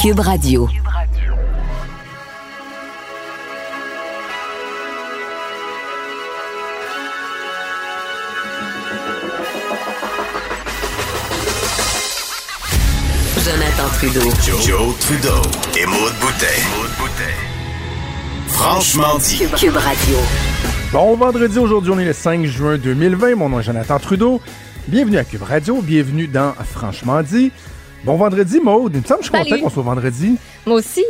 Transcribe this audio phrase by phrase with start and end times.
[0.00, 0.68] Cube Radio.
[13.44, 14.20] Jonathan Trudeau.
[14.60, 15.30] Joe, Trudeau
[15.76, 16.46] et Maude Boutet.
[18.46, 19.38] Franchement dit.
[19.38, 20.16] Cube, Cube Radio.
[20.92, 24.40] Bon vendredi, aujourd'hui on est le 5 juin 2020, mon nom est Jonathan Trudeau.
[24.86, 27.50] Bienvenue à Cube Radio, bienvenue dans Franchement dit.
[28.04, 30.36] Bon vendredi Maude, il me semble que je suis content qu'on soit vendredi.
[30.66, 31.04] Moi aussi.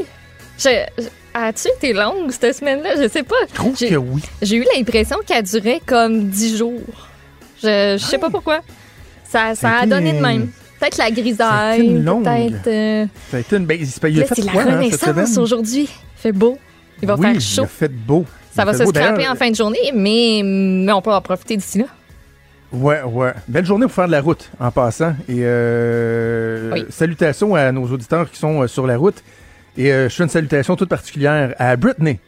[0.58, 3.00] Je- je- As-tu été longue cette semaine-là?
[3.00, 3.36] Je sais pas.
[3.48, 4.22] Je trouve que oui.
[4.42, 6.80] J'ai eu l'impression qu'elle durait comme 10 jours.
[7.62, 8.60] Je, je sais pas pourquoi.
[9.24, 10.48] Ça, a donné de même.
[10.80, 12.24] Peut-être la grisaille, une longue.
[12.24, 12.66] peut-être.
[12.66, 13.80] euh, Ça a été une belle.
[13.82, 15.82] Il a fait c'est la hein, renaissance aujourd'hui.
[15.82, 16.58] Il fait beau.
[17.02, 17.62] Il va oui, faire Il chaud.
[17.64, 18.24] a fait beau.
[18.54, 21.56] Ça Il va se scraper en fin de journée, mais, mais on peut en profiter
[21.56, 21.84] d'ici là.
[22.72, 23.32] Ouais, ouais.
[23.48, 25.14] Belle journée pour faire de la route en passant.
[25.28, 26.84] Et euh, Oui.
[26.90, 29.22] salutations à nos auditeurs qui sont euh, sur la route.
[29.76, 32.18] Et euh, je fais une salutation toute particulière à Brittany,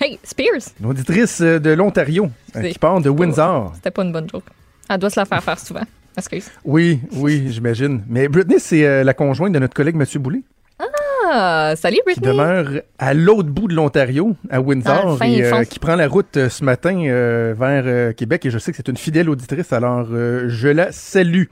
[0.00, 0.72] Hey, Spears!
[0.80, 3.72] une auditrice de l'Ontario, qui part de Windsor.
[3.76, 4.44] C'était pas une bonne joke.
[4.88, 5.82] Elle doit se la faire faire souvent.
[6.16, 6.50] Excuse.
[6.64, 8.02] Oui, oui, j'imagine.
[8.08, 10.40] Mais Brittany, c'est euh, la conjointe de notre collègue Mathieu Boulay,
[11.28, 12.26] Ah, salut qui Brittany!
[12.26, 16.48] demeure à l'autre bout de l'Ontario, à Windsor, et euh, qui prend la route euh,
[16.48, 18.46] ce matin euh, vers Québec.
[18.46, 21.44] Et je sais que c'est une fidèle auditrice, alors je la salue.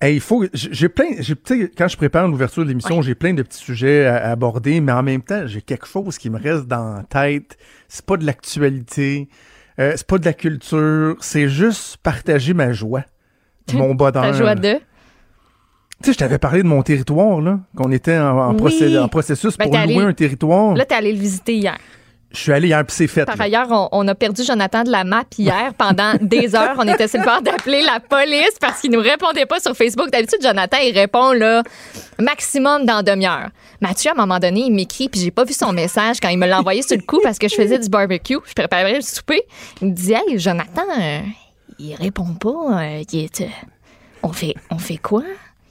[0.00, 3.14] Hey, il faut, j'ai plein, j'ai, tu sais, quand je prépare l'ouverture de l'émission, j'ai
[3.14, 6.30] plein de petits sujets à, à aborder, mais en même temps, j'ai quelque chose qui
[6.30, 7.56] me reste dans la tête.
[7.88, 9.28] C'est pas de l'actualité,
[9.78, 13.04] c'est pas de la culture, c'est juste partager ma joie,
[13.72, 14.12] mon bonheur.
[14.22, 14.78] Ta joie de?
[16.04, 18.56] Tu sais, je t'avais parlé de mon territoire, là, qu'on était en, en Oui.
[18.60, 20.74] procé- en processus Ben, pour allé- louer un territoire.
[20.74, 21.78] Là, t'es allé le visiter hier.
[22.30, 23.24] Je suis allé hier, puis c'est fait.
[23.24, 23.44] Par là.
[23.44, 26.74] ailleurs, on, on a perdu Jonathan de la map hier pendant des heures.
[26.78, 30.10] On était sur le bord d'appeler la police parce qu'il nous répondait pas sur Facebook.
[30.10, 31.62] D'habitude, Jonathan, il répond là,
[32.20, 33.48] maximum dans demi-heure.
[33.80, 36.38] Mathieu, à un moment donné, il m'écrit, puis j'ai pas vu son message quand il
[36.38, 38.36] me l'a envoyé sur le coup parce que je faisais du barbecue.
[38.46, 39.42] Je préparais le souper.
[39.80, 41.20] Il me dit Hey, Jonathan, euh,
[41.78, 42.82] il répond pas.
[42.82, 43.46] euh, il est, euh,
[44.22, 45.22] on, fait, on fait quoi?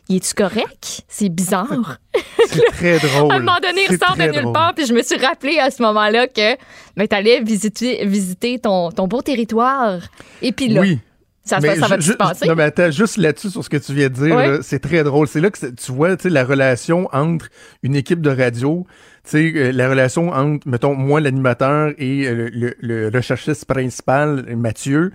[0.10, 1.04] Il est-tu correct?
[1.08, 1.98] C'est bizarre.
[2.48, 3.32] C'est très drôle.
[3.32, 4.54] À un moment donné, il ressort de nulle drôle.
[4.54, 6.56] part, puis je me suis rappelé à ce moment-là que
[6.98, 10.00] ben, tu allais visiter, visiter ton, ton beau territoire.
[10.42, 11.00] Et puis là, Oui.
[11.46, 12.48] ça, Mais va- ça va passer?
[12.48, 15.28] Non, mais attends, juste là-dessus, sur ce que tu viens de dire, c'est très drôle.
[15.28, 17.48] C'est là que tu vois, la relation entre
[17.82, 18.86] une équipe de radio,
[19.34, 25.14] euh, la relation entre, mettons, moi, l'animateur et euh, le, le- le recherchiste principal, Mathieu.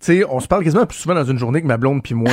[0.00, 2.30] Sais, on se parle quasiment plus souvent dans une journée que ma blonde puis moi.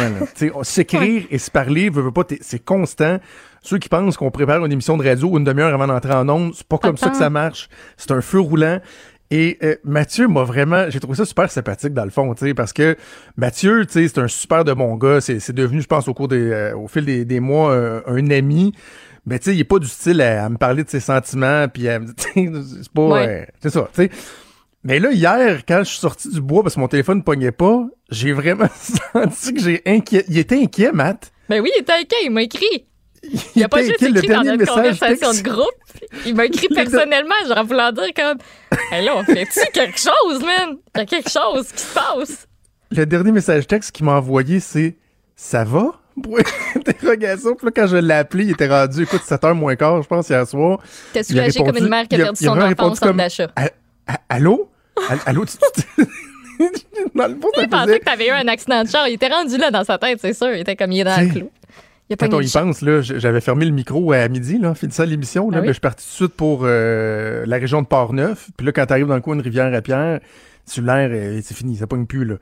[0.64, 3.18] s'écrire et se parler, veut, veut pas, c'est constant.
[3.64, 6.54] Ceux qui pensent qu'on prépare une émission de radio une demi-heure avant d'entrer en ondes,
[6.56, 7.68] c'est pas comme ça que ça marche.
[7.98, 8.80] C'est un feu roulant.
[9.32, 12.54] Et euh, Mathieu m'a vraiment, j'ai trouvé ça super sympathique dans le fond, tu sais,
[12.54, 12.96] parce que
[13.38, 15.20] Mathieu, tu sais, c'est un super de bon gars.
[15.20, 18.02] C'est, c'est devenu, je pense, au cours des, euh, au fil des, des mois, euh,
[18.06, 18.74] un ami.
[19.26, 21.68] Mais tu sais, il est pas du style à, à me parler de ses sentiments,
[21.68, 21.88] puis
[22.18, 23.28] c'est pas, Ouais.
[23.28, 24.12] euh, c'est ça, tu sais.
[24.88, 27.52] Mais là, hier, quand je suis sorti du bois parce que mon téléphone ne pognait
[27.52, 28.68] pas, j'ai vraiment
[29.14, 30.24] senti que j'ai inquiet.
[30.30, 31.32] Il était inquiet, Matt.
[31.50, 32.86] Ben oui, il était inquiet, il m'a écrit.
[33.24, 34.10] Il, Il a pas juste inquiet.
[34.20, 35.44] écrit dans notre conversation texte.
[35.44, 35.72] de groupe.
[36.28, 38.38] Il m'a écrit personnellement, genre voulant dire comme
[38.92, 40.78] Hey, là, on fait-tu quelque chose, man?
[40.96, 42.48] Il y a quelque chose qui se passe.
[42.92, 44.96] Le dernier message texte qu'il m'a envoyé, c'est
[45.36, 46.00] Ça va?
[46.22, 46.44] Point
[46.86, 47.56] d'interrogation.
[47.56, 50.30] Puis là, quand je l'ai appelé, il était rendu, écoute, 7h moins quart, je pense,
[50.30, 50.78] hier soir.
[51.12, 53.50] T'es soulagé comme une mère qui a perdu son enfant au centre comme- d'achat.
[54.30, 54.70] Allô?
[55.10, 55.46] All- Allô?
[55.46, 56.06] tu- tu-
[57.16, 59.08] Dans le fond, Il pensait que t'avais eu un accident de char.
[59.08, 60.54] Il était rendu là dans sa tête, c'est sûr.
[60.54, 61.52] Il était comme il est dans le clou.
[62.10, 64.76] Il a pas Quand on y pense, là, j'avais fermé le micro à midi, là,
[64.76, 65.50] finissant l'émission.
[65.50, 65.68] Là, Ah oui?
[65.68, 68.48] mais je suis parti tout de suite pour euh, la région de Port-Neuf.
[68.56, 70.20] Puis là, quand t'arrives dans le coin de Rivière-à-Pierre,
[70.66, 72.36] sur l'air, euh, c'est fini, ça pogne plus, là.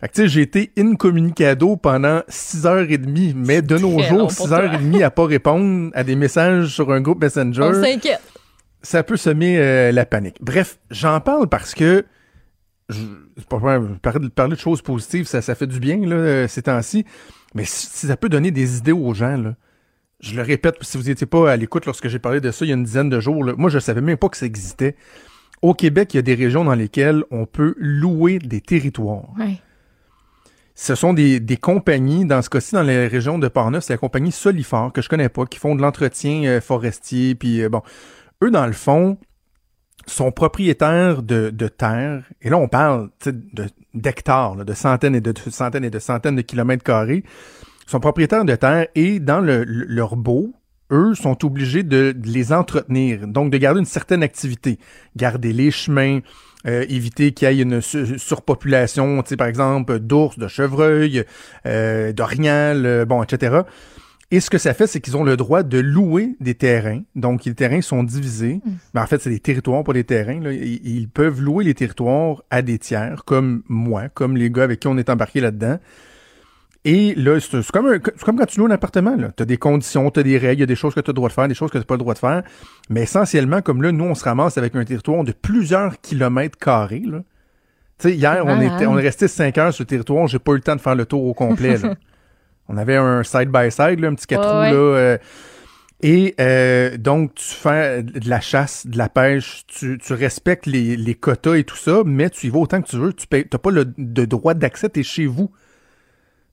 [0.00, 4.48] Fait que, tu sais, j'ai été incommunicado pendant 6h30, mais de nos jours, long pour
[4.48, 4.60] toi.
[4.68, 8.20] 6h30 à pas répondre à des messages sur un groupe Messenger, On s'inquiète.
[8.86, 10.36] Ça peut semer euh, la panique.
[10.40, 12.04] Bref, j'en parle parce que
[12.88, 13.02] je,
[13.48, 13.84] parler
[14.20, 17.04] de, parler de choses positives, ça, ça fait du bien là, euh, ces temps-ci.
[17.54, 19.56] Mais si, si ça peut donner des idées aux gens, là,
[20.20, 22.68] je le répète, si vous n'étiez pas à l'écoute lorsque j'ai parlé de ça il
[22.68, 24.94] y a une dizaine de jours, là, moi je savais même pas que ça existait.
[25.62, 29.30] Au Québec, il y a des régions dans lesquelles on peut louer des territoires.
[29.36, 29.58] Ouais.
[30.76, 33.98] ce sont des, des compagnies, dans ce cas-ci, dans les régions de Portneuf, c'est la
[33.98, 37.82] compagnie Solifort, que je connais pas, qui font de l'entretien euh, forestier, puis euh, bon,
[38.42, 39.18] eux, dans le fond,
[40.06, 43.10] sont propriétaires de, de terres, et là, on parle
[43.94, 47.24] d'hectares, de centaines et de, centaines et de centaines de kilomètres carrés,
[47.86, 50.52] sont propriétaires de terres, et dans le, le- leur beau,
[50.92, 54.78] eux sont obligés de, les entretenir, donc de garder une certaine activité,
[55.16, 56.20] garder les chemins,
[56.68, 61.24] euh, éviter qu'il y ait une su- surpopulation, par exemple, d'ours, de chevreuils,
[61.66, 63.58] euh, d'orignal, euh, bon, etc.
[64.32, 67.02] Et ce que ça fait, c'est qu'ils ont le droit de louer des terrains.
[67.14, 68.60] Donc, les terrains sont divisés.
[68.92, 70.40] Mais en fait, c'est des territoires pour les terrains.
[70.40, 70.52] là.
[70.52, 74.80] Ils, ils peuvent louer les territoires à des tiers, comme moi, comme les gars avec
[74.80, 75.78] qui on est embarqué là-dedans.
[76.84, 79.16] Et là, c'est comme, quand tu loues un appartement.
[79.36, 81.10] Tu as des conditions, tu as des règles, il y a des choses que tu
[81.10, 82.42] as le droit de faire, des choses que tu n'as pas le droit de faire.
[82.90, 87.02] Mais essentiellement, comme là, nous, on se ramasse avec un territoire de plusieurs kilomètres carrés.
[87.04, 87.18] Là.
[87.98, 88.74] Tu sais, hier, on, Malade.
[88.74, 90.80] était, on est resté cinq heures sur le territoire, j'ai pas eu le temps de
[90.80, 91.76] faire le tour au complet.
[91.76, 91.94] là.
[92.68, 94.70] on avait un side-by-side, un petit quatre Ouais, roues, ouais.
[94.72, 94.76] là.
[94.98, 95.18] euh,
[96.02, 100.94] et euh, donc, tu fais de la chasse, de la pêche, tu, tu respectes les,
[100.96, 103.14] les quotas et tout ça, mais tu y vas autant que tu veux.
[103.14, 105.48] Tu n'as pas le de droit d'accès, tu es chez vous.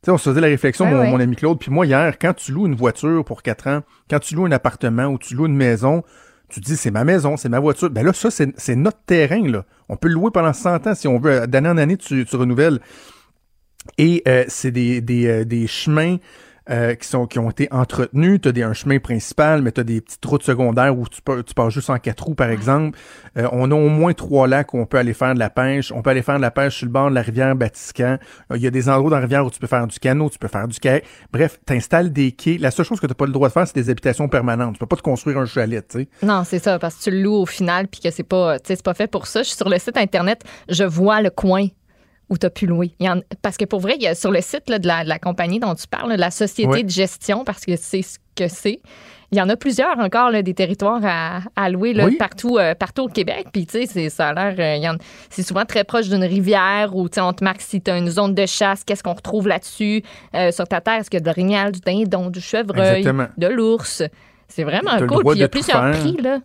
[0.02, 1.12] Tu sais, on se faisait la réflexion, Ouais, mon, ouais.
[1.12, 4.20] mon ami Claude, puis moi, hier, quand tu loues une voiture pour 4 ans, quand
[4.20, 6.04] tu loues un appartement ou tu loues une maison,
[6.50, 7.90] tu te dis, c'est ma maison, c'est ma voiture.
[7.90, 9.66] Ben là, ça, c'est c'est notre terrain, là.
[9.90, 11.48] On peut le louer pendant 100 ans si on veut.
[11.48, 12.80] D'année en année, tu, tu renouvelles.
[13.98, 16.18] Et euh, c'est des, des, euh, des chemins
[16.70, 18.40] euh, qui, sont, qui ont été entretenus.
[18.42, 21.44] Tu as un chemin principal, mais tu as des petites routes secondaires où tu, peux,
[21.44, 22.98] tu pars juste en quatre roues, par exemple.
[23.38, 25.92] Euh, on a au moins trois lacs où on peut aller faire de la pêche.
[25.92, 28.18] On peut aller faire de la pêche sur le bord de la rivière Batiscan.
[28.52, 30.30] Euh, Il y a des endroits dans la rivière où tu peux faire du canot,
[30.30, 31.04] tu peux faire du kayak.
[31.34, 32.58] Bref, tu installes des quais.
[32.58, 34.76] La seule chose que tu pas le droit de faire, c'est des habitations permanentes.
[34.76, 36.08] Tu peux pas te construire un chalet, tu sais.
[36.26, 38.82] Non, c'est ça, parce que tu le loues au final, puis que c'est pas, c'est
[38.82, 39.44] pas fait pour ça.
[39.44, 41.68] Je suis sur le site Internet, je vois le coin
[42.30, 42.92] où tu as pu louer.
[43.00, 44.88] Il y en- parce que pour vrai, il y a sur le site là, de,
[44.88, 46.84] la, de la compagnie dont tu parles, de la société Ouais.
[46.84, 48.82] de gestion, parce que c'est ce que c'est.
[49.32, 52.18] Il y en a plusieurs encore, là, des territoires à, à louer là, Oui.
[52.18, 53.48] partout, euh, partout au Québec.
[53.52, 54.84] Puis, tu sais, c'est- ça a l'air.
[54.94, 54.98] euh,
[55.32, 57.98] c'est souvent très proche d'une rivière où, tu sais, on te marque si tu as
[57.98, 60.04] une zone de chasse, qu'est-ce qu'on retrouve là-dessus
[60.36, 61.00] euh, sur ta terre?
[61.00, 63.28] Est-ce qu'il y a de l'orignal, du dindon, du chevreuil, Exactement.
[63.38, 64.04] de l'ours?
[64.48, 65.24] C'est vraiment cool.
[65.24, 66.00] Puis, il y a plusieurs faire.
[66.00, 66.40] prix, là.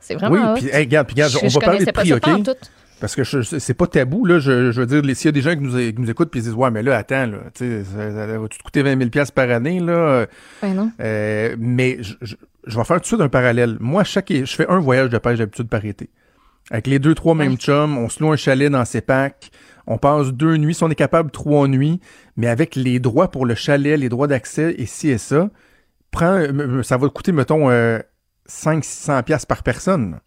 [0.00, 0.56] C'est Oui, vraiment hot.
[0.56, 2.28] puis hey, regarde, puis regarde, Je- on va parler de prix, OK?
[3.04, 4.38] Parce que c'est pas tabou, là.
[4.38, 6.40] Je, je veux dire, s'il y a des gens qui nous, qui nous écoutent puis
[6.40, 8.82] ils disent, ouais, mais là, attends, là, tu sais, ça, ça va tout te coûter
[8.82, 10.26] 20 000 piastres par année, là?
[10.62, 10.90] Ouais, non?
[11.00, 12.34] Euh, mais je, je,
[12.66, 13.76] je vais faire tout de suite un parallèle.
[13.78, 16.08] Moi, chaque, je fais un voyage de pêche d'habitude par été.
[16.70, 17.56] Avec les deux, trois mêmes Ouais.
[17.58, 19.50] chums, on se loue un chalet dans ses packs.
[19.86, 22.00] On passe deux nuits, si on est capable, trois nuits,
[22.38, 25.50] mais avec les droits pour le chalet, les droits d'accès et ci et ça,
[26.10, 27.98] prends, euh, ça va te coûter, mettons, euh,
[28.48, 30.20] 500-600 piastres par personne.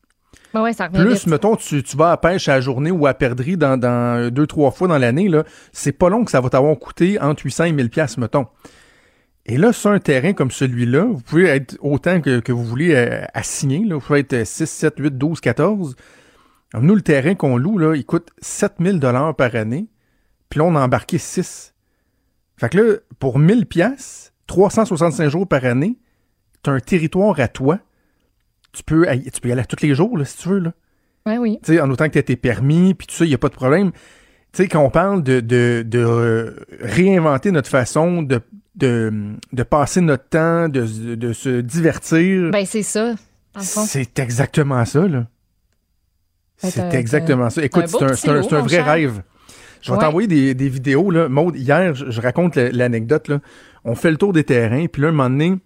[0.54, 1.28] Ouais, ça revient Plus, vite.
[1.28, 4.48] mettons, tu, tu vas à pêche à la journée ou à perdrix dans, dans deux,
[4.48, 7.66] trois fois dans l'année, là, c'est pas long que ça va t'avoir coûté entre 800
[7.66, 8.48] et 1000 pièces mettons.
[9.46, 12.94] Et là, sur un terrain comme celui-là, vous pouvez être autant que, que vous voulez
[12.94, 13.86] euh, assigner.
[13.86, 13.96] Là.
[13.96, 15.96] Vous pouvez être 6, 7, 8, 12, 14.
[16.74, 19.88] Alors, nous, le terrain qu'on loue, là, il coûte 7000 dollars par année.
[20.50, 21.74] Puis là, on a embarqué 6.
[22.58, 25.98] Fait que là, pour 1000 pièces, 365 jours par année,
[26.64, 27.80] tu as un territoire à toi.
[28.78, 30.60] Tu peux, y- tu peux y aller tous les jours, là, si tu veux.
[30.60, 30.74] Là.
[31.26, 31.58] Ouais, oui.
[31.64, 33.56] Sais, en autant que tu tes permis, puis tout ça, il n'y a pas de
[33.56, 33.92] problème.
[33.92, 38.40] Tu sais, quand on parle de, de, de euh, réinventer notre façon de,
[38.76, 39.12] de,
[39.52, 43.16] de passer notre temps, de, de se divertir, Ben, c'est ça,
[43.60, 45.26] c'est exactement ça, là.
[46.64, 47.64] Ben, C'est exactement ça.
[47.64, 48.86] Écoute, c'est un, c'est un- vrai cher.
[48.86, 49.22] rêve.
[49.82, 50.04] Je vais Ouais.
[50.04, 51.30] t'envoyer des, des vidéos, là.
[51.30, 53.40] Maude, hier, je, je raconte la- l'anecdote, là.
[53.84, 55.58] On fait le tour des terrains, puis là, un moment donné,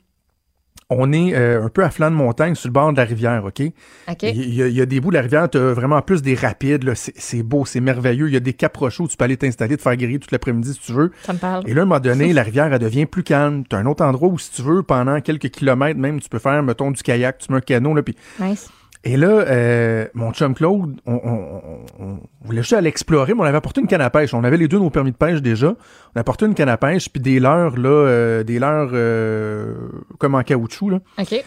[0.92, 3.46] on est euh, un peu à flanc de montagne sur le bord de la rivière,
[3.46, 3.62] OK?
[4.10, 4.24] OK.
[4.24, 6.22] Il y, a, il y a des bouts de la rivière, tu as vraiment plus
[6.22, 6.94] des rapides, là.
[6.96, 8.28] C'est beau, c'est merveilleux.
[8.28, 8.56] Il y a des
[9.00, 11.12] où tu peux aller t'installer, te faire griller toute l'après-midi si tu veux.
[11.24, 11.64] Ça me parle.
[11.68, 13.64] Et là, à un moment donné, la rivière, elle devient plus calme.
[13.70, 16.40] Tu as un autre endroit où, si tu veux, pendant quelques kilomètres même, tu peux
[16.40, 18.70] faire, mettons, du kayak, tu mets un canot, là, puis Nice.
[19.04, 21.62] Et là, euh, mon chum Claude, on, on-
[22.00, 24.34] on- on voulait juste aller explorer, mais on avait apporté une canne à pêche.
[24.34, 25.70] On avait les deux nos permis de pêche déjà.
[25.70, 29.74] On a apporté une canne à pêche, puis des leurres, là, euh, des leurres euh,
[30.20, 30.90] comme en caoutchouc.
[30.92, 31.00] Là.
[31.20, 31.44] OK.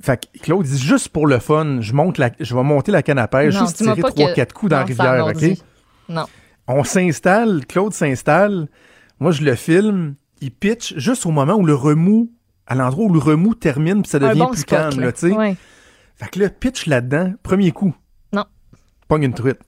[0.00, 3.02] Fait que Claude dit juste pour le fun, je monte la, je vais monter la
[3.02, 5.26] canne à pêche, Non, juste tirer trois, quatre coups dans Non, la rivière.
[5.26, 5.58] OK?
[6.08, 6.24] Non.
[6.68, 8.68] On s'installe, Claude s'installe,
[9.20, 12.30] moi je le filme, il pitch juste au moment où le remous,
[12.66, 15.06] à l'endroit où le remous termine, puis ça devient bon plus spot, calme, là.
[15.06, 15.32] là, tu sais.
[15.34, 15.56] Ouais.
[16.16, 17.94] Fait que là, pitch là-dedans, premier coup.
[18.32, 18.44] Non.
[19.08, 19.58] Pogne une truite.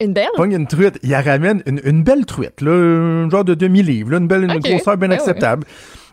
[0.00, 0.28] Une belle?
[0.36, 0.98] Pogne une truite.
[1.02, 4.58] Il la ramène une, une belle truite, là, un genre de demi-livre, une belle une
[4.58, 5.64] grosseur bien Ben acceptable.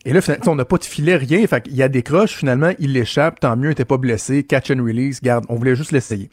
[0.05, 1.45] Et là, on n'a pas de filet, rien.
[1.47, 4.43] Fait qu'il y a des croches, finalement, il l'échappe, tant mieux, il était pas blessé,
[4.43, 6.29] catch and release, garde, on voulait juste l'essayer.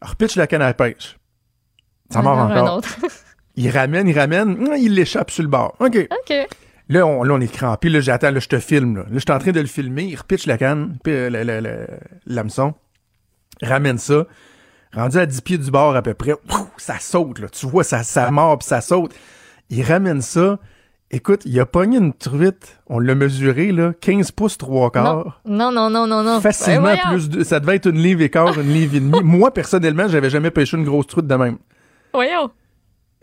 [0.00, 1.18] Alors, pitch la canne à pêche.
[2.10, 2.82] Ça un encore.
[3.56, 5.74] Il ramène, il ramène, hum, il l'échappe sur le bord.
[5.80, 5.96] OK.
[6.10, 6.34] OK.
[6.88, 7.88] Là, on, là, on est crampé.
[7.88, 8.96] Là, j'attends, là, je te filme.
[8.96, 10.04] Là, là je suis en train de le filmer.
[10.04, 11.86] Il repitche la canne, puis euh,
[12.26, 12.74] l'hameçon.
[13.62, 14.26] Ramène ça.
[14.94, 16.34] Rendu à 10 pieds du bord à peu près.
[16.76, 17.48] Ça saute, là.
[17.48, 19.14] Tu vois, ça, ça mord, puis ça saute.
[19.70, 20.58] Il ramène ça.
[21.10, 22.80] Écoute, il a pogné une truite.
[22.86, 23.92] On l'a mesuré, là.
[24.00, 25.40] 15 pouces, 3 quarts.
[25.44, 26.40] Non, non, non, non, non.
[26.40, 29.20] Facilement Ben, plus de, ça devait être une livre et quart, une livre et demie.
[29.24, 31.58] Moi, personnellement, j'avais jamais pêché une grosse truite de même.
[32.12, 32.50] Voyons.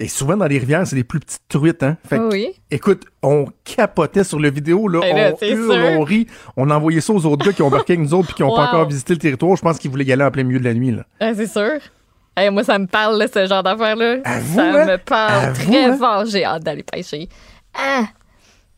[0.01, 1.98] Et souvent, dans les rivières, c'est des plus petites truites, hein.
[2.08, 2.53] Fait que, Oui.
[2.72, 5.01] Écoute, on capotait sur le vidéo, là.
[5.03, 6.00] Eh là, on c'est hurle, sûr.
[6.00, 6.25] on rit.
[6.56, 8.41] On a envoyé ça aux autres gars qui ont embarqué avec nous autres puis qui
[8.44, 9.56] n'ont pas encore visité le territoire.
[9.58, 11.03] Je pense qu'ils voulaient y aller en plein milieu de la nuit, là.
[11.20, 11.79] Ah, c'est sûr.
[12.38, 14.20] Hey, moi, ça me parle, là, ce genre d'affaires-là.
[14.24, 14.86] Ça hein?
[14.86, 15.98] me parle très hein?
[15.98, 16.25] fort.
[16.25, 17.27] J'ai hâte d'aller pêcher.
[17.77, 18.03] Ah!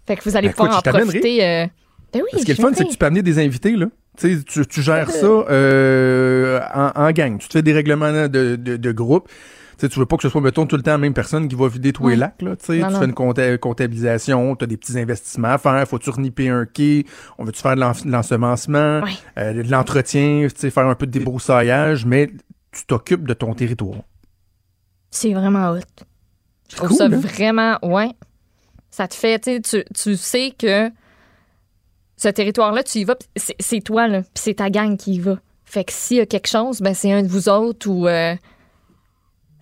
[0.08, 1.46] Fait que vous allez Ben, pouvoir écoute, en profiter.
[1.46, 1.68] euh,
[2.12, 3.75] Ben oui, Ce qui est je le fun, c'est que tu peux amener des invités,
[3.75, 3.86] là.
[4.18, 7.38] Tu tu, tu gères ça euh, en, en gang.
[7.38, 9.30] Tu te fais des règlements de, de, de groupe.
[9.82, 11.48] Tu sais, tu veux pas que ce soit, mettons, tout le temps la même personne
[11.48, 12.56] qui va vider tous les lacs, là.
[12.56, 15.88] Tu sais, fais une compta- comptabilisation, tu as des petits investissements à faire.
[15.88, 17.08] Faut-tu reniper un quai?
[17.40, 19.02] On veut-tu faire de l'en- de l'ensemencement?
[19.40, 20.46] Euh, de l'entretien?
[20.54, 22.30] Tu sais, faire un peu de débroussaillage, mais
[22.72, 23.98] tu t'occupes de ton territoire.
[25.10, 25.80] C'est vraiment hot.
[26.70, 27.10] Je trouve cool, ça hein?
[27.10, 28.12] vraiment, ouais.
[28.92, 30.92] Ça te fait, tu sais, tu- sais que
[32.18, 35.40] ce territoire-là, tu y vas, c'est toi, là, puis c'est ta gang qui y va.
[35.66, 38.08] Fait que s'il y a quelque chose, ben c'est un de vous autres ou.
[38.08, 38.36] euh,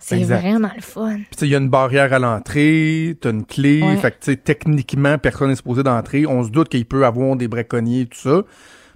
[0.00, 1.16] c'est vraiment le fun.
[1.36, 3.82] Puis, il y a une barrière à l'entrée, t'as une clé.
[3.82, 3.96] Ouais.
[3.96, 6.26] Fait que, techniquement, personne n'est supposé d'entrer.
[6.26, 8.42] On se doute qu'il peut avoir des braconniers, tout ça.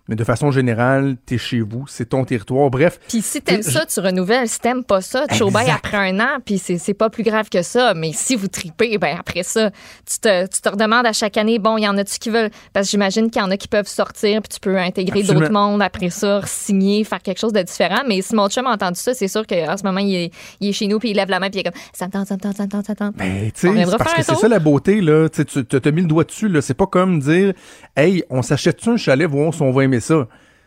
[0.09, 2.69] Mais de façon générale, t'es chez vous, c'est ton territoire.
[2.69, 4.49] Bref, Puis si t'aimes ça, tu renouvelles.
[4.49, 7.49] Si t'aimes pas ça, tu bail après un an, puis c'est c'est pas plus grave
[7.49, 7.95] que ça.
[7.95, 11.59] Mais si vous tripez, ben après ça, tu te, tu te redemandes à chaque année,
[11.59, 12.51] bon, il y en a-tu qui veulent...
[12.73, 15.51] Parce que j'imagine qu'il y en a qui peuvent sortir, puis tu peux intégrer d'autres
[15.51, 18.03] mondes après ça, signer, faire quelque chose de différent.
[18.07, 20.31] Mais si mon chum a entendu ça, c'est sûr qu'en ce moment, il est,
[20.61, 22.13] il est chez nous, puis il lève la main, puis il est comme, ça me
[22.13, 23.17] tente, ça me tente, ça me tente, ça me tente.
[23.17, 25.29] Ben, tu sais, parce que c'est ça la beauté, là.
[25.29, 26.61] Tu sais, tu t'as mis le doigt dessus, là.
[26.61, 27.55] C'est pas comme dire,
[27.97, 30.27] hey, on s'achète-tu un chalet, voir si on va ça.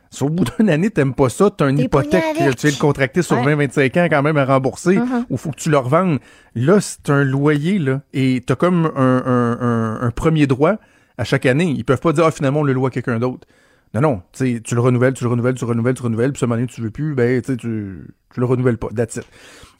[0.09, 3.21] Si au bout d'une année, t'aimes pas ça, t'as une hypothèque, tu viens le contracter
[3.21, 3.55] sur Ouais.
[3.55, 4.97] 20-25 ans quand même à rembourser,
[5.29, 6.19] ou faut que tu le revendes.
[6.55, 8.01] Là, c'est un loyer, là.
[8.13, 10.75] Et t'as comme un, un- un- un premier droit
[11.17, 11.73] à chaque année.
[11.75, 13.45] Ils peuvent pas dire, ah, finalement, on le loue à quelqu'un d'autre.
[13.93, 14.21] Non, non.
[14.33, 16.55] Tu le renouvelles, tu le renouvelles, tu le renouvelles, tu le renouvelles, puis ce moment
[16.55, 18.89] donné, tu veux plus, ben, tu le renouvelles pas.
[18.95, 19.25] That's it.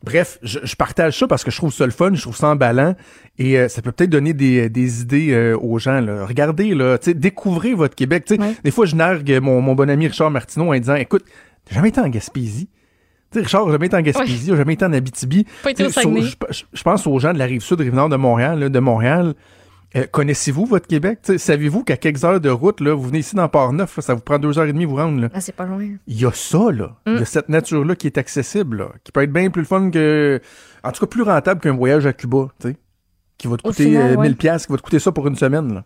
[0.04, 2.50] Bref, je, je partage ça parce que je trouve ça le fun, je trouve ça
[2.50, 2.96] emballant
[3.40, 6.00] et euh, ça peut peut-être donner des, des idées euh, aux gens.
[6.02, 6.26] Là.
[6.26, 8.26] Regardez, là, découvrez votre Québec.
[8.30, 8.54] Ouais.
[8.64, 11.24] Des fois, je nargue mon, mon bon ami Richard Martineau en disant Écoute,
[11.66, 12.70] t'as jamais été en Gaspésie?
[13.32, 15.46] Tu sais, Richard, j'ai jamais été en Gaspésie, j'ai jamais été en Abitibi.
[15.66, 19.34] Je pense aux gens de la rive sud, rive nord de Montréal, là, de Montréal.
[19.96, 21.20] Euh, Connaissez-vous votre Québec?
[21.38, 24.38] Savez-vous qu'à quelques heures de route, là, vous venez ici dans Port-Neuf, ça vous prend
[24.38, 25.22] deux heures et demie vous rendre.
[25.22, 25.30] Là?
[25.34, 25.82] Ah, c'est pas loin.
[26.08, 26.96] Il y a ça, là.
[27.06, 27.18] Il Mm.
[27.18, 30.42] y a cette nature-là qui est accessible, là, qui peut être bien plus fun que.
[30.84, 32.76] En tout cas, plus rentable qu'un voyage à Cuba, tu sais.
[33.38, 34.28] Qui va te coûter final, euh, ouais.
[34.28, 35.86] 1000 pièces, qui va te coûter ça pour une semaine, là.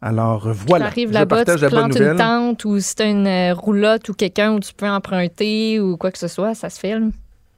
[0.00, 0.86] Alors, euh, voilà.
[0.86, 2.16] tu arrives Je là-bas, tu partage la bonne plantes une nouvelle.
[2.16, 6.10] tente ou si t'as une euh, roulotte ou quelqu'un où tu peux emprunter ou quoi
[6.10, 7.12] que ce soit, ça se filme.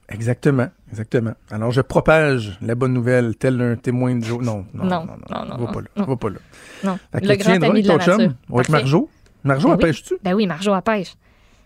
[0.09, 1.33] Exactement, exactement.
[1.49, 4.41] Alors, je propage la bonne nouvelle, tel un témoin de jour.
[4.41, 6.35] Non, non, non, Non, non, va pas là, va pas là.
[6.83, 8.13] Non, le grand ami de la nature.
[8.53, 8.69] avec.
[8.69, 9.09] Marjo.
[9.43, 9.81] Marjo, Ben en oui.
[9.83, 10.15] pêches-tu?
[10.23, 11.13] Ben oui, Marjo en pêche.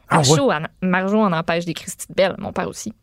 [0.10, 2.93] Ah Marjo, en, Marjo en empêche des Christy de Belle, mon père aussi.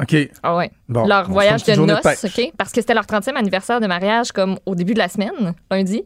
[0.00, 0.14] OK.
[0.42, 0.70] Ah ouais.
[0.88, 2.26] Bon, leur voyage de noces, de.
[2.46, 2.52] OK?
[2.58, 6.02] Parce que c'était leur 30e anniversaire de mariage comme au début de la semaine, lundi.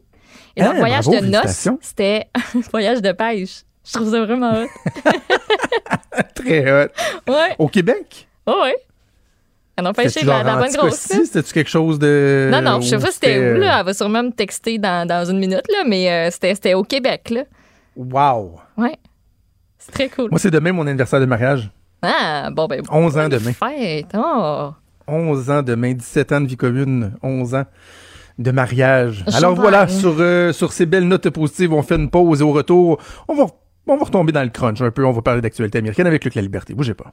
[0.57, 3.63] Et leur Ah, voyage bravo, de noces, c'était un voyage de pêche.
[3.85, 4.67] Je trouve ça vraiment hot.
[6.35, 6.89] Très hot.
[7.29, 8.29] Ouais, Au Québec?
[8.47, 8.77] Ouais, ouais?
[9.81, 10.95] On a pêché C'était-tu de la, la bonne grosse.
[10.95, 12.51] C'était-tu quelque chose de.
[12.53, 13.79] Non, non, je sais pas c'était où, euh, là.
[13.81, 17.31] Elle va sûrement me texter dans, dans une minute, là, mais euh, c'était au Québec,
[17.31, 17.45] là.
[17.97, 18.61] Wow!
[18.77, 18.99] Ouais.
[19.79, 20.29] C'est très cool.
[20.31, 21.71] Moi, c'est demain mon anniversaire de mariage.
[22.03, 22.83] Ah, bon, ben.
[22.91, 23.53] 11 ans demain.
[23.53, 24.15] Fête.
[24.15, 24.71] Oh.
[25.07, 27.65] 11 ans demain, 17 ans de vie commune, 11 ans
[28.39, 29.25] de mariage.
[29.27, 32.45] Je Alors voilà, sur, euh, sur ces belles notes positives, on fait une pause et
[32.45, 33.47] au retour, on va,
[33.87, 35.05] on va retomber dans le crunch un peu.
[35.05, 36.75] On va parler d'actualité américaine avec Luc La Liberté.
[36.75, 37.13] Bougez pas.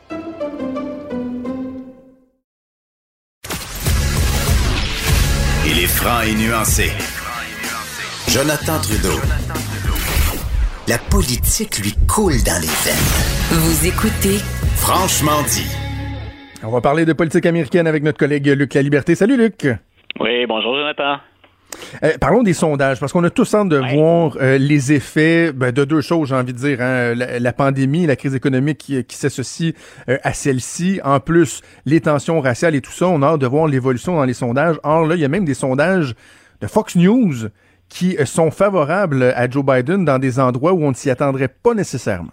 [5.81, 6.91] Il est franc et nuancé.
[8.29, 9.17] Jonathan Trudeau.
[10.87, 13.09] La politique lui coule dans les veines.
[13.49, 14.37] Vous écoutez
[14.75, 15.65] Franchement dit.
[16.61, 19.15] On va parler de politique américaine avec notre collègue Luc La Liberté.
[19.15, 19.67] Salut Luc!
[20.19, 21.17] Oui, bonjour Jonathan.
[22.03, 25.71] Euh, parlons des sondages, parce qu'on a tous hâte de voir euh, les effets ben,
[25.71, 26.81] de deux choses, j'ai envie de dire.
[26.81, 29.73] Hein, la, pandémie, la crise économique qui, qui s'associe
[30.09, 30.99] euh, à celle-ci.
[31.03, 34.25] En plus, les tensions raciales et tout ça, on a hâte de voir l'évolution dans
[34.25, 34.77] les sondages.
[34.83, 36.15] Or, là, il y a même des sondages
[36.61, 37.49] de Fox News
[37.89, 41.73] qui sont favorables à Joe Biden dans des endroits où on ne s'y attendrait pas
[41.73, 42.31] nécessairement.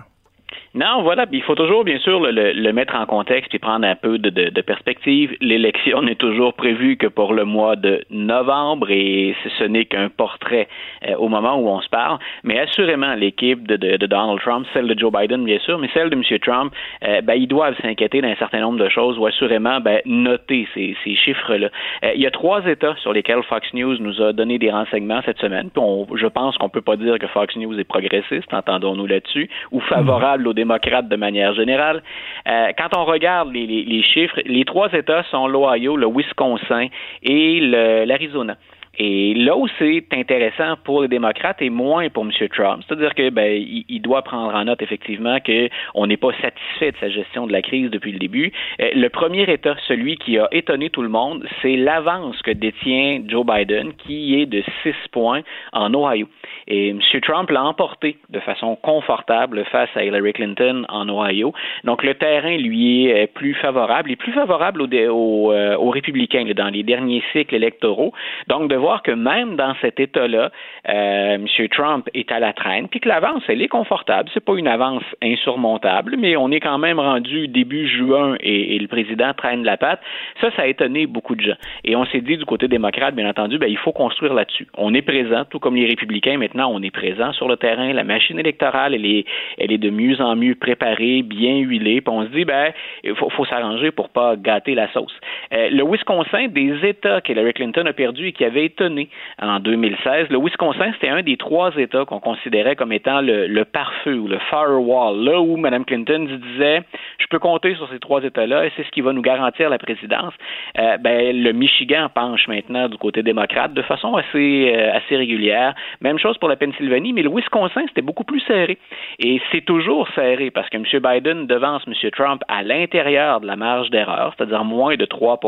[0.74, 1.24] Non, voilà.
[1.32, 5.34] Il faut toujours, bien sûr, le, mettre en contexte et prendre un peu de, perspective.
[5.40, 10.68] L'élection n'est toujours prévue que pour le mois de novembre et ce n'est qu'un portrait
[11.08, 12.18] euh, au moment où on se parle.
[12.44, 16.16] Mais assurément, l'équipe de, Donald Trump, celle de Joe Biden, bien sûr, mais celle de
[16.16, 16.38] M.
[16.40, 16.72] Trump,
[17.02, 20.94] euh, ben, ils doivent s'inquiéter d'un certain nombre de choses ou assurément ben, noter ces,
[21.04, 21.68] chiffres-là.
[22.04, 25.22] Euh, il y a trois États sur lesquels Fox News nous a donné des renseignements
[25.24, 25.70] cette semaine.
[25.70, 25.82] Puis
[26.16, 30.46] je pense qu'on peut pas dire que Fox News est progressiste, entendons-nous là-dessus, ou favorable
[30.46, 32.02] aux démocrates de manière générale.
[32.48, 36.88] Euh, quand on regarde les, chiffres, les trois États sont l'Ohio, le Wisconsin
[37.22, 37.60] et
[38.06, 38.56] l'Arizona.
[38.96, 42.32] Et là où c'est intéressant pour les démocrates et moins pour M.
[42.48, 46.96] Trump, c'est-à-dire que ben, il, doit prendre en note effectivement qu'on n'est pas satisfait de
[46.98, 48.52] sa gestion de la crise depuis le début.
[48.80, 53.22] Euh, le premier État, celui qui a étonné tout le monde, c'est l'avance que détient
[53.26, 55.42] Joe Biden, qui est de 6 points
[55.72, 56.28] en Ohio.
[56.66, 57.00] Et M.
[57.22, 61.52] Trump l'a emporté de façon confortable face à Hillary Clinton en Ohio.
[61.84, 66.68] Donc le terrain lui est plus favorable, et plus favorable aux, euh, aux, républicains dans
[66.68, 68.12] les derniers cycles électoraux.
[68.48, 70.50] Donc voir que même dans cet État-là,
[70.88, 71.68] euh, M.
[71.70, 74.30] Trump est à la traîne, puis que l'avance, elle est confortable.
[74.32, 78.86] C'est pas une avance insurmontable, mais on est quand même rendu début juin et, le
[78.86, 80.00] président traîne la patte.
[80.40, 81.56] Ça, ça a étonné beaucoup de gens.
[81.84, 84.68] Et on s'est dit du côté démocrate, bien entendu, ben, il faut construire là-dessus.
[84.76, 87.92] On est présent, tout comme les républicains maintenant on est présent sur le terrain.
[87.92, 89.24] La machine électorale, elle est,
[89.58, 92.00] elle est de mieux en mieux préparée, bien huilée.
[92.00, 92.72] Puis on se dit, ben,
[93.04, 95.14] il faut, s'arranger pour pas gâter la sauce.
[95.52, 99.08] Euh, le Wisconsin, des États qu'Hillary Clinton a perdu et qui avait étonné
[99.40, 103.64] en 2016, le Wisconsin, c'était un des trois États qu'on considérait comme étant le, le
[103.64, 106.82] pare-feu ou le firewall, là où Mme Clinton disait,
[107.18, 109.78] je peux compter sur ces trois États-là et c'est ce qui va nous garantir la
[109.78, 110.32] présidence.
[110.78, 115.74] Euh, ben, le Michigan penche maintenant du côté démocrate de façon assez, euh, assez régulière.
[116.00, 118.78] Même chose pour la Pennsylvanie, mais le Wisconsin, c'était beaucoup plus serré.
[119.18, 120.84] Et c'est toujours serré parce que M.
[120.84, 122.10] Biden devance M.
[122.10, 125.40] Trump à l'intérieur de la marge d'erreur, c'est-à-dire moins de 3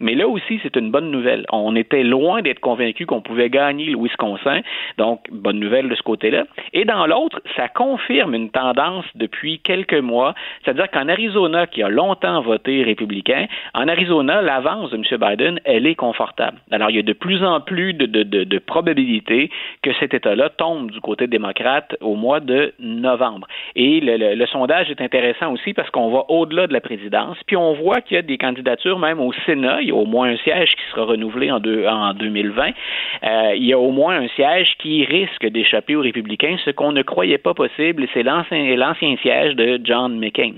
[0.00, 1.44] Mais là aussi, c'est une bonne nouvelle.
[1.50, 4.60] On était loin d'être convaincu qu'on pouvait gagner le Wisconsin.
[4.98, 6.44] Donc, bonne nouvelle de ce côté-là.
[6.72, 11.88] Et dans l'autre, ça confirme une tendance depuis quelques mois, c'est-à-dire qu'en Arizona, qui a
[11.88, 15.04] longtemps voté républicain, en Arizona, l'avance de M.
[15.20, 16.58] Biden, elle est confortable.
[16.70, 19.50] Alors, il y a de plus en plus de, probabilités
[19.82, 23.46] que cet État-là tombe du côté démocrate au mois de novembre.
[23.74, 27.72] Et le, sondage est intéressant aussi parce qu'on va au-delà de la présidence, puis on
[27.74, 29.82] voit qu'il y a des candidatures même au Sénat.
[29.82, 32.33] Il y a au moins un siège qui sera renouvelé en, en 2020.
[32.34, 36.92] Euh, il y a au moins un siège qui risque d'échapper aux républicains, ce qu'on
[36.92, 40.54] ne croyait pas possible, c'est l'ancien siège de John McCain.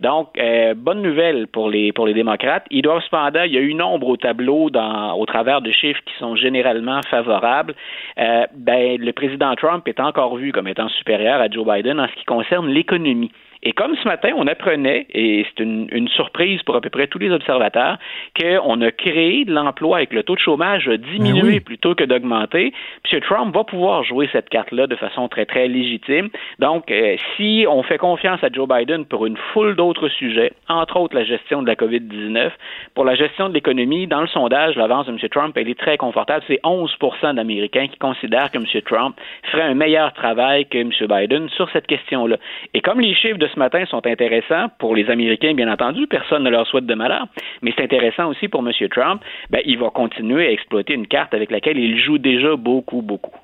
[0.00, 2.66] Donc, euh, bonne nouvelle pour les démocrates.
[2.70, 6.14] Ils doivent cependant, il y a une ombre au tableau au travers de chiffres qui
[6.18, 7.74] sont généralement favorables.
[8.18, 12.08] Euh, ben, le président Trump est encore vu comme étant supérieur à Joe Biden en
[12.08, 13.30] ce qui concerne l'économie.
[13.66, 17.18] Et comme ce matin, on apprenait, et c'est une, surprise pour à peu près tous
[17.18, 17.98] les observateurs,
[18.40, 22.72] qu'on a créé de l'emploi avec le taux de chômage diminué ben plutôt que d'augmenter.
[23.12, 23.20] M.
[23.22, 26.28] Trump va pouvoir jouer cette carte-là de façon très, très légitime.
[26.60, 31.00] Donc, euh, si on fait confiance à Joe Biden pour une foule d'autres sujets, entre
[31.00, 32.52] autres la gestion de la COVID-19,
[32.94, 35.18] pour la gestion de l'économie, dans le sondage, l'avance de M.
[35.28, 36.44] Trump, elle est très confortable.
[36.46, 38.82] C'est 11% d'Américains qui considèrent que M.
[38.84, 39.16] Trump
[39.50, 40.90] ferait un meilleur travail que M.
[41.00, 42.36] Biden sur cette question-là.
[42.74, 46.06] Et comme les chiffres de ce matin sont intéressants pour les Américains, bien entendu.
[46.06, 47.26] Personne ne leur souhaite de malheur.
[47.62, 48.72] Mais c'est intéressant aussi pour M.
[48.90, 49.22] Trump.
[49.50, 53.34] Ben, il va continuer à exploiter une carte avec laquelle il joue déjà beaucoup, beaucoup.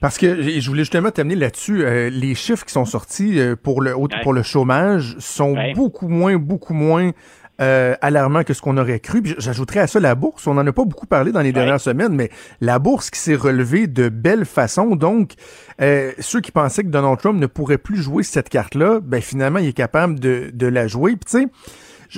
[0.00, 1.84] Parce que je voulais justement t'amener là-dessus.
[1.84, 6.36] Euh, les chiffres qui sont sortis euh, pour le pour le chômage sont beaucoup moins,
[6.36, 7.12] beaucoup moins
[7.60, 9.20] euh, alarmant que ce qu'on aurait cru.
[9.38, 10.46] J'ajouterais à ça la bourse.
[10.46, 13.34] On n'en a pas beaucoup parlé dans les dernières semaines, mais la bourse qui s'est
[13.34, 14.94] relevée de belle façon.
[14.94, 15.32] Donc,
[15.80, 19.58] euh, ceux qui pensaient que Donald Trump ne pourrait plus jouer cette carte-là, ben finalement,
[19.58, 21.16] il est capable de, de la jouer.
[21.16, 21.48] Puis tu sais,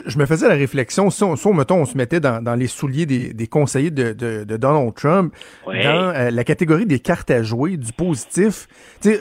[0.07, 3.07] je, me faisais la réflexion, si on, mettons, on se mettait dans, dans les souliers
[3.07, 5.35] des, des conseillers de, de, de, Donald Trump,
[5.67, 8.69] dans euh, la catégorie des cartes à jouer, du positif,
[9.01, 9.21] tu sais,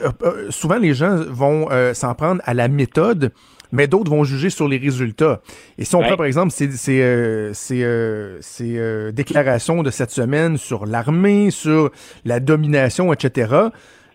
[0.50, 3.32] souvent les gens vont s'en prendre à la méthode
[3.72, 5.40] mais d'autres vont juger sur les résultats.
[5.78, 10.10] Et si on prend, par exemple, ces, ces, euh, ces, euh, euh, déclarations de cette
[10.10, 11.90] semaine sur l'armée, sur
[12.24, 13.70] la domination, etc.,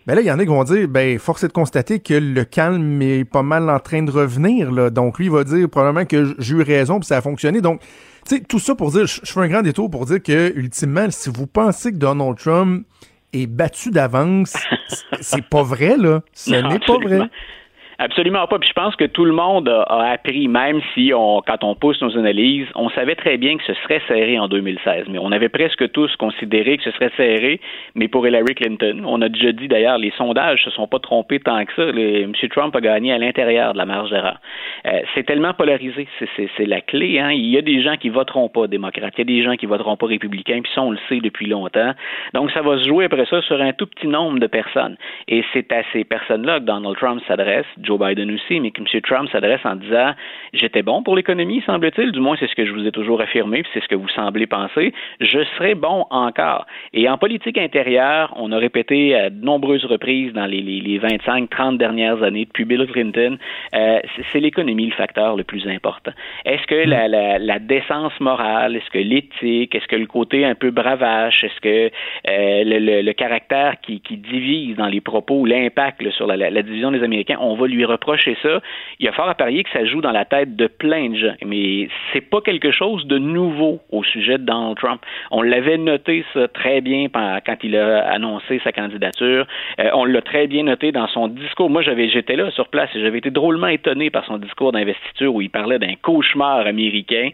[0.06, 2.14] ben là, il y en a qui vont dire, ben, force est de constater que
[2.14, 4.88] le calme est pas mal en train de revenir, là.
[4.88, 7.60] Donc, lui, il va dire probablement que j'ai eu raison, puis ça a fonctionné.
[7.60, 7.80] Donc,
[8.24, 11.06] tu sais, tout ça pour dire, je fais un grand détour pour dire que, ultimement,
[11.10, 12.86] si vous pensez que Donald Trump
[13.32, 14.54] est battu d'avance,
[15.20, 16.22] c'est pas vrai, là.
[16.32, 17.28] Ce n'est pas vrai.
[17.98, 18.46] Absolument.
[18.46, 18.58] Pas.
[18.58, 22.00] Puis je pense que tout le monde a, appris, même si on, quand on pousse
[22.02, 25.06] nos analyses, on savait très bien que ce serait serré en 2016.
[25.08, 27.60] Mais on avait presque tous considéré que ce serait serré,
[27.94, 29.02] mais pour Hillary Clinton.
[29.06, 31.90] On a déjà dit d'ailleurs, les sondages se sont pas trompés tant que ça.
[31.92, 32.32] Les- M.
[32.50, 34.38] Trump a gagné à l'intérieur de la marge d'erreur.
[34.86, 36.08] Euh, c'est tellement polarisé.
[36.18, 37.18] C'est- la clé.
[37.20, 37.30] Hein.
[37.32, 39.14] Il y a des gens qui voteront pas démocrates.
[39.16, 40.60] Il y a des gens qui voteront pas républicains.
[40.62, 41.92] Puis ça, on le sait depuis longtemps.
[42.34, 44.96] Donc ça va se jouer après ça sur un tout petit nombre de personnes.
[45.28, 49.00] Et c'est à ces personnes-là que Donald Trump s'adresse, Joe Biden aussi, mais que M.
[49.02, 50.12] Trump s'adresse en disant
[50.52, 53.62] J'étais bon pour l'économie, semble-t-il, du moins c'est ce que je vous ai toujours affirmé,
[53.62, 54.92] puis c'est ce que vous semblez penser.
[55.20, 56.66] Je serai bon encore.
[56.92, 60.98] Et en politique intérieure, on a répété à de nombreuses reprises dans les, les, les
[60.98, 63.38] 25-30 dernières années, depuis Bill Clinton,
[63.74, 63.98] euh,
[64.32, 66.12] c'est- l'économie le facteur le plus important.
[66.44, 71.42] Est-ce que la, décence morale, est-ce que l'éthique, est-ce que le côté un peu bravache,
[71.42, 71.90] est-ce que
[72.28, 77.38] euh, le, caractère qui, divise dans les propos, l'impact sur la, la division des Américains,
[77.40, 78.60] on va lui reprocher ça.
[78.98, 81.16] Il y a fort à parier que ça joue dans la tête de plein de
[81.16, 85.00] gens, mais c'est pas quelque chose de nouveau au sujet de Donald Trump.
[85.30, 89.46] On l'avait noté ça très bien quand il a annoncé sa candidature.
[89.80, 91.70] Euh, on l'a très bien noté dans son discours.
[91.70, 95.34] Moi, j'avais j'étais là sur place et j'avais été drôlement étonné par son discours d'investiture
[95.34, 97.30] où il parlait d'un cauchemar américain.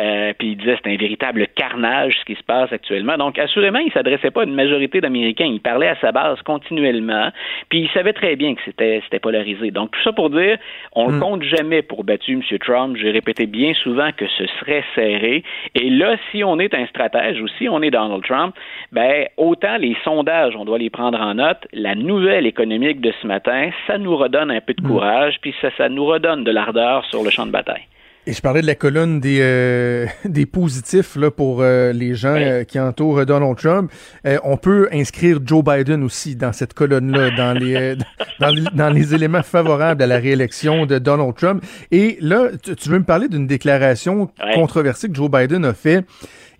[0.00, 3.16] Euh, puis il disait c'est un véritable carnage ce qui se passe actuellement.
[3.16, 5.46] Donc, assurément, il s'adressait pas à une majorité d'Américains.
[5.46, 7.30] Il parlait à sa base continuellement.
[7.68, 9.70] Puis il savait très bien que c'était c'était polarisé.
[9.70, 10.58] Donc, tout ça pour dire,
[10.92, 12.58] on ne compte jamais pour battu M.
[12.58, 12.96] Trump.
[12.96, 15.42] J'ai répété bien souvent que ce serait serré.
[15.74, 18.54] Et là, si on est un stratège ou si on est Donald Trump,
[18.92, 21.66] ben autant les sondages, on doit les prendre en note.
[21.72, 25.68] La nouvelle économique de ce matin, ça nous redonne un peu de courage, puis ça,
[25.76, 27.86] ça nous redonne de l'ardeur sur le champ de bataille.
[28.28, 32.34] Et je parlais de la colonne des, euh, des positifs là, pour euh, les gens
[32.34, 32.42] Oui.
[32.42, 33.90] euh, qui entourent Donald Trump.
[34.26, 37.96] Euh, on peut inscrire Joe Biden aussi dans cette colonne-là, dans les, euh,
[38.40, 41.64] dans, les, dans les éléments favorables à la réélection de Donald Trump.
[41.92, 46.04] Et là, tu, tu veux me parler d'une déclaration controversée que Joe Biden a fait.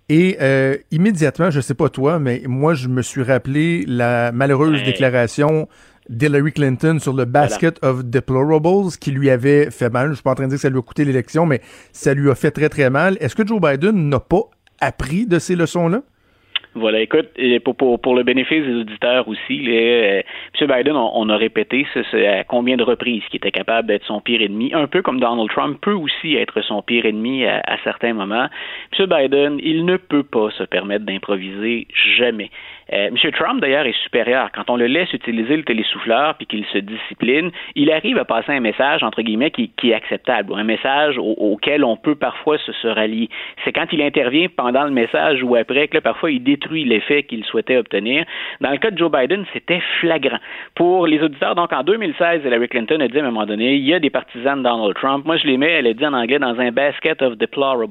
[0.09, 4.81] Et euh, immédiatement, je sais pas toi, mais moi, je me suis rappelé la malheureuse
[4.83, 5.67] déclaration
[6.09, 10.09] d'Hillary Clinton sur le basket of deplorables qui lui avait fait mal.
[10.09, 11.59] Je suis pas en train de dire que ça lui a coûté l'élection, mais
[11.91, 13.17] ça lui a fait très, très mal.
[13.19, 14.43] Est-ce que Joe Biden n'a pas
[14.81, 16.01] appris de ces leçons-là?
[16.75, 17.29] Voilà, écoute,
[17.63, 20.67] pour, pour, pour le bénéfice des auditeurs aussi, les, euh, M.
[20.77, 24.05] Biden, on, on a répété ce, ce- à combien de reprises qu'il était capable d'être
[24.05, 27.61] son pire ennemi, un peu comme Donald Trump peut aussi être son pire ennemi à,
[27.65, 28.47] à certains moments.
[28.99, 29.05] M.
[29.07, 31.87] Biden, il ne peut pas se permettre d'improviser
[32.19, 32.51] jamais.
[32.93, 33.31] Euh, M.
[33.33, 34.49] Trump, d'ailleurs, est supérieur.
[34.53, 38.51] Quand on le laisse utiliser le télésouffleur puis qu'il se discipline, il arrive à passer
[38.51, 42.15] un message, entre guillemets, qui, qui est acceptable, ou un message au- auquel on peut
[42.15, 43.29] parfois se, se rallier.
[43.65, 47.23] C'est quand il intervient pendant le message ou après que là, parfois il détruit l'effet
[47.23, 48.25] qu'il souhaitait obtenir.
[48.61, 50.39] Dans le cas de Joe Biden, c'était flagrant.
[50.75, 53.83] Pour les auditeurs, donc en 2016, Hillary Clinton a dit à un moment donné, il
[53.85, 55.25] y a des partisans de Donald Trump.
[55.25, 57.87] Moi, je les mets, elle a dit en anglais, dans un basket of deplorables.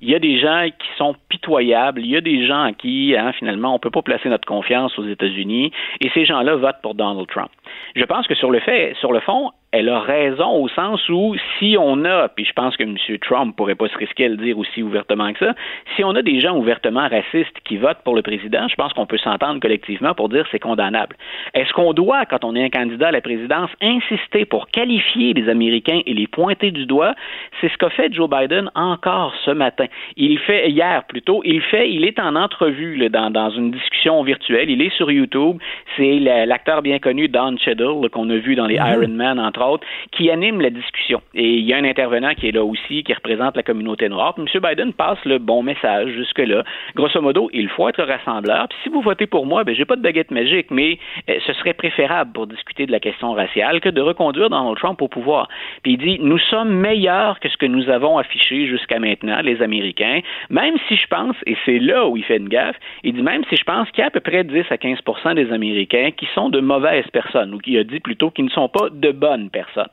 [0.00, 2.00] Il y a des gens qui sont pitoyables.
[2.00, 4.98] Il y a des gens à qui, hein, finalement, on peut pas placer notre confiance
[4.98, 5.72] aux États-Unis.
[6.00, 7.50] Et ces gens-là votent pour Donald Trump.
[7.94, 11.36] Je pense que sur le fait, sur le fond, elle a raison au sens où
[11.58, 12.96] si on a, puis je pense que M.
[13.20, 15.54] Trump pourrait pas se risquer à le dire aussi ouvertement que ça,
[15.94, 19.06] si on a des gens ouvertement racistes qui votent pour le président, je pense qu'on
[19.06, 21.14] peut s'entendre collectivement pour dire c'est condamnable.
[21.54, 25.48] Est-ce qu'on doit, quand on est un candidat à la présidence, insister pour qualifier les
[25.48, 27.14] Américains et les pointer du doigt?
[27.60, 29.86] C'est ce qu'a fait Joe Biden encore ce matin.
[30.16, 34.22] Il fait, hier plutôt, il fait, il est en entrevue là, dans, dans une discussion
[34.24, 35.58] virtuelle, il est sur YouTube,
[35.96, 39.59] c'est la- l'acteur bien connu Don Cheadle qu'on a vu dans les Iron Man, entre
[39.62, 41.20] autres, qui anime la discussion.
[41.34, 44.34] Et il y a un intervenant qui est là aussi, qui représente la communauté noire.
[44.34, 44.60] Puis M.
[44.62, 46.64] Biden passe le bon message jusque-là.
[46.94, 48.68] Grosso modo, il faut être rassembleur.
[48.68, 51.52] Puis si vous votez pour moi, ben j'ai pas de baguette magique, mais euh, ce
[51.54, 55.48] serait préférable pour discuter de la question raciale que de reconduire Donald Trump au pouvoir.
[55.82, 59.62] Puis il dit, nous sommes meilleurs que ce que nous avons affiché jusqu'à maintenant, les
[59.62, 63.22] Américains, même si je pense, et c'est là où il fait une gaffe, il dit
[63.22, 66.10] même si je pense qu'il y a à peu près 10 à 15% des Américains
[66.16, 69.12] qui sont de mauvaises personnes, ou qui a dit plutôt qui ne sont pas de
[69.12, 69.90] bonnes personnes.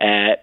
[0.00, 0.34] Euh,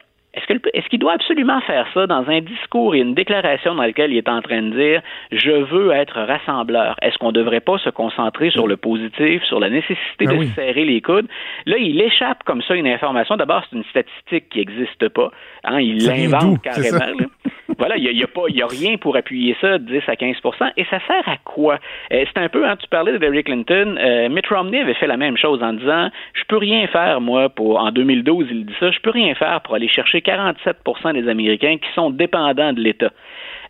[0.73, 4.17] est-ce qu'il doit absolument faire ça dans un discours et une déclaration dans lequel il
[4.17, 6.95] est en train de dire je veux être rassembleur?
[7.01, 10.37] Est-ce qu'on ne devrait pas se concentrer sur le positif, sur la nécessité Ah de
[10.37, 10.47] oui.
[10.47, 11.27] se serrer les coudes?
[11.65, 13.37] Là, il échappe comme ça une information.
[13.37, 15.31] D'abord, c'est une statistique qui n'existe pas.
[15.63, 16.31] Hein, il vient d'où?
[16.31, 16.97] l'invente carrément.
[16.97, 17.25] là.
[17.77, 20.35] Voilà, il n'y a, il pas, il y rien pour appuyer ça, 10 à 15
[20.75, 21.79] Et ça sert à quoi?
[22.11, 25.07] Euh, c'est un peu, hein, tu parlais de Hillary Clinton, euh, Mitt Romney avait fait
[25.07, 28.73] la même chose en disant, je peux rien faire, moi, pour, en 2012, il dit
[28.79, 30.77] ça, je peux rien faire pour aller chercher 47
[31.15, 33.11] des Américains qui sont dépendants de l'État.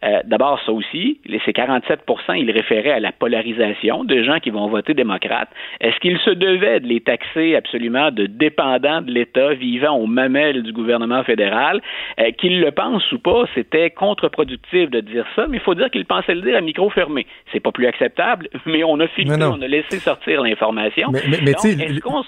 [0.03, 2.01] Euh, D'abord, ça aussi, ces 47
[2.35, 5.49] ils référaient à la polarisation de gens qui vont voter démocrate.
[5.79, 10.63] Est-ce qu'il se devait de les taxer absolument de dépendants de l'État vivant aux mamelles
[10.63, 11.81] du gouvernement fédéral?
[12.19, 15.89] Euh, qu'ils le pensent ou pas, c'était contre-productif de dire ça, mais il faut dire
[15.89, 17.25] qu'ils pensaient le dire à micro fermé.
[17.51, 21.09] C'est pas plus acceptable, mais on a filtré, on a laissé sortir l'information.
[21.11, 22.23] Mais, mais, mais est-ce qu'on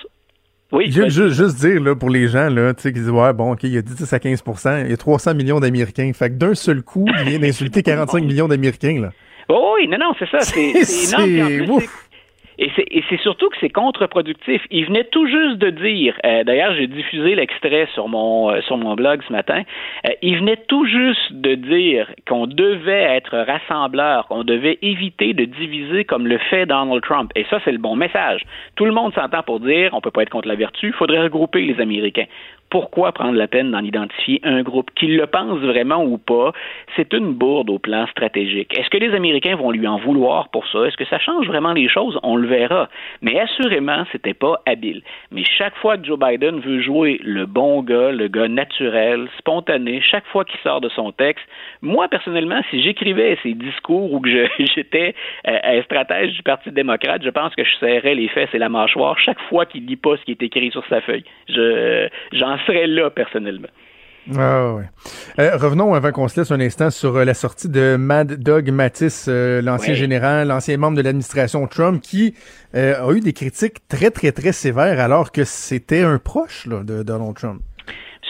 [0.72, 1.10] oui, vas-y.
[1.10, 3.64] ju- juste dire là, pour les gens là, tu sais, qui disent ouais bon ok
[3.64, 6.56] il y a 10 à 15% il y a 300 millions d'Américains fait que d'un
[6.56, 9.12] seul coup il vient d'insulter 45 millions d'Américains là.
[9.50, 10.40] Oh oui, non, non, c'est ça.
[10.40, 11.82] C'est énorme.
[12.58, 12.72] Et
[13.10, 14.62] c'est surtout que c'est contre-productif.
[14.72, 18.78] Il venait tout juste de dire, euh, d'ailleurs j'ai diffusé l'extrait sur mon euh, sur
[18.78, 19.64] mon blog ce matin,
[20.06, 25.46] euh, il venait tout juste de dire qu'on devait être rassembleur, qu'on devait éviter de
[25.46, 27.32] diviser comme le fait Donald Trump.
[27.36, 28.42] Et ça c'est le bon message.
[28.76, 31.22] Tout le monde s'entend pour dire on peut pas être contre la vertu, il faudrait
[31.22, 32.26] regrouper les Américains.
[32.72, 36.54] Pourquoi prendre la peine d'en identifier un groupe Qu'il le pense vraiment ou pas,
[36.96, 38.74] c'est une bourde au plan stratégique.
[38.78, 40.86] Est-ce que les Américains vont lui en vouloir pour ça?
[40.86, 42.18] Est-ce que ça change vraiment les choses?
[42.24, 42.88] On le verra.
[43.22, 45.02] Mais assurément, c'était pas habile.
[45.32, 50.00] Mais chaque fois que Joe Biden veut jouer le bon gars, le gars naturel, spontané,
[50.02, 51.46] chaque fois qu'il sort de son texte,
[51.82, 55.14] moi personnellement, si j'écrivais ces discours ou que j'étais
[55.46, 58.70] euh, un stratège du Parti démocrate, je pense que je serrais les fesses et la
[58.70, 61.26] mâchoire chaque fois qu'il lit pas ce qui est écrit sur sa feuille.
[62.66, 63.68] Serais là personnellement.
[64.38, 64.84] Ah ouais.
[65.40, 68.70] Euh, revenons avant qu'on se laisse un instant sur euh, la sortie de Mad Dog
[68.70, 70.00] Mattis, euh, l'ancien Ouais.
[70.00, 72.36] général, l'ancien membre de l'administration Trump, qui
[72.76, 76.84] euh, a eu des critiques très très très sévères alors que c'était un proche là,
[76.84, 77.62] de Donald Trump.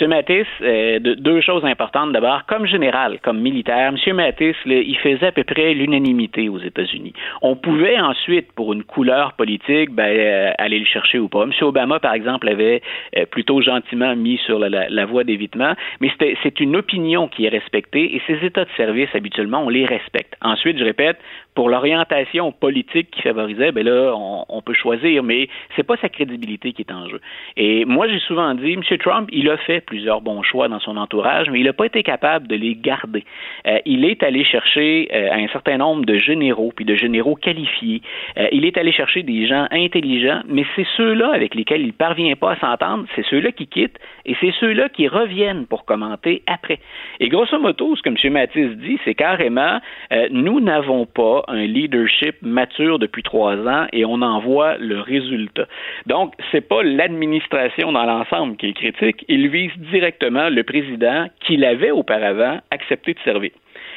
[0.02, 0.10] M.
[0.10, 2.12] Mattis, euh, de- deux choses importantes.
[2.12, 4.16] D'abord, comme général, comme militaire, M.
[4.16, 7.14] Mattis, là, il faisait à peu près l'unanimité aux États-Unis.
[7.42, 11.44] On pouvait ensuite, pour une couleur politique, ben, euh, aller le chercher ou pas.
[11.44, 11.52] M.
[11.62, 12.82] Obama, par exemple, avait
[13.18, 16.10] euh, plutôt gentiment mis sur la, la- voie d'évitement, mais
[16.44, 20.36] c'est une opinion qui est respectée et ces états de service, habituellement, on les respecte.
[20.42, 21.18] Ensuite, je répète,
[21.56, 26.72] pour l'orientation politique qui favorisait, ben là, on, peut choisir, mais c'est pas sa crédibilité
[26.72, 27.20] qui est en jeu.
[27.58, 28.84] Et moi, j'ai souvent dit, M.
[29.00, 32.04] Trump, il a fait plusieurs bons choix dans son entourage, mais il n'a pas été
[32.04, 33.26] capable de les garder.
[33.68, 38.02] Euh, il est allé chercher euh, un certain nombre de généraux, puis de généraux qualifiés.
[38.38, 42.36] Euh, il est allé chercher des gens intelligents, mais c'est ceux-là avec lesquels il parvient
[42.36, 46.80] pas à s'entendre, c'est ceux-là qui quittent, et c'est ceux-là qui reviennent pour commenter après.
[47.20, 48.34] Et grosso modo, ce que M.
[48.34, 49.80] Matisse dit, c'est carrément,
[50.12, 55.00] euh, nous n'avons pas un leadership mature depuis trois ans et on en voit le
[55.00, 55.66] résultat.
[56.06, 61.66] Donc, c'est pas l'administration dans l'ensemble qui est critique, il vise directement le président qu'il
[61.66, 63.52] avait auparavant accepté de servir.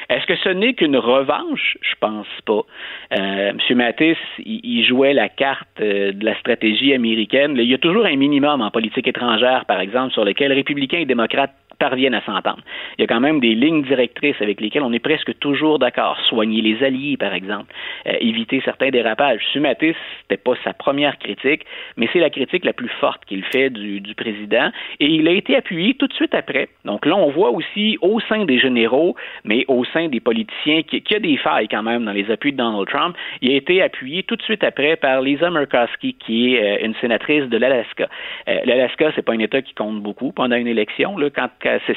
[0.09, 1.77] Est-ce que ce n'est qu'une revanche?
[1.81, 2.61] Je pense pas.
[3.17, 3.77] Euh, M.
[3.77, 7.55] Mattis, il, jouait la carte euh, de la stratégie américaine.
[7.57, 11.05] Il y a toujours un minimum en politique étrangère, par exemple, sur lequel républicains et
[11.05, 12.61] démocrates parviennent à s'entendre.
[12.97, 16.17] Il y a quand même des lignes directrices avec lesquelles on est presque toujours d'accord.
[16.29, 17.73] Soigner les alliés, par exemple.
[18.07, 19.41] Euh, éviter certains dérapages.
[19.51, 21.65] Sumatis, c'était pas sa première critique,
[21.97, 24.69] mais c'est la critique la plus forte qu'il fait du, du président.
[24.99, 26.69] Et il a été appuyé tout de suite après.
[26.85, 31.03] Donc là, on voit aussi au sein des généraux, mais au sein des politiciens, qu'il
[31.09, 33.15] y a des failles quand même dans les appuis de Donald Trump.
[33.41, 36.95] Il a été appuyé tout de suite après par Lisa Murkowski, qui est euh, une
[36.95, 38.07] sénatrice de l'Alaska.
[38.47, 41.17] Euh, L'Alaska, c'est pas un État qui compte beaucoup pendant une élection.
[41.17, 41.49] Là, quand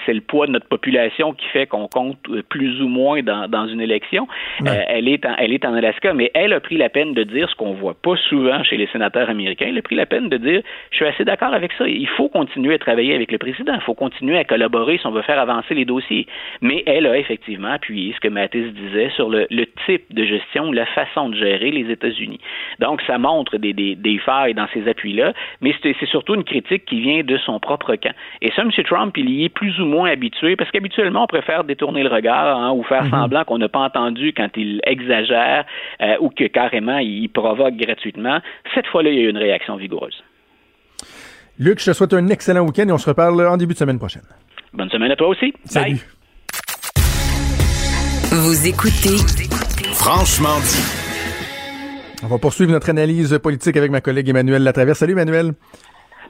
[0.07, 3.49] c'est le poids de notre population qui fait qu'on compte euh, plus ou moins dans,
[3.49, 4.27] dans une élection.
[4.67, 7.23] Euh, elle, est en, elle est en Alaska, mais elle a pris la peine de
[7.23, 9.67] dire ce qu'on voit pas souvent chez les sénateurs américains.
[9.69, 11.89] Elle a pris la peine de dire je suis assez d'accord avec ça.
[11.89, 13.75] Il faut continuer à travailler avec le président.
[13.75, 16.27] Il faut continuer à collaborer si on veut faire avancer les dossiers.
[16.61, 20.73] Mais elle a effectivement appuyé ce que Mattis disait sur le, le type de gestion,
[20.73, 22.41] la façon de gérer les États-Unis.
[22.79, 26.45] Donc, ça montre des, des, des failles dans ces appuis-là, mais c'est c'est surtout une
[26.45, 28.15] critique qui vient de son propre camp.
[28.43, 28.71] Et ça, M.
[28.85, 32.57] Trump, il y est plus ou moins habitué, parce qu'habituellement, on préfère détourner le regard
[32.57, 35.65] hein, ou faire semblant qu'on n'a pas entendu quand il exagère
[36.01, 38.39] euh, ou que carrément il provoque gratuitement.
[38.73, 40.23] Cette fois-là, il y a eu une réaction vigoureuse.
[41.59, 43.99] Luc, je te souhaite un excellent week-end et on se reparle en début de semaine
[43.99, 44.23] prochaine.
[44.73, 45.53] Bonne semaine à toi aussi.
[45.65, 45.97] Salut.
[45.97, 46.01] Bye.
[48.31, 49.19] Vous écoutez
[49.95, 52.23] Franchement dit.
[52.23, 54.99] On va poursuivre notre analyse politique avec ma collègue Emmanuel Latraverse.
[54.99, 55.53] Salut Emmanuel.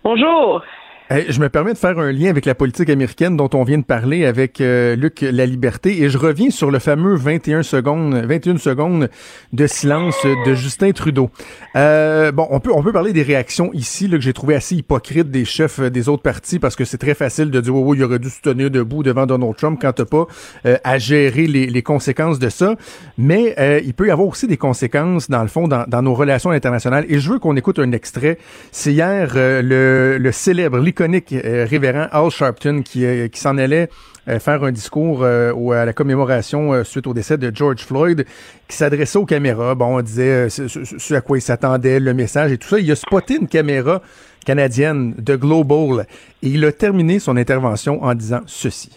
[0.03, 0.63] Bonjour.
[1.11, 3.85] Je me permets de faire un lien avec la politique américaine dont on vient de
[3.85, 8.59] parler avec euh, Luc La Liberté et je reviens sur le fameux 21 secondes 21
[8.59, 9.09] secondes
[9.55, 11.31] de silence de Justin Trudeau.
[11.77, 14.77] Euh, bon, on peut on peut parler des réactions ici là, que j'ai trouvé assez
[14.77, 17.97] hypocrites des chefs des autres partis parce que c'est très facile de dire oui, oui,
[17.97, 20.27] il aurait dû se tenir debout devant Donald Trump quand t'as pas
[20.67, 22.75] euh, à gérer les, les conséquences de ça.
[23.17, 26.13] Mais euh, il peut y avoir aussi des conséquences dans le fond dans, dans nos
[26.13, 28.37] relations internationales et je veux qu'on écoute un extrait.
[28.73, 33.89] C'est hier le, le célèbre, l'iconique euh, révérend Al Sharpton qui, euh, qui s'en allait
[34.29, 38.25] euh, faire un discours euh, à la commémoration euh, suite au décès de George Floyd,
[38.67, 39.75] qui s'adressait aux caméras.
[39.75, 42.79] Bon, on disait euh, ce- ce à quoi il s'attendait, le message et tout ça.
[42.81, 44.03] Il a spoté une caméra
[44.45, 46.07] canadienne de Global
[46.43, 48.91] et il a terminé son intervention en disant ceci.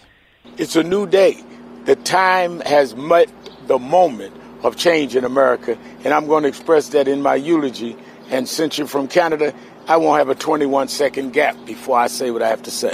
[0.57, 1.37] It's a new day.
[1.85, 3.27] The time has met
[3.67, 4.31] the moment
[4.63, 7.95] of change in America, and I'm going to express that in my eulogy.
[8.31, 9.51] And since you're from Canada,
[9.87, 12.93] I won't have a 21 second gap before I say what I have to say.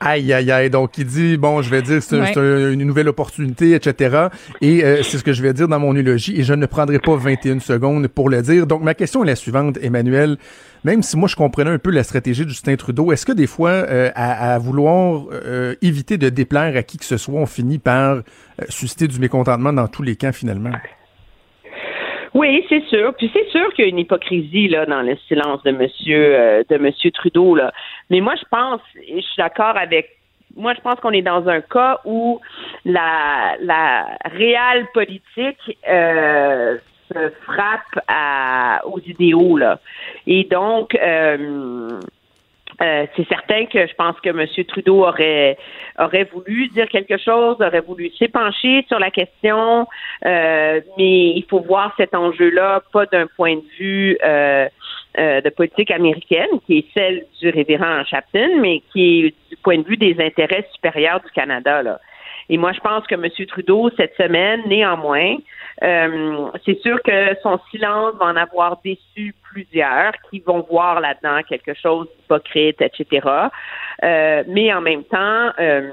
[0.00, 0.68] Aïe, aïe, aïe.
[0.68, 2.72] Donc, il dit, bon, je vais dire que c'est Ouais.
[2.74, 4.26] une nouvelle opportunité, etc.
[4.60, 6.38] Et euh, c'est ce que je vais dire dans mon eulogie.
[6.38, 8.66] Et je ne prendrai pas 21 secondes pour le dire.
[8.66, 10.36] Donc, ma question est la suivante, Emmanuel.
[10.82, 13.46] Même si moi, je comprenais un peu la stratégie de Justin Trudeau, est-ce que des
[13.46, 17.46] fois, euh, à, à vouloir euh, éviter de déplaire à qui que ce soit, on
[17.46, 18.22] finit par euh,
[18.68, 20.72] susciter du mécontentement dans tous les camps, finalement?
[22.34, 23.14] Oui, c'est sûr.
[23.14, 26.62] Puis c'est sûr qu'il y a une hypocrisie là dans le silence de Monsieur euh,
[26.68, 27.72] de Monsieur Trudeau là.
[28.10, 30.10] Mais moi, je pense, et je suis d'accord avec.
[30.56, 32.40] Moi, je pense qu'on est dans un cas où
[32.84, 36.76] la la réelle politique euh,
[37.12, 39.78] se frappe à, aux idéaux là.
[40.26, 40.94] Et donc.
[40.96, 42.00] Euh,
[42.82, 44.46] euh, c'est certain que je pense que M.
[44.66, 45.56] Trudeau aurait
[45.98, 49.86] aurait voulu dire quelque chose, aurait voulu s'épancher sur la question,
[50.24, 54.68] euh, mais il faut voir cet enjeu-là pas d'un point de vue euh,
[55.18, 59.78] euh, de politique américaine, qui est celle du révérend Chapton, mais qui est du point
[59.78, 61.82] de vue des intérêts supérieurs du Canada.
[61.82, 62.00] Là.
[62.48, 63.28] Et moi, je pense que M.
[63.46, 65.36] Trudeau, cette semaine, néanmoins,
[65.82, 71.40] euh, c'est sûr que son silence va en avoir déçu plusieurs qui vont voir là-dedans
[71.48, 73.28] quelque chose d'hypocrite, etc.
[74.02, 75.90] Euh, mais en même temps, euh,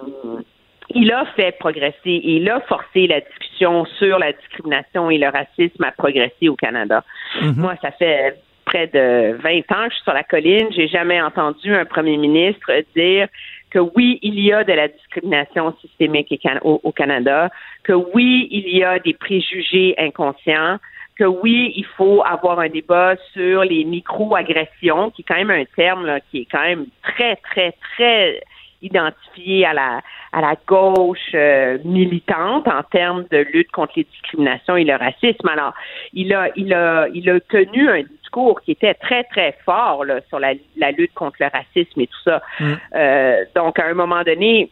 [0.93, 5.29] il a fait progresser et il a forcé la discussion sur la discrimination et le
[5.29, 7.03] racisme à progresser au Canada.
[7.41, 10.67] Moi, ça fait près de 20 ans que je suis sur la colline.
[10.71, 13.27] J'ai jamais entendu un premier ministre dire
[13.71, 17.49] que oui, il y a de la discrimination systémique au, Canada,
[17.84, 20.77] que oui, il y a des préjugés inconscients,
[21.17, 25.65] que oui, il faut avoir un débat sur les micro-agressions, qui est quand même un
[25.75, 28.41] terme là, qui est quand même très, très, très
[28.81, 34.75] identifié à la à la gauche euh, militante en termes de lutte contre les discriminations
[34.75, 35.47] et le racisme.
[35.47, 35.73] Alors,
[36.13, 40.19] il a il a il a tenu un discours qui était très très fort là,
[40.29, 42.41] sur la, la lutte contre le racisme et tout ça.
[42.59, 42.73] Mm.
[42.95, 44.69] Euh, donc, à un moment donné,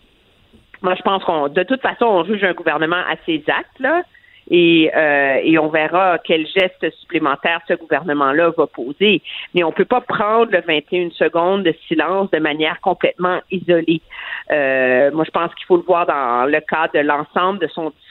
[0.81, 4.03] moi, je pense qu'on de toute façon, on juge un gouvernement à ses actes là.
[4.51, 9.21] Et, euh, et on verra quel geste supplémentaire ce gouvernement-là va poser.
[9.53, 14.01] Mais on peut pas prendre le 21 secondes de silence de manière complètement isolée.
[14.51, 17.91] Euh, moi, je pense qu'il faut le voir dans le cadre de l'ensemble de son
[17.91, 18.08] discours.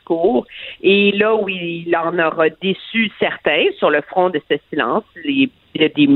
[0.83, 5.49] Et là où il en aura déçu certains sur le front de ce silence, les,
[5.75, 6.09] il y a des,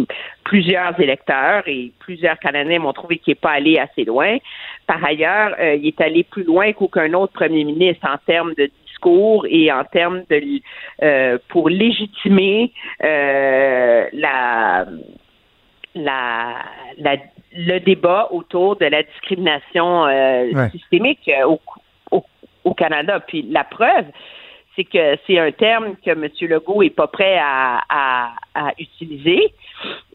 [0.45, 4.39] plusieurs électeurs et plusieurs Canadiens m'ont trouvé qu'il n'est pas allé assez loin.
[4.87, 8.71] Par ailleurs, euh, il est allé plus loin qu'aucun autre premier ministre en termes de
[8.87, 10.43] discours et en termes de
[11.03, 12.73] euh, pour légitimer
[13.05, 14.87] euh, la,
[15.95, 16.55] la,
[16.99, 17.17] la,
[17.55, 20.71] le débat autour de la discrimination euh, Ouais.
[20.71, 21.61] systémique au,
[22.65, 23.21] au, Canada.
[23.21, 24.07] Puis la preuve,
[24.75, 26.29] c'est que c'est un terme que M.
[26.43, 29.53] Legault est pas prêt à, à, à utiliser.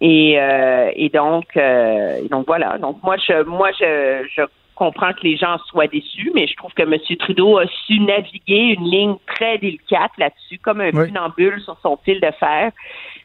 [0.02, 2.78] Et, euh, et donc, euh, donc voilà.
[2.78, 4.42] Donc moi, je, moi, je, je
[4.76, 6.96] comprends que les gens soient déçus, mais je trouve que M.
[7.20, 11.08] Trudeau a su naviguer une ligne très délicate là-dessus, comme un Oui.
[11.08, 12.72] funambule sur son fil de fer,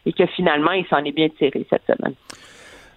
[0.06, 2.14] et que finalement, il s'en est bien tiré cette semaine.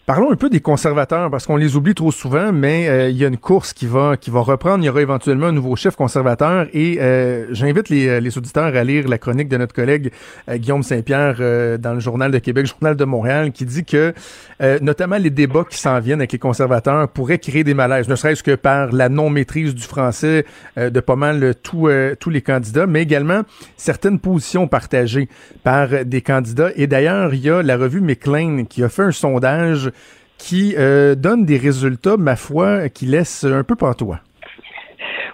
[0.05, 3.25] Parlons un peu des conservateurs, parce qu'on les oublie trop souvent, mais euh, il y
[3.25, 4.83] a une course qui va qui va reprendre.
[4.83, 6.67] Il y aura éventuellement un nouveau chef conservateur.
[6.73, 10.11] Et euh, j'invite les, euh, les auditeurs à lire la chronique de notre collègue
[10.47, 14.13] euh, Guillaume Saint-Pierre euh, dans le Journal de Québec, Journal de Montréal, qui dit que
[14.61, 18.15] euh, notamment les débats qui s'en viennent avec les conservateurs pourraient créer des malaises, ne
[18.15, 20.45] serait-ce que par la non-maîtrise du français
[20.77, 21.89] de pas mal tout,
[22.19, 23.41] tous les candidats, mais également
[23.75, 25.29] certaines positions partagées
[25.63, 26.69] par des candidats.
[26.75, 29.89] Et d'ailleurs, il y a la revue McLean qui a fait un sondage
[30.37, 34.19] qui euh, donne des résultats, ma foi, qui laissent un peu pantois.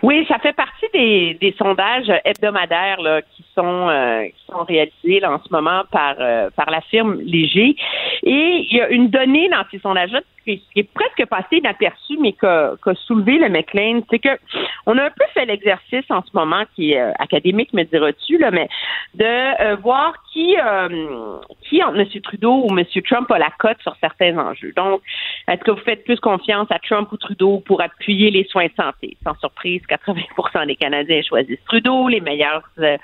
[0.03, 5.19] Oui, ça fait partie des, des sondages hebdomadaires là, qui sont euh, qui sont réalisés
[5.19, 7.75] là, en ce moment par euh, par la firme Léger.
[8.23, 12.33] Et il y a une donnée dans ces sondages-là qui, est presque passée inaperçue, mais
[12.33, 14.37] qu'a qu'a soulevé le McLean, c'est que
[14.85, 18.37] on a un peu fait l'exercice en ce moment, qui est euh, académique, me diras-tu,
[18.37, 18.67] là, mais
[19.15, 22.21] de euh, voir qui euh, qui entre M.
[22.21, 22.85] Trudeau ou M.
[23.07, 24.73] Trump a la cote sur certains enjeux.
[24.75, 25.01] Donc,
[25.47, 28.73] est-ce que vous faites plus confiance à Trump ou Trudeau pour appuyer les soins de
[28.75, 29.17] santé?
[29.23, 32.97] Sans surprise, 80% des Canadiens choisissent Trudeau, les meilleurs euh,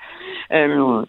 [0.52, 1.04] euh,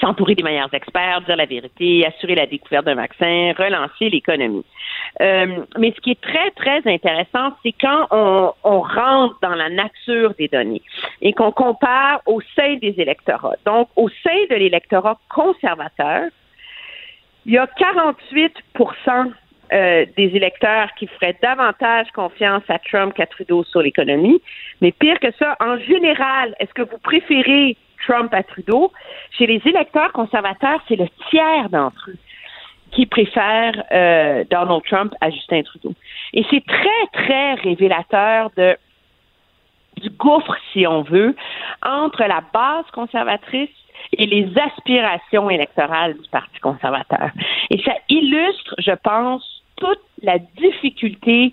[0.00, 4.64] s'entourer des meilleurs experts, dire la vérité, assurer la découverte d'un vaccin, relancer l'économie.
[5.20, 9.70] Euh, mais ce qui est très, très intéressant, c'est quand on, on, rentre dans la
[9.70, 10.82] nature des données
[11.22, 13.56] et qu'on compare au sein des électorats.
[13.64, 16.24] Donc, au sein de l'électorat conservateur,
[17.46, 18.52] il y a 48
[19.72, 24.40] euh, des électeurs qui feraient davantage confiance à Trump qu'à Trudeau sur l'économie.
[24.80, 28.92] Mais pire que ça, en général, est-ce que vous préférez Trump à Trudeau?
[29.36, 32.18] Chez les électeurs conservateurs, c'est le tiers d'entre eux
[32.90, 35.92] qui préfèrent euh, Donald Trump à Justin Trudeau.
[36.32, 38.76] Et c'est très, très révélateur de
[39.98, 41.34] du gouffre, si on veut,
[41.84, 43.70] entre la base conservatrice
[44.12, 47.30] et les aspirations électorales du Parti conservateur.
[47.70, 51.52] Et ça illustre, je pense, toute la difficulté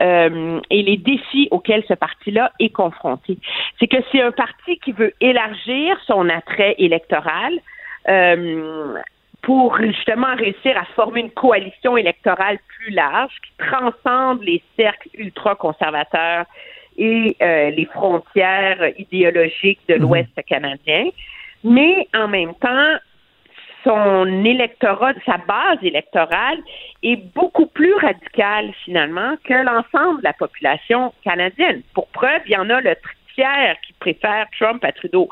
[0.00, 3.38] euh, et les défis auxquels ce parti-là est confronté.
[3.78, 7.54] C'est que c'est un parti qui veut élargir son attrait électoral.
[8.08, 8.94] Euh,
[9.42, 16.44] pour justement réussir à former une coalition électorale plus large qui transcende les cercles ultra-conservateurs
[16.98, 20.02] et euh, les frontières idéologiques de mhm.
[20.02, 21.06] l'Ouest canadien.
[21.64, 22.96] Mais en même temps,
[23.84, 26.58] son électorat, sa base électorale
[27.02, 31.82] est beaucoup plus radicale finalement que l'ensemble de la population canadienne.
[31.94, 32.94] Pour preuve, il y en a le
[33.34, 35.28] tiers qui préfère Trump à Trudeau.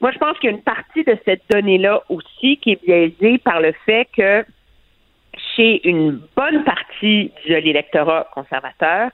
[0.00, 3.38] Moi, je pense qu'il y a une partie de cette donnée-là aussi qui est biaisée
[3.38, 4.44] par le fait que
[5.56, 9.10] chez une bonne partie de l'électorat conservateur,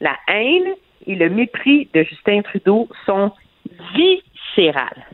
[0.00, 0.74] la haine
[1.06, 3.32] et le mépris de Justin Trudeau sont
[3.94, 5.06] viscérales.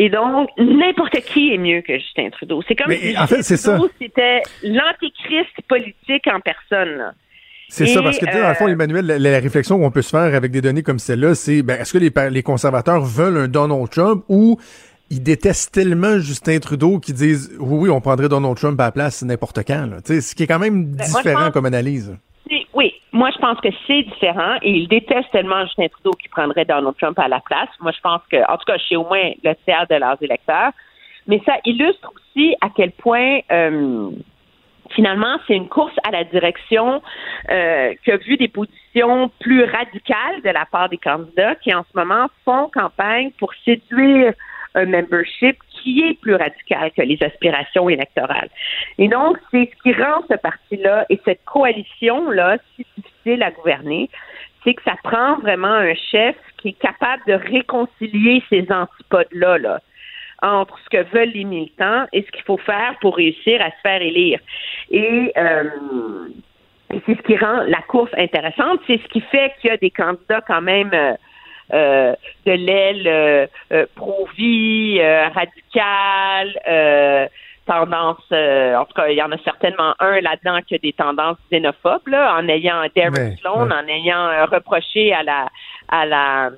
[0.00, 2.62] Et donc, n'importe qui est mieux que Justin Trudeau.
[2.66, 7.12] C'est comme si en fait, Trudeau, c'était l'antéchrist politique en personne.
[7.68, 10.34] C'est ça, parce que dans le fond, euh, Emmanuel, la, réflexion qu'on peut se faire
[10.34, 13.90] avec des données comme celle-là, c'est ben, est-ce que les, les conservateurs veulent un Donald
[13.90, 14.58] Trump ou
[15.10, 18.92] ils détestent tellement Justin Trudeau qu'ils disent oui, oui, on prendrait Donald Trump à la
[18.92, 19.86] place n'importe quand.
[19.86, 19.96] Là.
[20.04, 22.16] Ce qui est quand même ben, différent comme analyse.
[22.78, 26.64] Oui, moi je pense que c'est différent et ils détestent tellement Justin Trudeau qui prendrait
[26.64, 27.68] Donald Trump à la place.
[27.80, 30.70] Moi je pense que, en tout cas, chez au moins le tiers de leurs électeurs.
[31.26, 34.10] Mais ça illustre aussi à quel point euh,
[34.90, 37.02] finalement, c'est une course à la direction
[37.50, 41.82] euh, qui a vu des positions plus radicales de la part des candidats qui, en
[41.82, 44.34] ce moment, font campagne pour séduire
[44.76, 45.56] un membership
[45.88, 48.50] qui est plus radical que les aspirations électorales.
[48.98, 54.10] Et donc, c'est ce qui rend ce parti-là et cette coalition-là si difficile à gouverner,
[54.64, 59.58] c'est que ça prend vraiment un chef qui est capable de réconcilier ces antipodes-là.
[59.58, 59.80] Là
[60.40, 63.80] entre ce que veulent les militants et ce qu'il faut faire pour réussir à se
[63.82, 64.38] faire élire.
[64.88, 65.64] Et, euh,
[66.90, 68.80] c'est ce qui rend la course intéressante.
[68.86, 71.14] C'est ce qui fait qu'il y a des candidats quand même euh,
[71.70, 76.58] de l'aile euh, pro-vie, radicale,
[77.66, 81.36] tendance, en tout cas, il y en a certainement un là-dedans qui a des tendances
[81.50, 85.48] xénophobes, là, en ayant Derek Sloan, en ayant reproché à la
[85.88, 86.50] à la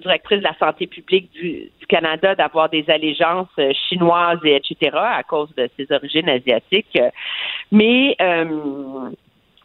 [0.00, 4.96] directrice de la santé publique du, Canada d'avoir des allégeances euh, chinoises et etc.
[4.96, 6.98] à cause de ses origines asiatiques.
[7.70, 9.10] Mais euh,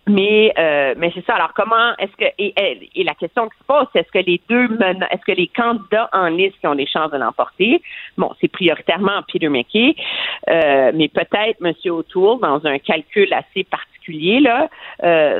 [0.08, 1.36] mais euh, mais c'est ça.
[1.36, 2.54] Alors comment est-ce que et,
[2.96, 4.68] et, la question qui se pose, c'est est-ce que les deux
[5.12, 7.82] est-ce que les candidats en liste qui ont les chances de l'emporter,
[8.18, 9.96] bon, c'est prioritairement Peter McKay,
[10.48, 11.74] mais peut-être M.
[11.86, 14.70] O'Toole dans un calcul assez particulier là,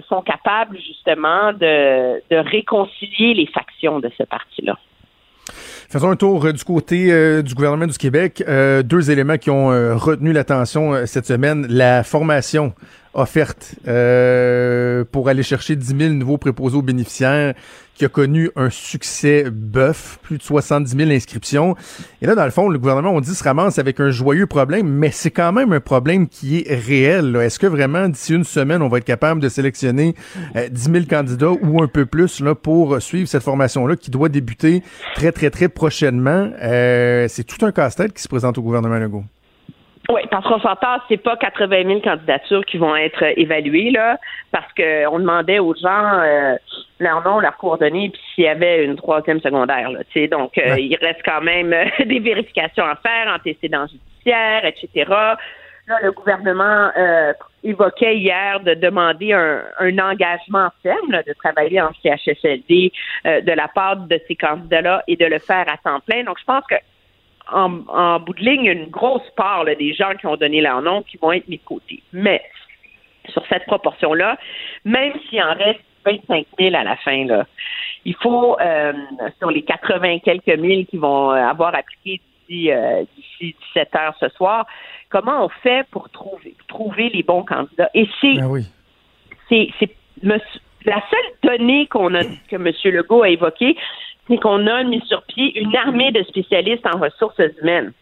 [0.08, 4.78] sont capables justement de, de réconcilier les factions de ce parti-là.
[5.90, 8.44] Faisons un tour euh, du côté euh, du gouvernement du Québec.
[8.46, 9.68] Euh, deux éléments qui ont
[9.98, 11.66] retenu l'attention cette semaine.
[11.70, 12.74] La formation
[13.14, 13.76] offerte
[15.12, 17.54] pour aller chercher 10 000 nouveaux préposés aux bénéficiaires
[17.98, 21.76] qui a connu un succès bœuf, plus de 70 000 inscriptions.
[22.22, 24.88] Et là, dans le fond, le gouvernement, on dit, se ramasse avec un joyeux problème,
[24.88, 27.36] mais c'est quand même un problème qui est réel.
[27.38, 30.14] Est-ce que vraiment, d'ici une semaine, on va être capable de sélectionner
[30.70, 34.84] 10 000 candidats ou un peu plus là, pour suivre cette formation-là qui doit débuter
[35.16, 36.50] très, très, très prochainement?
[36.62, 39.24] Euh, c'est tout un casse-tête qui se présente au gouvernement Legault.
[40.10, 44.18] Oui, parce qu'on s'entend, c'est pas 80 000 candidatures qui vont être évaluées là,
[44.52, 46.56] parce qu'on demandait aux gens euh,
[47.00, 49.92] leur nom, leurs coordonnées, puis s'il y avait une troisième secondaire.
[49.92, 50.00] Là,
[50.32, 55.12] donc, euh, il reste quand même euh, des vérifications à faire, antécédents judiciaires, etc.
[55.88, 57.34] Là, le gouvernement euh,
[57.64, 62.92] évoquait hier de demander un, un engagement ferme de travailler en CHSLD
[63.26, 66.24] de la part de ces candidats-là et de le faire à temps plein.
[66.24, 66.76] Donc, je pense que
[67.52, 71.18] en, bout de ligne, une grosse part des gens qui ont donné leur nom qui
[71.18, 72.02] vont être mis de côté.
[72.14, 72.42] Mais
[73.30, 74.38] sur cette proportion-là,
[74.86, 77.46] même s'il en reste 25 000 à la fin, là,
[78.06, 78.94] il faut, euh,
[79.40, 84.16] sur les 80 quelques mille qui vont euh, avoir appliqué d'ici euh, d'ici 17 heures
[84.20, 84.66] ce soir.
[85.10, 88.66] Comment on fait pour trouver trouver les bons candidats Et c'est Ben oui.
[89.50, 89.96] c'est c'est
[90.86, 92.72] la seule donnée qu'on a que M.
[92.86, 93.78] Legault a évoquée,
[94.28, 97.94] c'est qu'on a mis sur pied une armée de spécialistes en ressources humaines.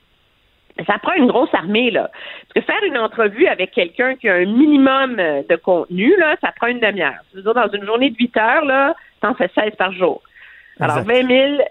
[0.86, 2.10] Ça prend une grosse armée, là.
[2.54, 6.36] Parce que faire une entrevue avec quelqu'un qui a un minimum euh, de contenu, là,
[6.42, 7.14] ça prend une demi-heure.
[7.32, 10.22] C'est-à-dire, dans une journée de 8 heures, là, t'en fais 16 par jour.
[10.82, 11.28] Alors, Exact.
[11.28, 11.28] 20
[11.58, 11.62] 000,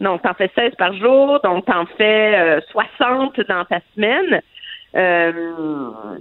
[0.00, 4.40] donc t'en fais 16 par jour, donc t'en fais euh, 60 dans ta semaine.
[4.96, 6.18] Euh,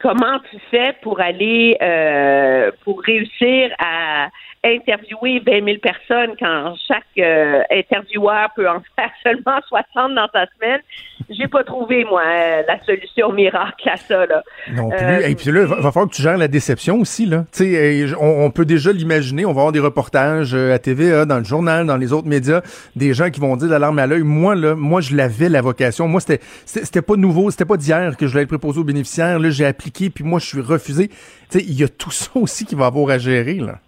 [0.00, 4.28] comment tu fais pour aller, euh, pour réussir à
[4.64, 10.46] interviewer 20 000 personnes quand chaque euh, intervieweur peut en faire seulement 60 dans ta
[10.56, 10.80] semaine?
[11.30, 14.42] J'ai pas trouvé, moi, euh, la solution miracle à ça, là.
[14.72, 14.98] Non plus.
[14.98, 17.26] Euh, Et puis là, il va, va falloir que tu gères la déception aussi.
[17.26, 17.44] Là.
[17.52, 19.44] Tu sais, on, on peut déjà l'imaginer.
[19.44, 22.62] On va avoir des reportages euh, à TVA, dans le journal, dans les autres médias,
[22.96, 24.22] des gens qui vont dire l'alarme à l'œil.
[24.22, 26.08] Moi, là, moi, je l'avais la vocation.
[26.08, 29.38] Moi, c'était c'était pas nouveau, c'était pas d'hier que je l'avais préposé aux bénéficiaires.
[29.38, 31.08] Là, j'ai appliqué, puis moi, je suis refusé.
[31.08, 31.14] Tu
[31.50, 33.54] sais, il y a tout ça aussi qui va avoir à gérer.
[33.54, 33.78] Là.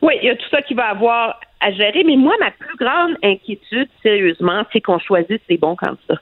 [0.00, 2.76] Oui, il y a tout ça qui va avoir à gérer, mais moi, ma plus
[2.76, 6.20] grande inquiétude, sérieusement, c'est qu'on choisisse les bons candidats.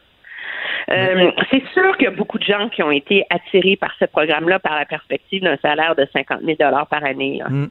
[0.90, 4.04] Euh, c'est sûr qu'il y a beaucoup de gens qui ont été attirés par ce
[4.06, 7.38] programme-là par la perspective d'un salaire de 50 000 par année.
[7.38, 7.48] là.
[7.48, 7.70] Mm.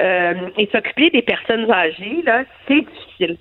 [0.00, 3.36] Euh, et s'occuper des personnes âgées, là, c'est difficile.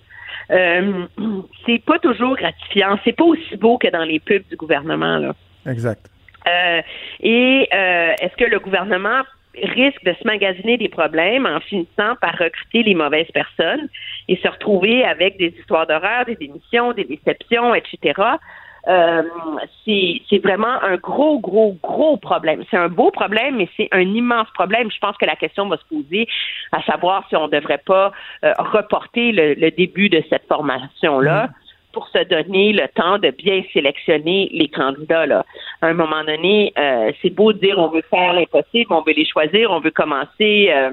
[0.51, 1.05] Euh,
[1.65, 2.99] c'est pas toujours gratifiant.
[3.03, 5.18] C'est pas aussi beau que dans les pubs du gouvernement.
[5.18, 5.34] Là.
[5.65, 6.09] Exact.
[6.47, 6.81] Euh,
[7.21, 9.21] et euh, est-ce que le gouvernement
[9.63, 13.89] risque de se magasiner des problèmes en finissant par recruter les mauvaises personnes
[14.27, 18.21] et se retrouver avec des histoires d'horreur, des démissions, des déceptions, etc.
[18.87, 19.23] Euh,
[19.85, 22.63] c'est vraiment un gros, gros, gros problème.
[22.69, 24.89] C'est un beau problème, mais c'est un immense problème.
[24.91, 26.27] Je pense que la question va se poser
[26.71, 28.11] à savoir si on ne devrait pas
[28.45, 31.49] euh, reporter le, le début de cette formation-là
[31.97, 35.25] pour se donner le temps de bien sélectionner les candidats.
[35.25, 35.43] Là.
[35.81, 39.13] À un moment donné, euh, c'est beau de dire on veut faire l'impossible, on veut
[39.13, 40.91] les choisir, on veut commencer euh,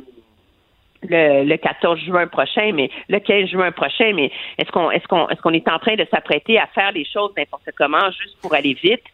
[1.02, 5.28] le, le 14 juin prochain, mais le 15 juin prochain, mais est-ce qu'on est-ce qu'on
[5.28, 8.54] est-ce qu'on est en train de s'apprêter à faire les choses n'importe comment juste pour
[8.54, 9.04] aller vite?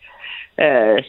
[0.60, 1.00] Euh,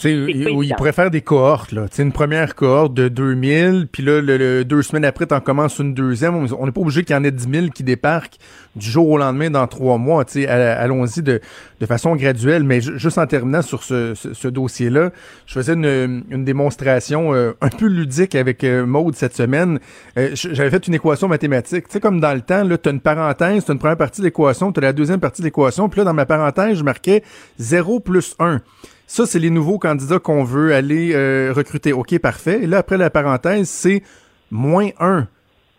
[0.00, 0.76] Tu sais, C'est il, pas il évident.
[0.76, 1.88] pourrait faire des cohortes, là.
[1.88, 5.40] Tu sais, une première cohorte de 2000, puis là, le, le- deux semaines après, t'en
[5.40, 6.36] commences une deuxième.
[6.36, 8.36] On n'est pas obligé qu'il y en ait 10 000 qui débarquent
[8.76, 10.24] du jour au lendemain dans trois mois.
[10.24, 11.40] Tu allons-y de,
[11.80, 12.62] de façon graduelle.
[12.62, 15.10] Mais ju- juste en terminant sur ce, ce- ce dossier-là,
[15.46, 19.80] je faisais une, une démonstration euh, un peu ludique avec euh, Maude cette semaine.
[20.16, 21.88] Euh, J'avais fait une équation mathématique.
[21.88, 24.26] Tu sais, comme dans le temps, là, t'as une parenthèse, t'as une première partie de
[24.26, 27.24] l'équation, t'as la deuxième partie de l'équation, puis là, dans ma parenthèse, je marquais
[27.58, 28.60] 0 plus 1.
[29.08, 31.94] Ça, c'est les nouveaux candidats qu'on veut aller euh, recruter.
[31.94, 32.60] OK, parfait.
[32.62, 34.02] Et là, après la parenthèse, c'est
[34.50, 35.26] moins 1.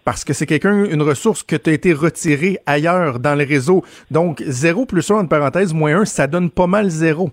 [0.04, 3.84] Parce que c'est quelqu'un, une ressource que tu as été retirée ailleurs dans les réseaux.
[4.10, 7.30] Donc, 0 plus 1, entre parenthèses, moins 1, ça donne pas mal 0.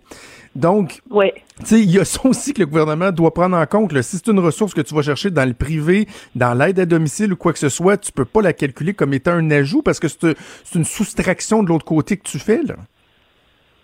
[0.55, 1.32] Donc, ouais.
[1.70, 3.92] il y a ça aussi que le gouvernement doit prendre en compte.
[3.92, 4.03] là.
[4.03, 7.32] Si c'est une ressource que tu vas chercher dans le privé, dans l'aide à domicile
[7.32, 9.99] ou quoi que ce soit, tu peux pas la calculer comme étant un ajout parce
[9.99, 12.62] que c'est c'est une soustraction de l'autre côté que tu fais.
[12.62, 12.76] Là.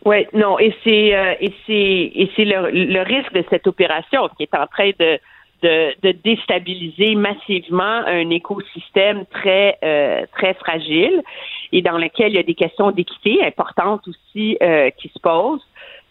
[0.05, 4.29] Oui, non, et c'est euh, et c'est et c'est le, le risque de cette opération
[4.37, 5.19] qui est en train de
[5.63, 11.23] de, de déstabiliser massivement un écosystème très euh, très fragile
[11.71, 15.65] et dans lequel il y a des questions d'équité importantes aussi euh, qui se posent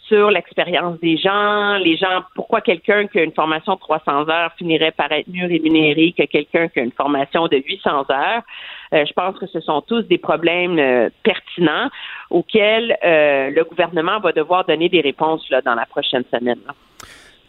[0.08, 4.52] sur l'expérience des gens, les gens, pourquoi quelqu'un qui a une formation de 300 heures
[4.58, 8.42] finirait par être mieux rémunéré que quelqu'un qui a une formation de 800 heures.
[8.94, 11.90] Euh, je pense que ce sont tous des problèmes euh, pertinents
[12.30, 16.60] auxquels euh, le gouvernement va devoir donner des réponses là, dans la prochaine semaine.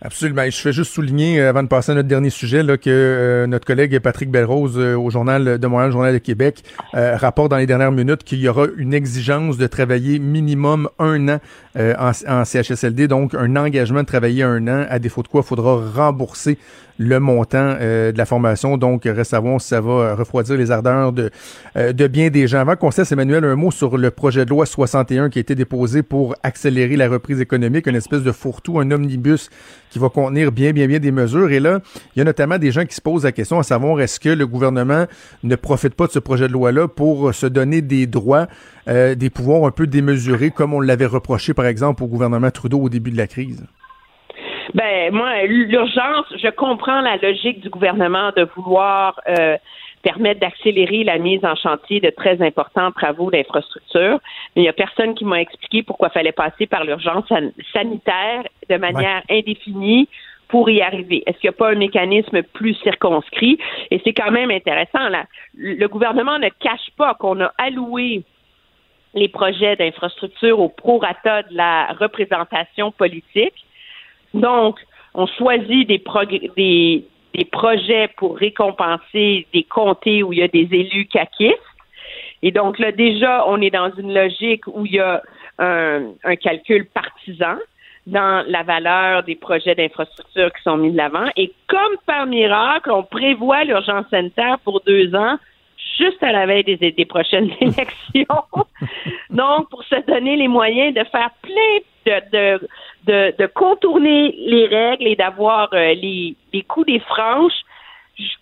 [0.05, 0.43] Absolument.
[0.45, 4.01] Je fais juste souligner, avant de passer à notre dernier sujet, là, que notre collègue
[4.01, 8.41] Patrick Belrose au Journal de Montréal, Journal de Québec, rapporte dans les dernières minutes qu'il
[8.41, 11.39] y aura une exigence de travailler minimum un an
[11.77, 15.41] euh, en, en CHSLD, donc un engagement de travailler un an, à défaut de quoi
[15.45, 16.59] il faudra rembourser
[16.99, 18.77] le montant euh, de la formation.
[18.77, 21.31] Donc, reste à voir si ça va refroidir les ardeurs de,
[21.77, 22.59] euh, de bien des gens.
[22.59, 25.55] Avant qu'on cesse, Emmanuel, un mot sur le projet de loi 61 qui a été
[25.55, 29.51] déposé pour accélérer la reprise économique, une espèce de fourre-tout, un omnibus
[29.91, 31.51] qui va contenir bien, bien, bien des mesures.
[31.51, 31.81] Et là,
[32.15, 34.31] il y a notamment des gens qui se posent la question à savoir est-ce que
[34.31, 35.07] le gouvernement
[35.43, 38.47] ne profite pas de ce projet de loi-là pour se donner des droits,
[38.89, 42.89] euh, des pouvoirs un peu démesurés, comme on l'avait reproché, exemple, au gouvernement Trudeau au
[42.89, 43.67] début de la crise?
[44.75, 49.57] Ben moi, l'urgence, je comprends la logique du gouvernement de vouloir euh,
[50.03, 54.19] permettre d'accélérer la mise en chantier de très importants travaux d'infrastructure.
[54.55, 57.53] Mais il n'y a personne qui m'a expliqué pourquoi il fallait passer par l'urgence san-
[57.73, 60.09] sanitaire de manière indéfinie
[60.49, 61.23] pour y arriver.
[61.27, 63.59] Est-ce qu'il n'y a pas un mécanisme plus circonscrit?
[63.91, 65.09] Et c'est quand même intéressant.
[65.09, 65.25] Là.
[65.57, 68.23] Le gouvernement ne cache pas qu'on a alloué
[69.15, 73.67] les projets d'infrastructure au prorata de la représentation politique.
[74.35, 74.79] Donc,
[75.15, 75.99] on choisit des,
[77.51, 81.59] projets pour récompenser des comtés où il y a des élus caquistes.
[82.43, 85.23] Et donc là, déjà, on est dans une logique où il y a
[85.59, 87.57] un, un calcul partisan
[88.07, 91.27] dans la valeur des projets d'infrastructure qui sont mis de l'avant.
[91.37, 95.37] Et comme par miracle, on prévoit l'urgence sanitaire pour deux ans,
[95.97, 98.45] juste à la veille des, des prochaines élections.
[99.31, 102.61] Donc, pour se donner les moyens de faire plein de,
[103.07, 107.63] de, de, contourner les règles et d'avoir euh, les, les coups des franches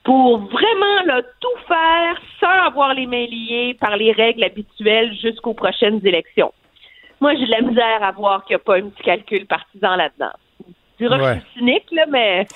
[0.04, 5.54] pour vraiment là, tout faire sans avoir les mains liées par les règles habituelles jusqu'aux
[5.54, 6.52] prochaines élections.
[7.20, 9.96] Moi, j'ai de la misère à voir qu'il n'y a pas un petit calcul partisan
[9.96, 10.32] là-dedans.
[10.98, 11.40] Du ouais.
[11.56, 12.46] cynique, là, mais.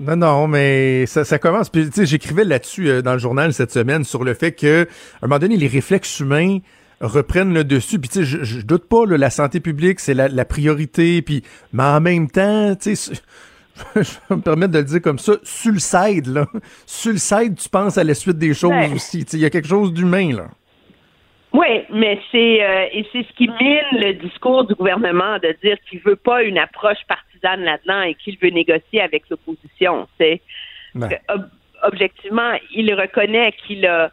[0.00, 1.68] Non, non, mais ça, ça commence.
[1.68, 4.82] Puis, tu sais, j'écrivais là-dessus euh, dans le journal cette semaine sur le fait que,
[5.20, 6.58] à un moment donné, les réflexes humains
[7.00, 7.98] reprennent le dessus.
[7.98, 11.20] Puis, tu sais, je, je, doute pas, là, la santé publique, c'est la, la, priorité.
[11.22, 13.14] Puis, mais en même temps, tu sais,
[13.96, 16.46] je vais me permettre de le dire comme ça, sur le side, là.
[16.86, 18.92] Sur le side, tu penses à la suite des choses Ouais.
[18.94, 19.24] aussi.
[19.24, 20.48] Tu sais, il y a quelque chose d'humain, là.
[21.52, 25.76] Oui, mais c'est euh, et c'est ce qui mine le discours du gouvernement de dire
[25.88, 30.08] qu'il veut pas une approche partisane là-dedans et qu'il veut négocier avec l'opposition.
[30.18, 30.40] C'est
[30.94, 31.20] Ouais.
[31.30, 31.48] ob-
[31.84, 34.10] objectivement, il reconnaît qu'il a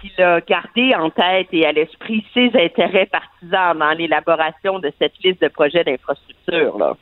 [0.00, 5.14] qu'il a gardé en tête et à l'esprit ses intérêts partisans dans l'élaboration de cette
[5.22, 6.96] liste de projets d'infrastructure.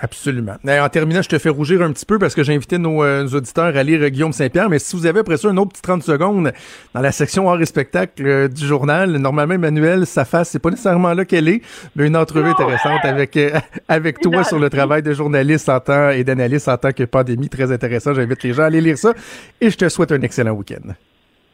[0.00, 0.56] Absolument.
[0.66, 3.04] Et en terminant, je te fais rougir un petit peu parce que j'ai invité nos,
[3.04, 5.72] euh, nos auditeurs à lire Guillaume Saint-Pierre, mais si vous avez après ça un autre
[5.72, 6.52] petit 30 secondes
[6.94, 10.70] dans la section art et spectacle euh, du journal, normalement, Emmanuel, sa face, c'est pas
[10.70, 11.62] nécessairement là qu'elle est,
[11.94, 13.50] mais une entrevue intéressante avec euh,
[13.88, 17.48] avec toi sur le travail de journaliste en temps et d'analyste en tant que pandémie,
[17.48, 18.14] très intéressant.
[18.14, 19.12] J'invite les gens à aller lire ça
[19.60, 20.92] et je te souhaite un excellent week-end.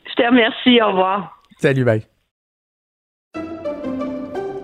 [0.09, 0.81] Je te remercie.
[0.81, 1.43] Au revoir.
[1.59, 2.20] Salut, bye.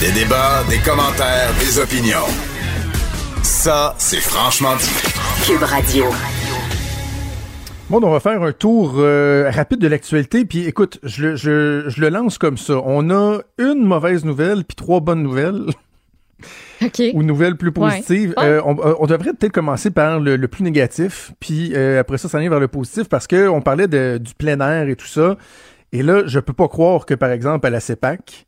[0.00, 2.26] Des débats, des commentaires, des opinions.
[3.42, 4.90] Ça, c'est franchement dit.
[5.46, 6.04] Cube Radio.
[7.88, 10.44] Bon, on va faire un tour euh, rapide de l'actualité.
[10.44, 12.74] Puis écoute, je, le- je, je le lance comme ça.
[12.84, 15.64] On a une mauvaise nouvelle puis trois bonnes nouvelles.
[16.84, 17.02] OK.
[17.14, 18.34] ou nouvelles plus positives.
[18.36, 18.44] Ouais.
[18.44, 22.18] Euh, on, euh, on devrait peut-être commencer par le, le plus négatif, puis euh, après
[22.18, 25.06] ça, s'en vers le positif, parce que on parlait de, du plein air et tout
[25.06, 25.36] ça.
[25.92, 28.45] Et là, je peux pas croire que, par exemple, à la CEPAC,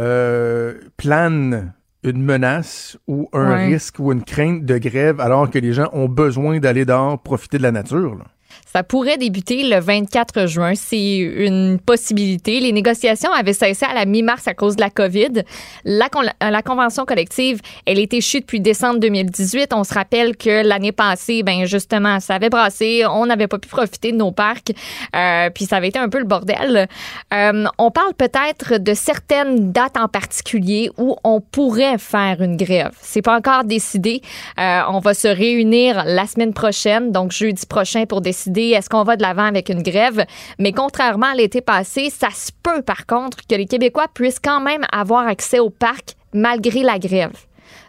[0.00, 3.66] euh, plane une menace ou un Ouais.
[3.66, 7.58] risque ou une crainte de grève alors que les gens ont besoin d'aller dehors profiter
[7.58, 8.14] de la nature.
[8.16, 8.24] là.
[8.72, 10.74] Ça pourrait débuter le 24 juin.
[10.76, 12.60] C'est une possibilité.
[12.60, 15.42] Les négociations avaient cessé à la mi-mars à cause de la COVID.
[15.84, 16.08] La,
[16.40, 19.72] la convention collective, elle est échue depuis décembre 2018.
[19.74, 23.02] On se rappelle que l'année passée, ben justement, ça avait brassé.
[23.10, 24.70] On n'avait pas pu profiter de nos parcs.
[25.16, 26.86] Euh, puis ça avait été un peu le bordel.
[27.34, 32.92] Euh, on parle peut-être de certaines dates en particulier où on pourrait faire une grève.
[33.00, 34.22] C'est pas encore décidé.
[34.60, 39.04] Euh, on va se réunir la semaine prochaine, donc jeudi prochain, pour décider est-ce qu'on
[39.04, 40.24] va de l'avant avec une grève?
[40.58, 44.60] Mais contrairement à l'été passé, ça se peut par contre que les Québécois puissent quand
[44.60, 47.32] même avoir accès au parc malgré la grève.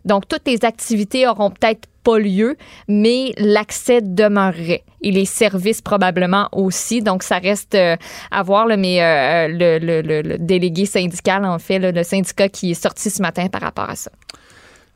[0.06, 2.58] Donc toutes les activités auront peut-être pas lieu,
[2.88, 4.84] mais l'accès demeurerait.
[5.04, 7.02] Et les services probablement aussi.
[7.02, 7.96] Donc, ça reste euh,
[8.32, 8.66] à voir.
[8.76, 13.48] mais euh, le, le- délégué syndical, en fait, le syndicat qui est sorti ce matin
[13.50, 14.10] par rapport à ça.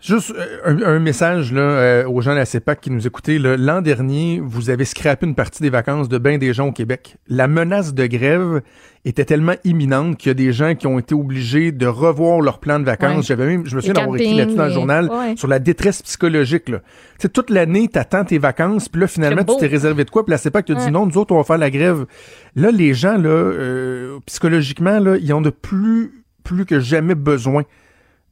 [0.05, 3.39] Juste euh, un, un message là, euh, aux gens de la CEPAC qui nous écoutaient.
[3.39, 7.17] L'an dernier, vous avez scrappé une partie des vacances de bien des gens au Québec.
[7.27, 8.61] La menace de grève
[9.03, 12.59] était tellement imminente qu'il y a des gens qui ont été obligés de revoir leur
[12.59, 13.17] plan de vacances.
[13.17, 13.23] Ouais.
[13.23, 15.35] J'avais même, je me souviens d'avoir écrit là-dessus dans le journal ouais.
[15.37, 16.69] sur la détresse psychologique.
[16.69, 16.79] Là.
[16.79, 20.23] Tu sais, toute l'année, t'attends tes vacances, puis là, finalement, tu t'es réservé de quoi?
[20.23, 22.05] Puis la CEPAC te dit non, nous autres, on va faire la grève.
[22.55, 26.11] Là, les gens, là, euh, psychologiquement, là, ils ont de plus,
[26.43, 27.63] plus que jamais besoin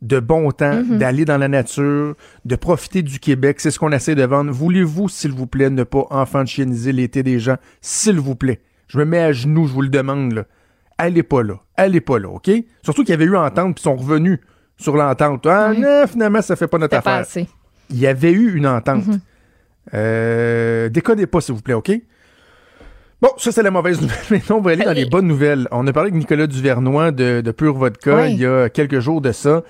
[0.04, 0.98] de bon temps, Mhm.
[1.00, 2.14] d'aller dans la nature,
[2.46, 3.60] de profiter du Québec.
[3.60, 4.52] C'est ce qu'on essaie de vendre.
[4.52, 7.56] Voulez-vous, s'il vous plaît, ne pas enfantianiser l'été des gens?
[7.82, 8.60] S'il vous plaît.
[8.88, 10.44] Je me mets à genoux, je vous le demande, là.
[10.98, 11.56] Allez pas là.
[11.76, 12.52] Allez pas là, OK?
[12.84, 14.40] Surtout qu'il y avait eu entente, puis ils sont revenus
[14.78, 15.46] sur l'entente.
[15.48, 17.26] Ah non, finalement, ça fait pas notre affaire.
[17.90, 19.08] Il y avait eu une entente.
[19.08, 19.20] Mhm.
[19.94, 21.92] Euh, déconnez pas, s'il vous plaît, OK?
[23.22, 24.18] Bon, ça, c'est la mauvaise nouvelle.
[24.32, 25.68] Maintenant, on va aller dans les bonnes nouvelles.
[25.72, 28.34] On a parlé avec Nicolas Duvernois de, de Pure Vodka Oui.
[28.34, 29.64] il y a quelques jours de ça.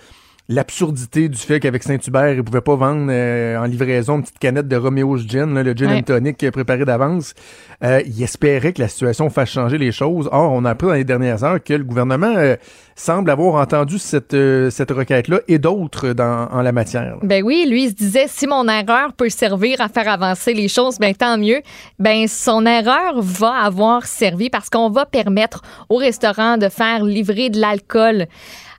[0.50, 4.68] L'absurdité du fait qu'avec Saint-Hubert, ils pouvaient pas vendre euh, en livraison une petite canette
[4.68, 6.00] de Romeo's Gin, là, le gin Ouais.
[6.00, 7.34] and tonic préparé d'avance.
[7.82, 10.28] Euh, ils espéraient que la situation fasse changer les choses.
[10.34, 12.58] Or, on a appris dans les dernières heures que le gouvernement euh,
[12.94, 17.04] semble avoir entendu cette, euh, cette requête-là et d'autres dans, en la matière.
[17.16, 17.20] là.
[17.24, 20.68] Ben oui, lui, il se disait si mon erreur peut servir à faire avancer les
[20.68, 21.62] choses, ben tant mieux.
[22.00, 27.50] Ben son erreur va avoir servi parce qu'on va permettre au restaurant de faire livrer
[27.50, 28.26] de l'alcool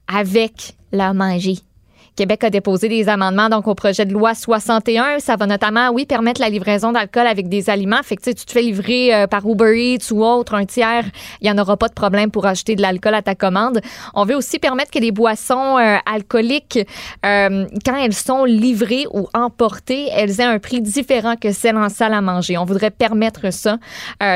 [0.07, 1.59] avec la manger.
[2.17, 5.19] Québec a déposé des amendements donc au projet de loi 61.
[5.19, 8.03] Ça va notamment, oui, permettre la livraison d'alcool avec des aliments.
[8.05, 11.05] Fait que tu te fais livrer euh, par Uber Eats ou autre, un tiers,
[11.41, 13.81] il n'y en aura pas de problème pour acheter de l'alcool à ta commande.
[14.15, 16.79] On veut aussi permettre que les boissons euh, alcooliques,
[17.27, 21.89] euh, quand elles sont livrées ou emportées, elles aient un prix différent que celles en
[21.89, 22.57] salle à manger.
[22.59, 23.79] On voudrait permettre ça,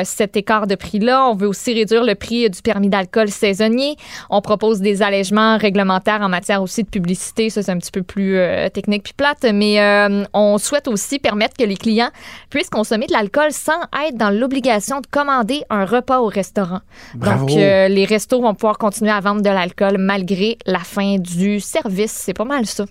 [0.05, 1.29] cet écart de prix-là.
[1.29, 3.97] On veut aussi réduire le prix du permis d'alcool saisonnier.
[4.31, 7.51] On propose des allègements réglementaires en matière aussi de publicité.
[7.69, 11.65] Un petit peu plus euh, technique puis plate, mais euh, on souhaite aussi permettre que
[11.65, 12.11] les clients
[12.51, 16.81] puissent consommer de l'alcool sans être dans l'obligation de commander un repas au restaurant.
[17.15, 17.47] Bravo.
[17.47, 21.61] Donc, euh, les restos vont pouvoir continuer à vendre de l'alcool malgré la fin du
[21.61, 22.13] service.
[22.13, 22.85] C'est pas mal ça.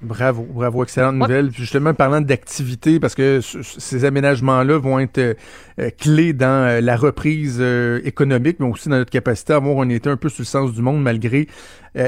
[0.00, 1.48] Bravo, bravo, excellente nouvelle.
[1.50, 5.34] Puis justement, parlant d'activité, parce que ces aménagements-là vont être euh,
[5.78, 9.80] euh, clés dans euh, la reprise euh, économique, mais aussi dans notre capacité à avoir
[9.80, 11.46] un été un peu sur le sens du monde malgré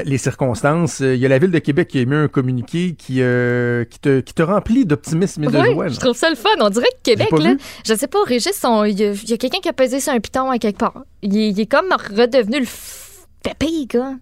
[0.05, 0.99] les circonstances.
[0.99, 4.19] Il y a la Ville de Québec qui a émis un communiqué qui, qui, te,
[4.19, 5.87] qui te remplit d'optimisme et de Oui, joie.
[5.87, 6.49] je trouve ça le fun.
[6.59, 7.59] On dirait que Québec, là, vu.
[7.83, 10.59] je sais pas, Régis, il y a, quelqu'un qui a pesé sur un piton à
[10.59, 11.05] quelque part.
[11.23, 12.65] Il, est- il est comme redevenu le
[13.43, 14.13] pépé, gars.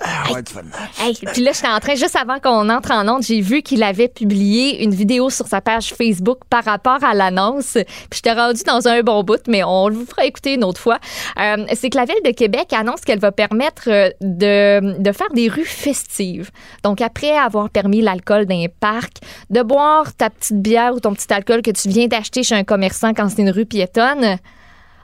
[0.00, 0.62] Ah, ouais, fun.
[1.00, 3.82] Hey, puis là, j'étais en train, juste avant qu'on entre en onde, j'ai vu qu'il
[3.82, 7.72] avait publié une vidéo sur sa page Facebook par rapport à l'annonce.
[7.74, 10.98] Puis j'étais rendu dans un bon bout, mais on vous fera écouter une autre fois.
[11.38, 15.30] Euh, c'est que la Ville de Québec annonce qu'elle va permettre euh, de, de faire
[15.34, 16.50] des rues festives.
[16.82, 19.18] Donc, après avoir permis l'alcool dans les parcs,
[19.50, 22.64] de boire ta petite bière ou ton petit alcool que tu viens d'acheter chez un
[22.64, 24.38] commerçant quand c'est une rue piétonne,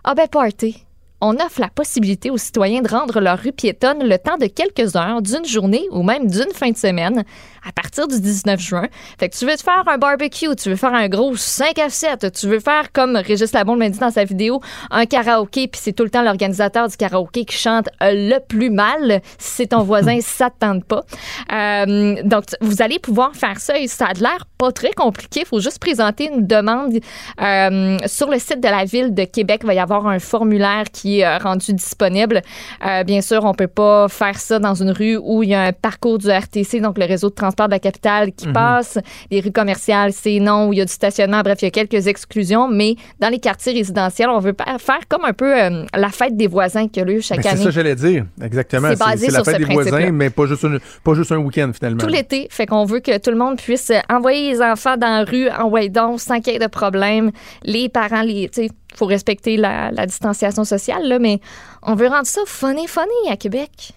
[0.04, 0.83] ah ben, party
[1.20, 4.96] on offre la possibilité aux citoyens de rendre leur rue piétonne le temps de quelques
[4.96, 7.24] heures, d'une journée ou même d'une fin de semaine
[7.66, 8.88] à partir du 19 juin.
[9.18, 11.88] Fait que tu veux te faire un barbecue, tu veux faire un gros 5 à
[11.88, 14.60] 7, tu veux faire, comme Régis Labon l'a dit dans sa vidéo,
[14.90, 19.22] un karaoké, puis c'est tout le temps l'organisateur du karaoké qui chante le plus mal.
[19.38, 21.04] Si c'est ton voisin, ça te tente pas.
[21.52, 25.40] Euh, donc, vous allez pouvoir faire ça et ça a l'air pas très compliqué.
[25.40, 26.98] Il faut juste présenter une demande
[27.40, 29.60] euh, sur le site de la ville de Québec.
[29.62, 32.42] Il va y avoir un formulaire qui est euh, rendu disponible.
[32.86, 35.62] Euh, bien sûr, on peut pas faire ça dans une rue où il y a
[35.62, 38.98] un parcours du RTC, donc le réseau de transport de la capitale, qui passe.
[39.30, 41.40] Les rues commerciales, c'est non, où il y a du stationnement.
[41.42, 45.24] Bref, il y a quelques exclusions, mais dans les quartiers résidentiels, on veut faire comme
[45.24, 47.58] un peu euh, la fête des voisins qui a lieu chaque Mais c'est année.
[47.58, 48.88] ça que j'allais dire, exactement.
[48.90, 51.38] C'est basé la sur fête ce des voisins, mais pas juste, une- pas juste un
[51.38, 51.98] week-end finalement.
[51.98, 52.48] tout l'été.
[52.50, 55.70] Fait qu'on veut que tout le monde puisse envoyer les enfants dans la rue en
[55.88, 57.30] donc sans qu'il y ait de problème.
[57.64, 58.48] Les parents, les,
[58.96, 61.40] faut respecter la, la distanciation sociale, là, mais
[61.82, 63.92] on veut rendre ça funny, funny à Québec.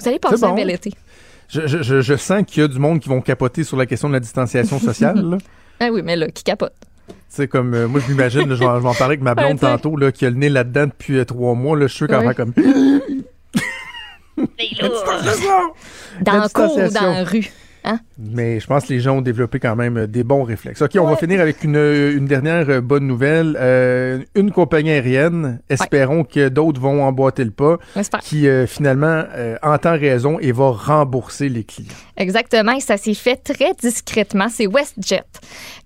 [0.00, 0.52] Vous allez passer bon.
[0.52, 0.92] un bel été.
[1.48, 3.86] Je, je- je- je sens qu'il y a du monde qui vont capoter sur la
[3.86, 5.38] question de la distanciation sociale.
[5.78, 6.72] Ah oui, mais là, qui capote?
[7.28, 9.94] C'est comme, euh, moi, je m'imagine, je vais en parler avec ma blonde Ouais, tantôt,
[9.94, 11.76] là, qui a le nez là-dedans depuis euh, trois mois.
[11.78, 12.34] Là, je suis qu'elle va Ouais.
[12.34, 12.54] comme.
[16.22, 17.46] Dans La le cours ou dans la rue.
[18.18, 20.82] Mais je pense que les gens ont développé quand même euh, des bons réflexes.
[20.82, 23.56] OK, on va finir avec une, une dernière euh, bonne nouvelle.
[23.60, 27.78] Euh, une compagnie aérienne, espérons que d'autres vont emboîter le pas,
[28.22, 31.92] qui euh, finalement euh, entend raison et va rembourser les clients.
[32.16, 34.48] Exactement, et ça s'est fait très discrètement.
[34.48, 35.24] C'est WestJet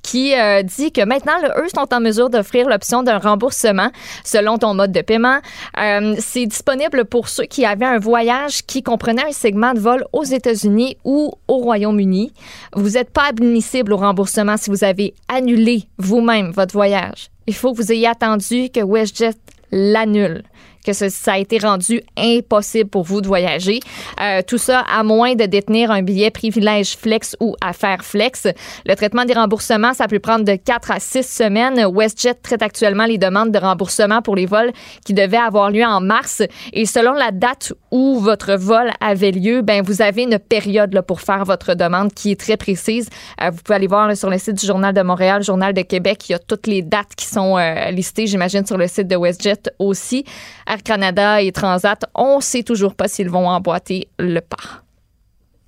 [0.03, 3.91] qui euh, dit que maintenant, là, eux sont en mesure d'offrir l'option d'un remboursement
[4.25, 5.41] selon ton mode de paiement.
[5.79, 10.05] Euh, c'est disponible pour ceux qui avaient un voyage qui comprenait un segment de vol
[10.13, 11.90] aux États-Unis ou au Royaume-Uni.
[12.75, 17.31] Vous n'êtes pas admissible au remboursement si vous avez annulé vous-même votre voyage.
[17.47, 19.35] Il faut que vous ayez attendu que WestJet
[19.73, 20.43] l'annule
[20.85, 23.81] que ça a été rendu impossible pour vous de voyager.
[24.21, 28.47] Euh, tout ça à moins de détenir un billet privilège flex ou affaire flex.
[28.87, 31.85] Le traitement des remboursements, ça peut prendre de 4 à 6 semaines.
[31.87, 34.73] WestJet traite actuellement les demandes de remboursement pour les vols
[35.05, 36.43] qui devaient avoir lieu en mars.
[36.73, 41.03] Et selon la date où votre vol avait lieu, ben vous avez une période là,
[41.03, 43.09] pour faire votre demande qui est très précise.
[43.43, 45.83] Euh, vous pouvez aller voir là, sur le site du Journal de Montréal, Journal de
[45.83, 46.29] Québec.
[46.29, 49.17] Il y a toutes les dates qui sont euh, listées, j'imagine, sur le site de
[49.17, 50.25] WestJet aussi.
[50.71, 54.83] Air Canada et Transat, on sait toujours pas s'ils vont emboîter le pas.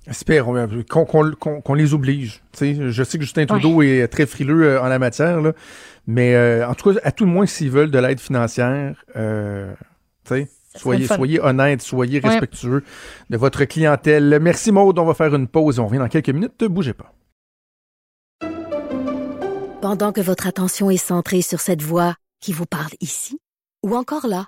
[0.07, 2.41] Espérons euh, qu'on qu'on- qu'on- qu'on les oblige.
[2.53, 5.53] Tu sais, je sais que Justin Trudeau est très frileux euh, en la matière, là,
[6.07, 9.73] mais euh, en tout cas, à tout le moins, s'ils veulent de l'aide financière, euh,
[10.25, 12.29] tu sais, serait soyez, soyez honnête, soyez Ouais.
[12.29, 12.83] respectueux
[13.29, 14.39] de votre clientèle.
[14.41, 16.61] Merci Maude, on va faire une pause et on revient dans quelques minutes.
[16.61, 17.13] Ne bougez pas.
[19.81, 23.37] Pendant que votre attention est centrée sur cette voix qui vous parle ici,
[23.85, 24.47] ou encore là,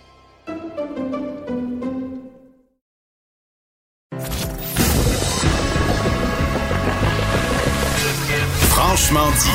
[8.91, 9.49] Franchement dit.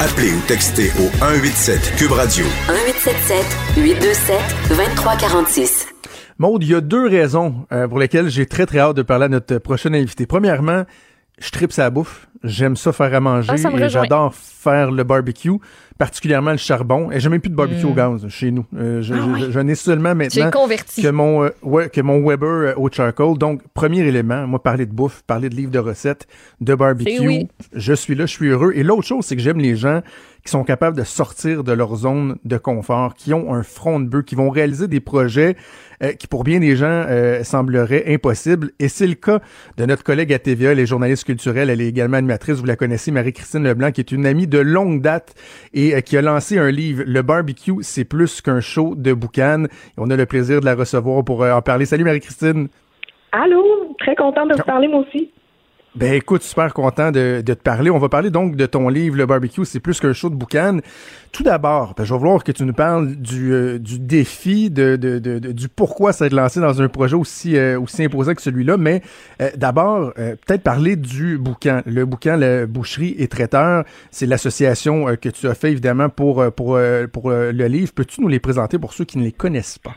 [0.00, 2.44] Appelez ou textez au 187 Cube Radio.
[2.68, 3.44] 1877
[3.78, 4.38] 827
[4.68, 5.88] 2346.
[6.38, 9.24] Maude, il y a deux raisons euh, pour lesquelles j'ai très très hâte de parler
[9.24, 10.26] à notre prochain invité.
[10.26, 10.84] Premièrement,
[11.40, 12.28] je tripe sa bouffe.
[12.44, 15.58] J'aime ça faire à manger Ah, ça me et j'adore faire le barbecue,
[16.00, 17.10] particulièrement le charbon.
[17.12, 17.90] Et j'ai même plus de barbecue Mm.
[17.90, 18.64] au gaz chez nous.
[18.76, 19.40] Euh, je, Ah je- ouais.
[19.40, 21.02] je- j'en ai seulement maintenant converti.
[21.02, 23.36] que mon, euh, ouais, que mon Weber euh, au charcoal.
[23.36, 26.26] Donc, premier élément, moi, parler de bouffe, parler de livres de recettes,
[26.62, 27.20] de barbecue.
[27.26, 27.48] Oui.
[27.74, 28.72] Je suis là, je suis heureux.
[28.74, 30.00] Et l'autre chose, c'est que j'aime les gens
[30.42, 34.08] qui sont capables de sortir de leur zone de confort, qui ont un front de
[34.08, 35.54] bœuf, qui vont réaliser des projets
[36.02, 38.70] euh, qui, pour bien des gens, euh, sembleraient impossibles.
[38.78, 39.40] Et c'est le cas
[39.76, 42.76] de notre collègue à TVA, elle est journaliste culturelle, elle est également animatrice, vous la
[42.76, 45.34] connaissez, Marie-Christine Leblanc, qui est une amie de longue date
[45.74, 49.64] et euh, qui a lancé un livre, Le barbecue, c'est plus qu'un show de boucan.
[49.64, 51.84] Et on a le plaisir de la recevoir pour euh, en parler.
[51.84, 52.68] Salut Marie-Christine.
[53.32, 55.30] Allô, très contente de vous parler moi aussi.
[55.96, 57.90] Ben écoute, super content de, te parler.
[57.90, 60.78] On va parler donc de ton livre, Le barbecue, c'est plus qu'un show de boucan.
[61.32, 64.94] Tout d'abord, ben, je vais vouloir que tu nous parles du, euh, du défi, de,
[64.94, 68.76] de, de- du pourquoi été lancé dans un projet aussi, euh, aussi imposant que celui-là.
[68.76, 69.02] Mais
[69.42, 71.82] euh, d'abord, peut-être parler du boucan.
[71.86, 76.78] Le boucan, la boucherie et traiteur, c'est l'association que tu as fait évidemment pour, pour,
[77.12, 77.92] pour le livre.
[77.92, 79.96] Peux-tu nous les présenter pour ceux qui ne les connaissent pas?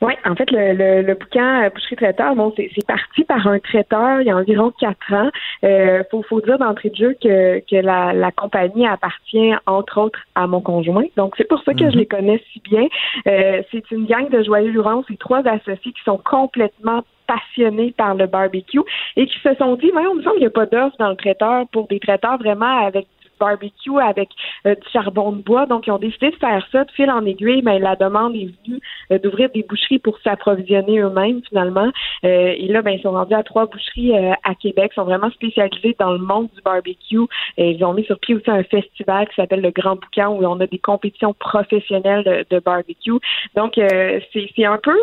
[0.00, 3.58] Oui, en fait, le, le, le bouquin euh, Boucherie Traiteur, bon, c'est parti par un
[3.58, 5.30] traiteur il y a environ quatre ans.
[5.64, 10.20] Euh, faut, faut dire d'entrée de jeu que, que la, la compagnie appartient, entre autres,
[10.36, 11.06] à mon conjoint.
[11.16, 12.86] Donc, c'est pour ça que je les connais si bien.
[13.26, 18.14] Euh, c'est une gang de joyeux lurons, c'est trois associés qui sont complètement passionnés par
[18.14, 18.80] le barbecue
[19.16, 21.10] et qui se sont dit, mais on me semble qu'il n'y a pas d'offre dans
[21.10, 23.06] le traiteur pour des traiteurs vraiment avec
[23.38, 24.30] barbecue, avec
[24.66, 25.66] euh, du charbon de bois.
[25.66, 27.62] Donc, ils ont décidé de faire ça de fil en aiguille.
[27.62, 28.80] Mais la demande est venue
[29.12, 31.90] euh, d'ouvrir des boucheries pour s'approvisionner eux-mêmes, finalement.
[32.24, 34.92] Euh, et là, ben, ils sont rendus à trois boucheries euh, à Québec.
[34.92, 37.26] Ils sont vraiment spécialisés dans le monde du barbecue.
[37.56, 40.44] Et ils ont mis sur pied aussi un festival qui s'appelle le Grand Boucan où
[40.44, 43.18] on a des compétitions professionnelles de, barbecue.
[43.54, 44.96] Donc, c'est un peu,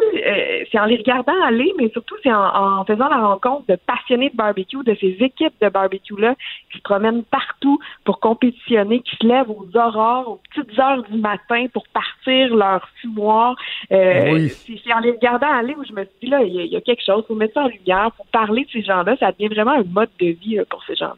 [0.71, 4.29] c'est en les regardant aller, mais surtout c'est en, en faisant la rencontre de passionnés
[4.29, 6.36] de barbecue, de ces équipes de barbecue-là
[6.71, 11.65] qui se promènent partout pour qui se lèvent aux aurores, aux petites heures du matin
[11.73, 13.55] pour partir leur fumoir.
[13.91, 14.49] Euh, Oui.
[14.49, 16.71] c'est en les regardant aller où je me suis dit, là, il y, a- il
[16.71, 19.32] y a quelque chose, faut mettre ça en lumière, faut parler de ces gens-là, ça
[19.32, 21.15] devient vraiment un mode de vie pour ces gens-là.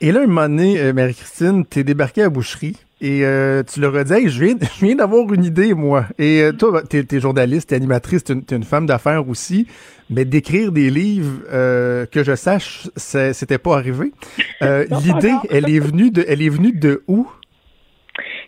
[0.00, 3.94] Et là, un moment donné, euh, Marie-Christine, t'es débarquée à boucherie et euh, tu leur
[3.96, 6.06] as dit, Hey, je viens, je viens d'avoir une idée, moi.
[6.18, 9.66] Et euh, toi, t'es, t'es journaliste, t'es animatrice, t'es une, t'es une femme d'affaires aussi,
[10.10, 14.12] mais d'écrire des livres, euh, que je sache, c'est- c'était pas arrivé.
[14.62, 17.26] Euh, l'idée, elle est venue de, elle est venue de où?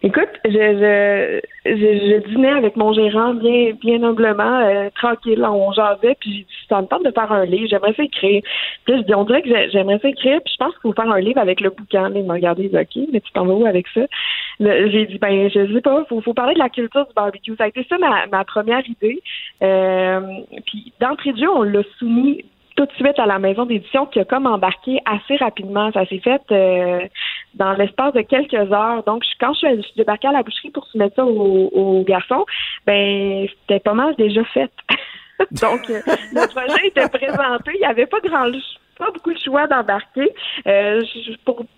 [0.02, 5.72] Écoute, je, je, je, je dînais avec mon gérant bien, bien humblement, euh, tranquille, on
[5.72, 8.42] jasait, puis j'ai dit, ça me tente de faire un livre, j'aimerais ça écrire.
[8.84, 10.92] Puis je dis, on dirait que j'ai- j'aimerais ça écrire, puis je pense qu'il faut
[10.92, 12.08] faire un livre avec le bouquin.
[12.08, 14.02] Là, il m'a regardé, il dit, OK, mais tu t'en vas où avec ça?
[14.60, 17.54] J'ai dit, ben, je sais pas, faut, faut parler de la culture du barbecue.
[17.56, 19.20] Ça a été ça ma, ma première idée.
[19.62, 20.20] Euh,
[20.66, 22.44] puis d'entrée de jeu, on l'a soumis
[22.76, 25.90] tout de suite à la maison d'édition qui a comme embarqué assez rapidement.
[25.92, 27.00] Ça s'est fait euh,
[27.54, 29.02] dans l'espace de quelques heures.
[29.04, 32.04] Donc, je- quand je suis, je suis débarquée à la boucherie pour soumettre ça aux,
[32.06, 32.44] garçons,
[32.86, 34.70] ben c'était pas mal déjà fait.
[35.62, 36.00] Donc, euh,
[36.32, 37.72] le projet était présenté.
[37.74, 38.50] Il n'y avait pas grand
[38.98, 40.34] pas beaucoup de choix d'embarquer.
[40.66, 41.00] Euh,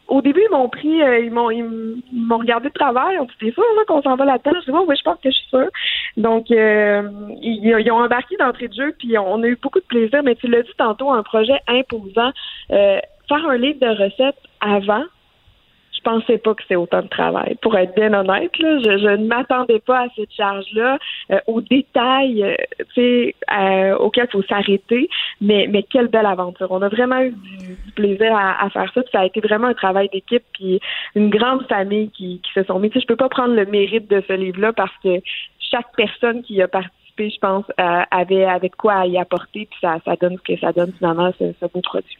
[0.08, 3.12] au début, ils m'ont pris, euh, ils m'ont regardé de travers.
[3.12, 4.58] Ils ont dit, t'es sûr là, qu'on s'en va là-dedans?
[4.66, 5.68] Je dis, oui, je pense que je suis sûre.
[6.16, 7.02] Donc, euh,
[7.42, 10.22] ils, ils ont embarqué d'entrée de jeu, puis on a eu beaucoup de plaisir.
[10.24, 12.32] Mais tu l'as dit tantôt, un projet imposant.
[12.70, 12.98] Euh,
[13.28, 15.04] faire un livre de recettes avant,
[16.00, 17.56] je pensais pas que c'était autant de travail.
[17.62, 20.98] Pour être bien honnête, là, je, je ne m'attendais pas à cette charge-là,
[21.30, 25.08] euh, aux détails, euh, euh, auxquels il faut s'arrêter.
[25.40, 26.68] Mais, mais quelle belle aventure.
[26.70, 29.02] On a vraiment eu du, du plaisir à, à faire ça.
[29.12, 30.80] Ça a été vraiment un travail d'équipe, puis
[31.14, 32.90] une grande famille qui, qui se sont mis.
[32.94, 35.20] Je peux pas prendre le mérite de ce livre-là parce que
[35.70, 39.98] chaque personne qui a participé, je pense, euh, avait avec quoi y apporter, puis ça,
[40.04, 42.18] ça donne ce que ça donne finalement ce, ce beau produit.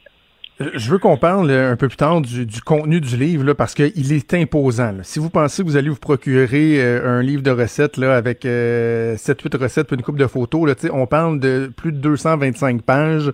[0.60, 3.54] Je veux qu'on parle euh, un peu plus tard du, du contenu du livre là,
[3.54, 4.92] parce qu'il est imposant.
[4.92, 4.98] là.
[5.02, 8.44] Si vous pensez que vous allez vous procurer euh, un livre de recettes là, avec
[8.44, 12.82] euh, 7-8 recettes puis une coupe de photos, là, on parle de plus de 225
[12.82, 13.32] pages.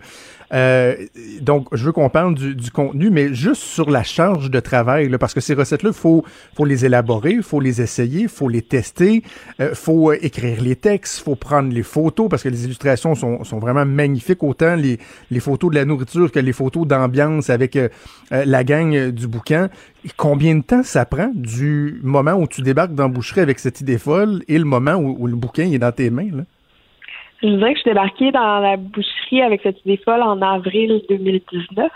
[0.53, 0.95] Euh,
[1.41, 5.09] donc, je veux qu'on parle du, du contenu, mais juste sur la charge de travail,
[5.09, 6.25] là, parce que ces recettes-là, faut,
[6.55, 9.23] faut les élaborer, faut les essayer, faut les tester,
[9.61, 13.45] euh, faut euh, écrire les textes, faut prendre les photos, parce que les illustrations sont,
[13.45, 14.99] sont vraiment magnifiques, autant les,
[15.31, 17.89] les photos de la nourriture que les photos d'ambiance avec euh,
[18.33, 19.71] euh, la gang euh, du bouquin.
[20.17, 23.99] Combien de temps ça prend du moment où tu débarques dans boucherie avec cette idée
[23.99, 26.45] folle et le moment où, le bouquin est dans tes mains?
[27.47, 31.01] Je dirais que je suis débarquée dans la boucherie avec cette idée folle en avril
[31.09, 31.93] 2019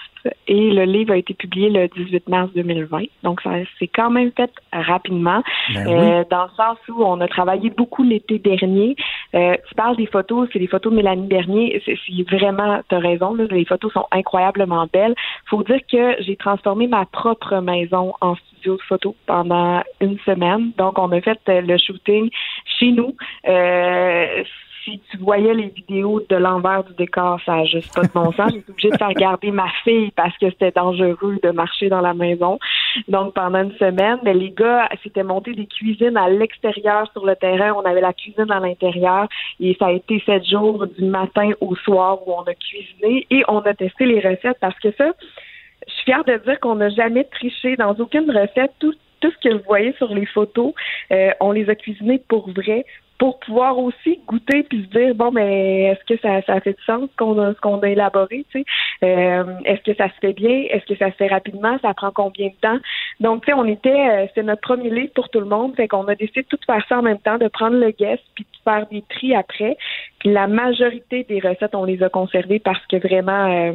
[0.47, 3.03] et le livre a été publié le 18 mars 2020.
[3.25, 5.43] Donc, ça s'est quand même fait rapidement,
[5.75, 8.95] Ben euh, dans le sens où on a travaillé beaucoup l'été dernier.
[9.35, 11.83] Euh, tu parles des photos, c'est des photos de Mélanie Bernier.
[11.85, 11.99] C'est
[12.31, 15.17] vraiment, tu as raison, là, les photos sont incroyablement belles.
[15.47, 20.71] faut dire que j'ai transformé ma propre maison en studio de photos pendant une semaine.
[20.79, 22.31] Donc, on a fait euh, le shooting
[22.79, 23.17] chez nous.
[23.49, 24.45] Euh,
[24.85, 28.33] si tu voyais les vidéos de l'envers du décor, ça n'a juste pas de bon
[28.33, 28.53] sens.
[28.53, 32.15] J'étais obligée de faire garder ma fille parce que c'était dangereux de marcher dans la
[32.15, 32.59] maison.
[33.09, 37.73] Donc, pendant une semaine, les gars s'étaient montés des cuisines à l'extérieur sur le terrain.
[37.75, 39.29] On avait la cuisine à l'intérieur
[39.61, 43.43] et ça a été sept jours du matin au soir où on a cuisiné et
[43.49, 45.13] on a testé les recettes parce que ça,
[45.87, 48.73] je suis fière de dire qu'on n'a jamais triché dans aucune recette.
[48.79, 50.73] Tout, tout ce que vous voyez sur les photos,
[51.13, 52.85] euh, on les a cuisinés pour vrai
[53.21, 56.83] pour pouvoir aussi goûter puis se dire bon mais est-ce que ça, ça fait du
[56.85, 58.65] sens qu'on a ce qu'on a élaboré tu sais?
[59.05, 60.65] Euh, est-ce que ça se fait bien?
[60.71, 61.79] Est-ce que ça se fait rapidement?
[61.83, 62.79] Ça prend combien de temps?
[63.21, 65.77] Donc tu sais on était euh, c'est notre premier livre pour tout le monde.
[65.77, 68.23] Fait qu'on a décidé de tout faire ça en même temps de prendre le guest
[68.35, 69.77] puis de faire des tris après.
[70.25, 73.73] La majorité des recettes on les a conservées parce que vraiment euh,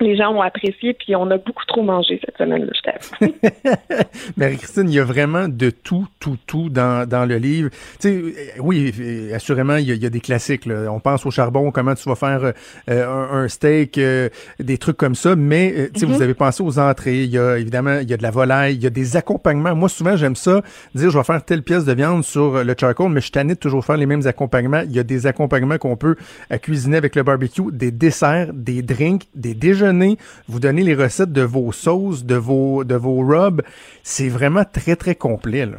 [0.00, 2.80] les gens ont apprécié, puis on a beaucoup trop mangé cette semaine-là, je
[3.26, 3.34] t'avoue.
[4.36, 7.70] Marie-Christine, il y a vraiment de tout, tout, tout dans, dans le livre.
[7.70, 10.66] Tu sais, euh, oui, euh, assurément, il y, a, il y a des classiques.
[10.66, 10.90] Là.
[10.90, 12.52] On pense au charbon, comment tu vas faire euh,
[12.88, 14.28] un, un steak, euh,
[14.58, 15.36] des trucs comme ça.
[15.36, 16.12] Mais, euh, tu sais, Mhm.
[16.12, 17.24] vous avez pensé aux entrées.
[17.24, 19.74] Il y a évidemment, il y a de la volaille, il y a des accompagnements.
[19.74, 20.62] Moi, souvent, j'aime ça,
[20.94, 23.54] dire, je vais faire telle pièce de viande sur le charcoal, mais je suis de
[23.54, 24.82] toujours faire les mêmes accompagnements.
[24.84, 26.16] Il y a des accompagnements qu'on peut
[26.62, 29.89] cuisiner avec le barbecue, des desserts, des drinks, des déjeuners.
[30.48, 33.62] Vous donnez les recettes de vos sauces, de vos, de vos rubs.
[34.02, 35.78] C'est vraiment très, très complet, là.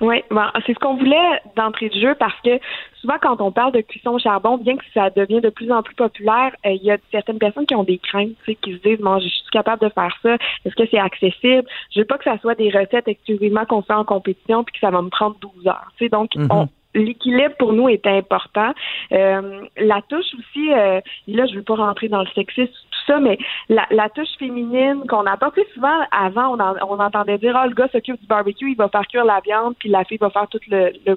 [0.00, 2.58] Oui, bon, c'est ce qu'on voulait d'entrée de jeu parce que
[3.02, 5.82] souvent quand on parle de cuisson au charbon, bien que ça devient de plus en
[5.82, 8.72] plus populaire, euh, il y a certaines personnes qui ont des craintes, tu sais, qui
[8.72, 11.64] se disent bon, je suis capable de faire ça, est-ce que c'est accessible
[11.94, 14.80] Je veux pas que ça soit des recettes exclusivement qu'on fait en compétition puis que
[14.80, 15.92] ça va me prendre 12 heures.
[15.98, 16.48] Tu sais, donc Mhm.
[16.50, 18.72] on L'équilibre pour nous est important.
[19.12, 23.20] Euh, la touche aussi, euh, là je veux pas rentrer dans le sexisme tout ça,
[23.20, 23.38] mais
[23.68, 27.66] la, la touche féminine qu'on apporte, sais, souvent avant on, en- on entendait dire ah
[27.66, 30.30] le gars s'occupe du barbecue, il va faire cuire la viande, puis la fille va
[30.30, 31.16] faire tout le, le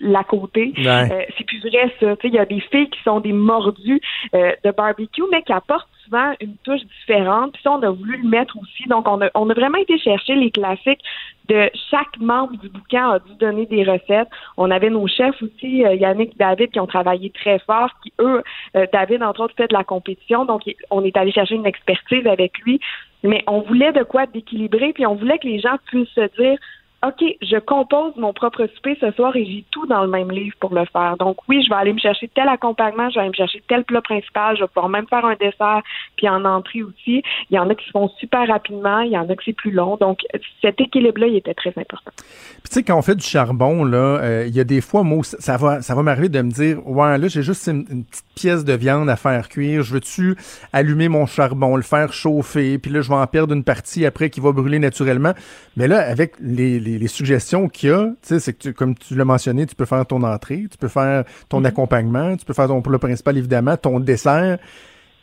[0.00, 0.72] l'à côté.
[0.76, 1.12] Ouais.
[1.12, 2.14] Euh, c'est plus vrai ça.
[2.24, 4.00] Il y a des filles qui sont des mordus
[4.34, 7.52] euh, de barbecue, mais qui apportent souvent une touche différente.
[7.52, 8.88] Puis ça, on a voulu le mettre aussi.
[8.88, 11.02] Donc, on a, on a vraiment été chercher les classiques
[11.48, 14.28] de chaque membre du bouquin a dû donner des recettes.
[14.56, 18.12] On avait nos chefs aussi, euh, Yannick et David, qui ont travaillé très fort, qui
[18.20, 18.42] eux,
[18.76, 20.44] euh, David, entre autres, fait de la compétition.
[20.44, 22.80] Donc, on est allé chercher une expertise avec lui.
[23.22, 26.58] Mais on voulait de quoi d'équilibrer, puis on voulait que les gens puissent se dire
[27.06, 30.56] OK, je compose mon propre souper ce soir et j'ai tout dans le même livre
[30.58, 31.16] pour le faire.
[31.18, 33.84] Donc oui, je vais aller me chercher tel accompagnement, je vais aller me chercher tel
[33.84, 35.82] plat principal, je vais pouvoir même faire un dessert,
[36.16, 37.22] puis en entrée aussi.
[37.50, 39.52] Il y en a qui se font super rapidement, il y en a qui c'est
[39.52, 39.96] plus long.
[39.96, 40.20] Donc
[40.62, 42.10] cet équilibre-là, il était très important.
[42.16, 45.02] Puis tu sais, quand on fait du charbon, là, euh, il y a des fois,
[45.02, 48.24] moi, ça va, ça va m'arriver de me dire, ouais, là, j'ai juste une, petite
[48.34, 49.82] pièce de viande à faire cuire.
[49.82, 50.36] Je veux-tu
[50.72, 54.30] allumer mon charbon, le faire chauffer, puis là, je vais en perdre une partie après
[54.30, 55.34] qui va brûler naturellement.
[55.76, 58.94] Mais là, avec les, les suggestions qu'il y a, tu sais, c'est que tu- comme
[58.94, 62.52] tu l'as mentionné, tu peux faire ton entrée, tu peux faire ton accompagnement, tu peux
[62.54, 64.58] faire ton plat principal, évidemment, ton dessert.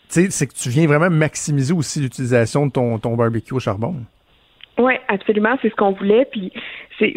[0.10, 3.60] Tu sais, c'est que tu viens vraiment maximiser aussi l'utilisation de ton, ton barbecue au
[3.60, 3.96] charbon.
[4.78, 6.26] Oui, absolument, c'est ce qu'on voulait.
[6.32, 6.52] Puis
[7.00, 7.14] c'est,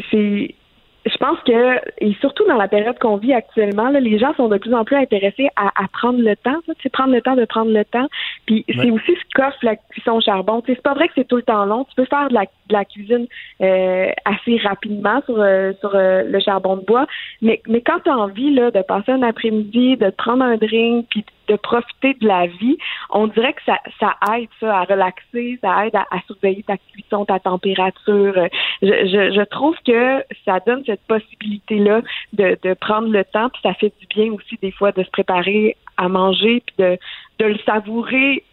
[1.07, 4.49] je pense que et surtout dans la période qu'on vit actuellement, là, les gens sont
[4.49, 7.37] de plus en plus intéressés à, à prendre le temps, tu sais, prendre le temps
[7.37, 8.09] de prendre le temps.
[8.47, 8.75] Puis Ouais.
[8.83, 10.63] c'est aussi ce qu'offre la cuisson au charbon.
[10.67, 11.85] C'est pas vrai que c'est tout le temps long.
[11.85, 13.27] Tu peux faire de la, de la cuisine
[13.61, 17.07] euh, assez rapidement sur euh, sur euh, le charbon de bois,
[17.43, 20.57] mais mais quand tu as envie là de passer un après-midi, de te prendre un
[20.57, 22.79] drink, puis de profiter de la vie,
[23.11, 26.77] on dirait que ça, ça aide ça à relaxer, ça aide à, à surveiller ta
[26.77, 28.35] cuisson, ta température.
[28.83, 33.61] Je, je, je trouve que ça donne cette possibilité-là de, de prendre le temps, puis
[33.63, 36.99] ça fait du bien aussi des fois de se préparer à manger, puis de,
[37.39, 38.45] de le savourer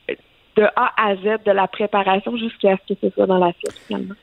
[0.55, 4.15] de A à Z, de la préparation jusqu'à ce que ce soit dans l'assiette finalement.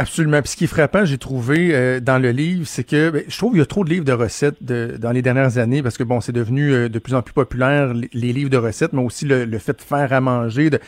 [0.00, 0.40] Absolument.
[0.42, 3.36] Puis ce qui est frappant, j'ai trouvé euh, dans le livre, c'est que ben, je
[3.36, 6.04] trouve qu'il y a trop de livres de recettes dans les dernières années parce que
[6.04, 9.02] bon, c'est devenu euh, de plus en plus populaire les, les livres de recettes, mais
[9.02, 10.70] aussi le, le fait de faire à manger.
[10.70, 10.78] De,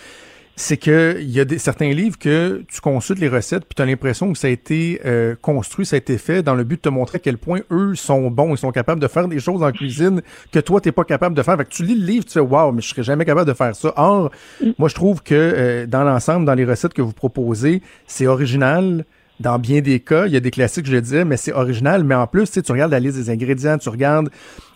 [0.61, 3.81] c'est que il y a des, certains livres que tu consultes les recettes puis tu
[3.83, 6.77] as l'impression que ça a été euh, construit, ça a été fait dans le but
[6.77, 9.41] de te montrer à quel point eux sont bons, ils sont capables de faire des
[9.41, 10.21] choses en cuisine
[10.53, 11.57] que toi t'es pas capable de faire.
[11.57, 13.55] Fait que tu lis le livre, tu fais waouh, mais je serais jamais capable de
[13.55, 13.95] faire ça.
[13.97, 14.31] Or,
[14.79, 19.07] moi je trouve que euh, dans l'ensemble, dans les recettes que vous proposez, c'est original
[19.41, 22.05] dans bien des cas, il y a des classiques, je le disais, mais c'est original.
[22.05, 24.29] Mais en plus, tu, regardes la liste des ingrédients, tu regardes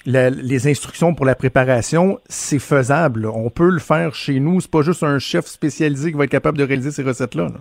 [0.07, 3.27] les instructions pour la préparation, c'est faisable.
[3.27, 4.61] On peut le faire chez nous.
[4.61, 7.45] C'est pas juste un chef spécialisé qui va être capable de réaliser ces recettes-là.
[7.45, 7.61] là.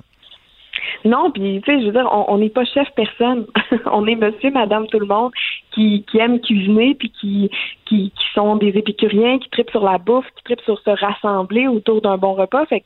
[1.06, 3.46] Non, puis tu sais, je veux dire, on n'est pas chef personne.
[3.92, 5.32] on est monsieur, madame, tout le monde
[5.74, 7.52] qui, qui aime cuisiner puis qui,
[7.86, 12.02] qui sont des épicuriens, qui tripent sur la bouffe, qui tripent sur se rassembler autour
[12.02, 12.66] d'un bon repas.
[12.68, 12.86] Fait que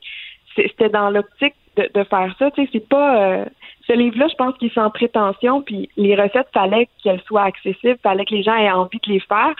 [0.56, 2.50] c'était dans l'optique de, de faire ça.
[2.50, 3.44] Tu sais, c'est pas euh,
[3.88, 7.98] ce livre-là, je pense qu'il est sans prétention, puis les recettes, fallait qu'elles soient accessibles,
[8.02, 9.54] fallait que les gens aient envie de les faire.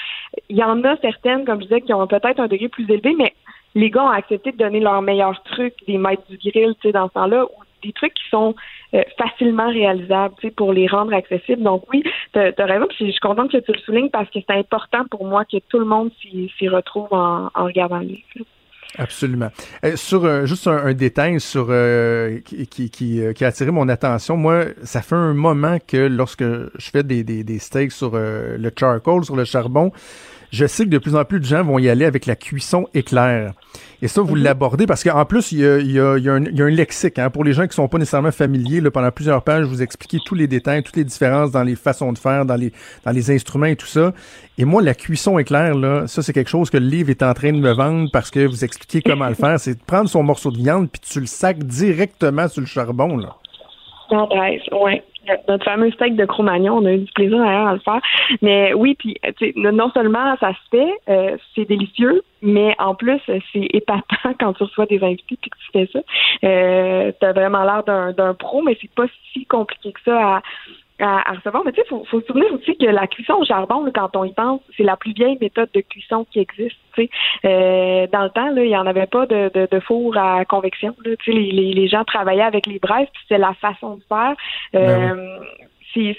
[0.48, 3.14] Il y en a certaines, comme je disais, qui ont peut-être un degré plus élevé,
[3.16, 3.32] mais
[3.74, 6.92] les gars ont accepté de donner leurs meilleurs trucs, des maîtres du grill, tu sais,
[6.92, 8.54] dans ce temps-là, ou des trucs qui sont
[8.94, 11.62] euh, facilement réalisables, tu sais, pour les rendre accessibles.
[11.62, 12.02] Donc oui,
[12.32, 15.24] t'as as raison, je suis contente que tu le soulignes parce que c'est important pour
[15.24, 18.44] moi que tout le monde s'y s'y retrouve en, en regardant le livre.
[18.96, 19.50] Absolument.
[19.84, 23.48] Euh, sur euh, juste un, un détail sur euh, qui, qui, qui, euh, qui a
[23.48, 24.36] attiré mon attention.
[24.36, 28.56] Moi, ça fait un moment que lorsque je fais des, des, des steaks sur euh,
[28.56, 29.92] le charcoal, sur le charbon,
[30.50, 32.86] je sais que de plus en plus de gens vont y aller avec la cuisson
[32.94, 33.52] éclair.
[34.00, 36.28] Et ça, vous l'abordez parce qu'en plus, il y a, il y, a, il y,
[36.28, 37.18] a un, il y a un lexique.
[37.18, 40.18] Hein, pour les gens qui sont pas nécessairement familiers, là, pendant plusieurs pages, vous expliquez
[40.24, 42.72] tous les détails, toutes les différences dans les façons de faire, dans les,
[43.04, 44.12] dans les instruments et tout ça.
[44.56, 47.34] Et moi, la cuisson éclair, là, ça, c'est quelque chose que le livre est en
[47.34, 49.58] train de me vendre parce que vous expliquez comment le faire.
[49.58, 53.16] C'est de prendre son morceau de viande puis tu le sacs directement sur le charbon,
[53.16, 53.36] là.
[54.72, 55.02] Ouais.
[55.48, 58.00] Notre fameux steak de Cro-Magnon, on a eu du plaisir d'ailleurs à le faire.
[58.42, 63.20] Mais oui, puis sais, non seulement ça se fait, euh, c'est délicieux, mais en plus
[63.26, 66.00] c'est épatant quand tu reçois des invités puis que tu fais ça.
[66.44, 70.42] Euh, T'as vraiment l'air d'un d'un pro, mais c'est pas si compliqué que ça à
[71.00, 71.62] à, à recevoir.
[71.64, 74.24] Mais tu sais, faut, faut se souvenir aussi que la cuisson au charbon, quand on
[74.24, 76.76] y pense, c'est la plus vieille méthode de cuisson qui existe.
[76.94, 77.10] Tu sais,
[77.44, 80.44] Euh, dans le temps, là, il y en avait pas de, de, de four à
[80.44, 80.94] convection.
[81.04, 81.14] Là.
[81.16, 84.02] Tu sais, les, les, les gens travaillaient avec les braises, puis c'est la façon de
[84.08, 84.34] faire.
[84.74, 85.38] Euh,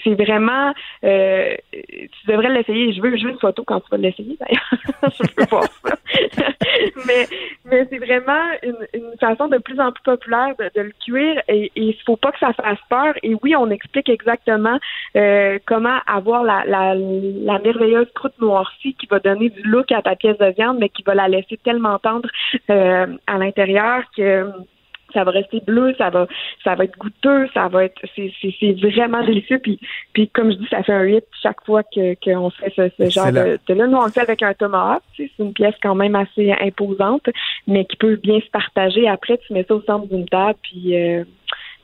[0.02, 0.72] c'est vraiment
[1.04, 2.92] euh, tu devrais l'essayer.
[2.92, 4.70] Je veux, je veux une photo quand tu vas l'essayer d'ailleurs.
[5.18, 5.96] je veux voir ça.
[7.06, 7.26] mais
[7.64, 8.76] mais c'est vraiment une,
[9.20, 12.52] façon de plus en plus populaire de, le cuire et il faut pas que ça
[12.52, 13.14] fasse peur.
[13.22, 14.78] Et oui, on explique exactement
[15.16, 20.38] euh, comment avoir la merveilleuse croûte noircie qui va donner du look à ta pièce
[20.38, 22.28] de viande, mais qui va la laisser tellement tendre
[22.70, 24.46] euh, à l'intérieur que
[25.12, 26.26] ça va rester bleu, ça va
[26.64, 29.58] ça va être goûteux, ça va être c'est c'est c'est vraiment délicieux.
[29.58, 29.78] Puis
[30.12, 33.10] puis comme je dis ça fait un hit chaque fois que qu'on fait ce, ce
[33.10, 33.86] genre de, de là.
[33.86, 37.28] Nous on le fait avec un tomahawk, c'est une pièce quand même assez imposante
[37.66, 39.08] mais qui peut bien se partager.
[39.08, 41.24] Après tu mets ça au centre d'une table puis euh,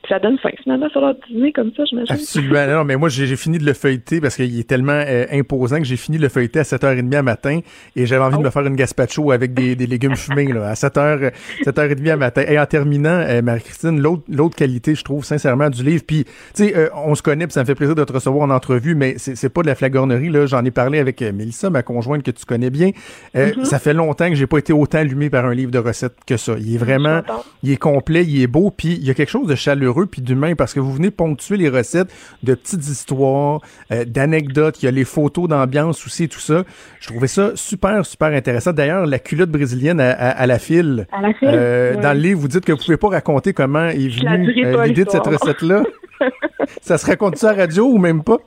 [0.09, 2.15] ça donne faim finalement sur l'heure du dîner comme ça j'imagine.
[2.15, 2.67] Absolument.
[2.67, 5.85] Non, mais moi, j'ai fini de le feuilleter parce qu'il est tellement euh, imposant que
[5.85, 7.59] j'ai fini de le feuilleter à 7h30 à matin
[7.95, 10.73] et j'avais envie de me faire une gazpacho avec des, des légumes fumés là, à
[10.73, 11.31] 7h,
[11.65, 12.43] 7h30 à matin.
[12.47, 16.77] Et en terminant, euh, Marie-Christine, l'autre qualité, je trouve, sincèrement, du livre, puis, tu sais,
[16.77, 19.15] euh, on se connaît, puis ça me fait plaisir de te recevoir en entrevue, mais
[19.17, 20.45] c'est pas de la flagornerie, là.
[20.45, 22.91] J'en ai parlé avec euh, Mélissa, ma conjointe que tu connais bien.
[23.35, 26.15] Euh, Ça fait longtemps que j'ai pas été autant allumé par un livre de recettes
[26.25, 26.55] que ça.
[26.59, 27.21] Il est vraiment,
[27.63, 30.21] il est complet, il est beau, puis il y a quelque chose de chaleureux puis
[30.21, 32.09] d'humain parce que vous venez ponctuer les recettes
[32.43, 33.61] de petites histoires,
[33.91, 36.63] euh, d'anecdotes, il y a les photos d'ambiance aussi et tout ça.
[36.99, 38.73] Je trouvais ça super, super intéressant.
[38.73, 42.19] D'ailleurs, la culotte brésilienne à, à- à la file, À la file, euh, dans le
[42.19, 45.25] livre, vous dites que vous pouvez pas raconter comment est venue euh, l'idée de cette
[45.25, 45.83] recette-là.
[46.81, 48.37] ça se raconte ça à la radio ou même pas?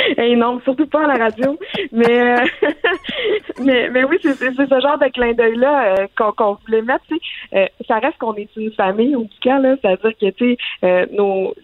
[0.18, 1.58] Eh non, surtout pas à la radio.
[1.92, 2.44] Mais euh,
[3.64, 6.06] mais, mais oui, c'est ce genre de clin d'œil-là euh,
[6.36, 7.04] qu'on voulait mettre.
[7.54, 9.76] Euh, ça reste qu'on est une famille au Piquant, là.
[9.80, 11.54] C'est-à-dire que, tu sais, euh, nos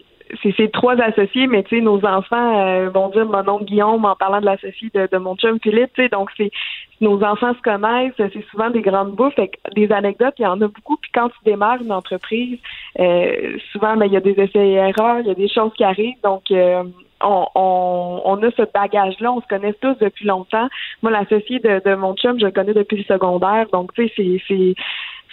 [0.43, 4.41] c'est trois associés, mais tu sais, nos enfants vont dire mon oncle Guillaume en parlant
[4.41, 6.51] de l'associé de, de mon chum Philippe, tu sais, donc c'est
[6.99, 10.47] nos enfants se connaissent, c'est souvent des grandes bouffes, fait que des anecdotes, il y
[10.47, 10.97] en a beaucoup.
[10.97, 12.59] Puis quand tu démarres une entreprise,
[12.99, 15.71] euh, souvent, ben, il y a des essais et erreurs, il y a des choses
[15.73, 16.83] qui arrivent, donc euh,
[17.21, 20.67] on, on, on a ce bagage-là, on se connaît tous depuis longtemps.
[21.01, 24.13] Moi, l'associé de, de mon chum, je le connais depuis le secondaire, donc tu sais,
[24.15, 24.75] c'est c'est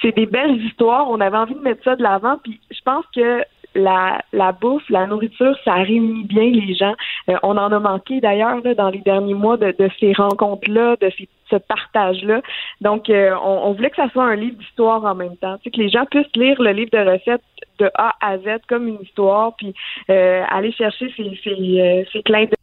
[0.02, 1.08] c'est des belles histoires.
[1.08, 3.42] On avait envie de mettre ça de l'avant, puis je pense que
[3.74, 6.94] la, la bouffe, la nourriture, ça réunit bien les gens.
[7.28, 11.10] Euh, on en a manqué d'ailleurs dans les derniers mois de, de ces rencontres-là, de
[11.16, 12.40] ces, ce partage-là.
[12.80, 15.56] Donc, euh, on, on voulait que ça soit un livre d'histoire en même temps.
[15.58, 17.42] Tu sais, que les gens puissent lire le livre de recettes
[17.78, 19.74] de A à Z comme une histoire, puis
[20.10, 22.54] euh, aller chercher ces, ces, euh, ces clins d'œil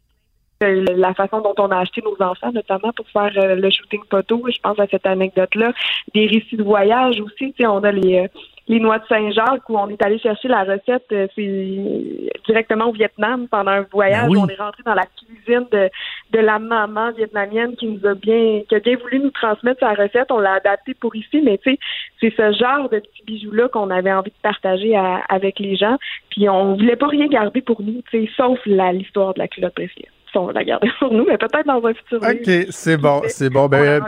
[0.64, 4.02] euh, la façon dont on a acheté nos enfants, notamment pour faire euh, le shooting
[4.10, 4.42] photo.
[4.48, 5.74] Je pense à cette anecdote-là.
[6.14, 7.52] Des récits de voyage aussi.
[7.54, 8.28] Tu sais, on a les,
[8.68, 12.92] les noix de Saint-Jacques où on est allé chercher la recette euh, c'est directement au
[12.94, 14.24] Vietnam pendant un voyage.
[14.28, 14.40] Ben oui.
[14.42, 15.90] On est rentré dans la cuisine de,
[16.32, 19.94] de la maman vietnamienne qui nous a bien qui a bien voulu nous transmettre sa
[19.94, 20.32] recette.
[20.32, 21.80] On l'a adaptée pour ici, mais tu sais,
[22.20, 25.98] c'est ce genre de petits bijoux-là qu'on avait envie de partager à- avec les gens.
[26.30, 29.74] Puis on voulait pas rien garder pour nous, tu sais, sauf l'histoire de la culotte
[29.74, 30.08] précieuse.
[30.34, 32.20] On va la garder pour nous, mais peut-être dans un futur.
[32.22, 33.68] OK, c'est bon, c'est bon.
[33.68, 34.02] Ben.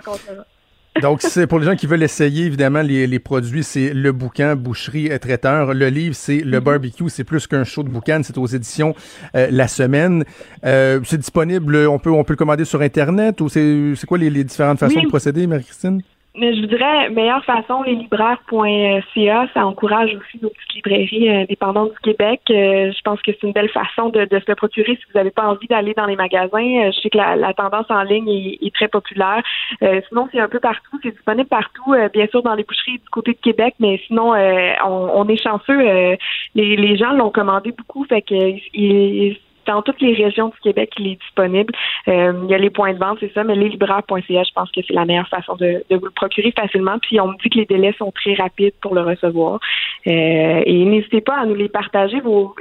[1.01, 4.55] Donc, c'est pour les gens qui veulent essayer, évidemment, les, les produits, c'est le bouquin,
[4.55, 5.73] boucherie et traiteur.
[5.73, 6.63] Le livre, c'est le Mhm.
[6.63, 7.09] barbecue.
[7.09, 8.21] C'est plus qu'un show de boucan.
[8.23, 8.93] C'est aux éditions
[9.35, 10.23] euh, La Semaine.
[10.65, 14.17] Euh, c'est disponible, on peut, on peut le commander sur Internet ou c'est c'est quoi
[14.17, 15.03] les, les différentes façons Oui.
[15.05, 16.01] de procéder, Marie-Christine?
[16.35, 21.99] Je vous dirais, meilleure façon, leslibraires.ca, ça encourage aussi nos petites librairies euh, indépendantes du
[21.99, 22.41] Québec.
[22.49, 25.29] Euh, je pense que c'est une belle façon de, se le procurer si vous n'avez
[25.29, 26.85] pas envie d'aller dans les magasins.
[26.85, 29.43] Euh, je sais que la, tendance en ligne est, très populaire.
[29.83, 32.97] Euh, sinon, c'est un peu partout, c'est disponible partout, euh, bien sûr dans les boucheries
[32.97, 35.79] du côté de Québec, mais sinon, euh, on, est chanceux.
[35.79, 36.15] euh,
[36.55, 38.33] les, les gens l'ont commandé beaucoup, fait que
[38.73, 41.73] il, dans toutes les régions du Québec, il est disponible.
[42.07, 44.81] Euh, il y a les points de vente, c'est ça, mais leslibraires.ca, je pense que
[44.85, 46.97] c'est la meilleure façon de, de vous le procurer facilement.
[46.99, 49.59] Puis on me dit que les délais sont très rapides pour le recevoir.
[50.07, 52.19] Euh, et n'hésitez pas à nous les partager.
[52.19, 52.55] Vos,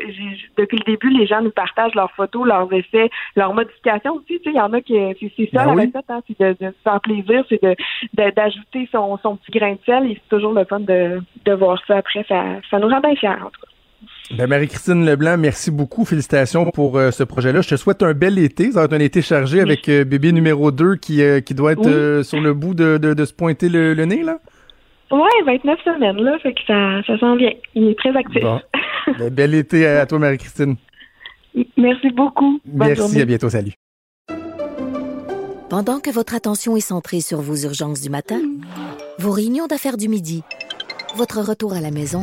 [0.56, 4.38] depuis le début, les gens nous partagent leurs photos, leurs essais, leurs modifications aussi.
[4.38, 4.94] Tu sais, il y en a qui
[5.36, 5.86] c'est, ça Ben la oui.
[5.86, 7.74] recette, hein, c'est de, de se faire plaisir, c'est de,
[8.14, 10.06] de- d'ajouter son, son petit grain de sel.
[10.10, 12.24] Et c'est toujours le fun de, de voir ça après.
[12.28, 13.72] Ça, ça nous rend bien fiers, en tout cas.
[14.36, 16.04] Ben, Marie-Christine Leblanc, merci beaucoup.
[16.06, 17.60] Félicitations pour euh, ce projet-là.
[17.60, 18.72] Je te souhaite un bel été.
[18.72, 21.72] Ça va être un été chargé avec euh, bébé numéro 2 qui, euh, qui doit
[21.72, 21.92] être Oui.
[21.92, 24.38] euh, sur le bout de, de, de se pointer le, le nez, là.
[25.10, 27.50] Ouais, 29 semaines, là, fait que ça, ça sent bien.
[27.74, 28.42] Il est très actif.
[28.42, 28.60] Bon.
[29.18, 30.76] Ben, bel été à, à toi, Marie-Christine.
[31.76, 32.60] Merci beaucoup.
[32.64, 33.20] Bonne Merci, journée.
[33.20, 33.50] à bientôt.
[33.50, 33.72] Salut.
[35.68, 38.40] Pendant que votre attention est centrée sur vos urgences du matin,
[39.18, 40.42] vos réunions d'affaires du midi,
[41.16, 42.22] votre retour à la maison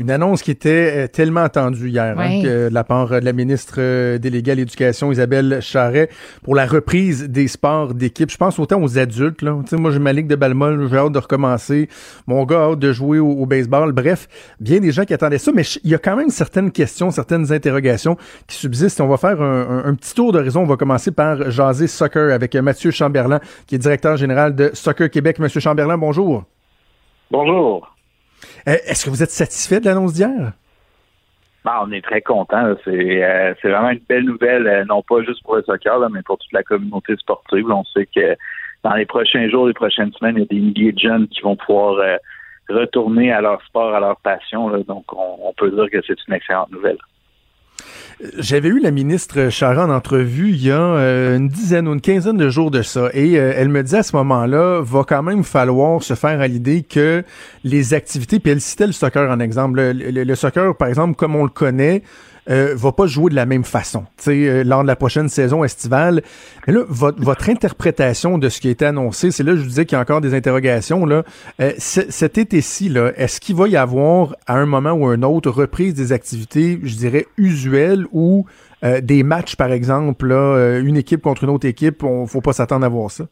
[0.00, 3.34] Une annonce qui était euh, tellement attendue hier, hein, que de la part de la
[3.34, 6.08] ministre euh, déléguée à l'éducation, Isabelle Charret,
[6.42, 8.30] pour la reprise des sports d'équipe.
[8.30, 9.42] Je pense autant aux adultes.
[9.42, 9.54] Là.
[9.72, 11.90] Moi, j'ai ma ligue de balmol, j'ai hâte de recommencer.
[12.26, 13.92] Mon gars a hâte de jouer au, au baseball.
[13.92, 14.26] Bref,
[14.58, 17.52] bien des gens qui attendaient ça, mais il y a quand même certaines questions, certaines
[17.52, 18.16] interrogations
[18.46, 19.02] qui subsistent.
[19.02, 20.62] On va faire un, un- un petit tour d'horizon.
[20.62, 25.10] On va commencer par jaser soccer avec Mathieu Chamberlain, qui est directeur général de Soccer
[25.10, 25.38] Québec.
[25.40, 26.44] Monsieur Chamberlain, bonjour.
[27.30, 27.94] Bonjour.
[28.68, 30.52] Euh, Est-ce que vous êtes satisfait de l'annonce d'hier?
[31.64, 32.74] Ah, on est très content.
[32.84, 36.08] C'est euh, c'est vraiment une belle nouvelle, euh, non pas juste pour le soccer, là,
[36.10, 37.70] mais pour toute la communauté sportive.
[37.70, 38.36] On sait que
[38.82, 41.42] dans les prochains jours, les prochaines semaines, il y a des milliers de jeunes qui
[41.42, 41.96] vont pouvoir
[42.68, 44.70] retourner à leur sport, à leur passion.
[44.84, 46.98] donc, on, on peut dire que c'est une excellente nouvelle.
[48.38, 52.02] J'avais eu la ministre Charron en entrevue il y a euh, une dizaine ou une
[52.02, 55.22] quinzaine de jours de ça et euh, elle me disait à ce moment-là, va quand
[55.22, 57.24] même falloir se faire à l'idée que
[57.64, 61.14] les activités, puis elle citait le soccer en exemple, le, le- le soccer par exemple
[61.14, 62.02] comme on le connaît,
[62.50, 66.22] euh, va pas jouer de la même façon, euh, lors de la prochaine saison estivale.
[66.66, 69.86] Mais là, votre, interprétation de ce qui a été annoncé, c'est là, je vous disais
[69.86, 71.22] qu'il y a encore des interrogations, là.
[71.60, 75.94] Euh, cet été-ci, est-ce qu'il va y avoir, à un moment ou un autre, reprise
[75.94, 78.46] des activités, je dirais, usuelles ou
[79.02, 82.88] des matchs, par exemple, une équipe contre une autre équipe, on faut pas s'attendre à
[82.88, 83.24] voir ça?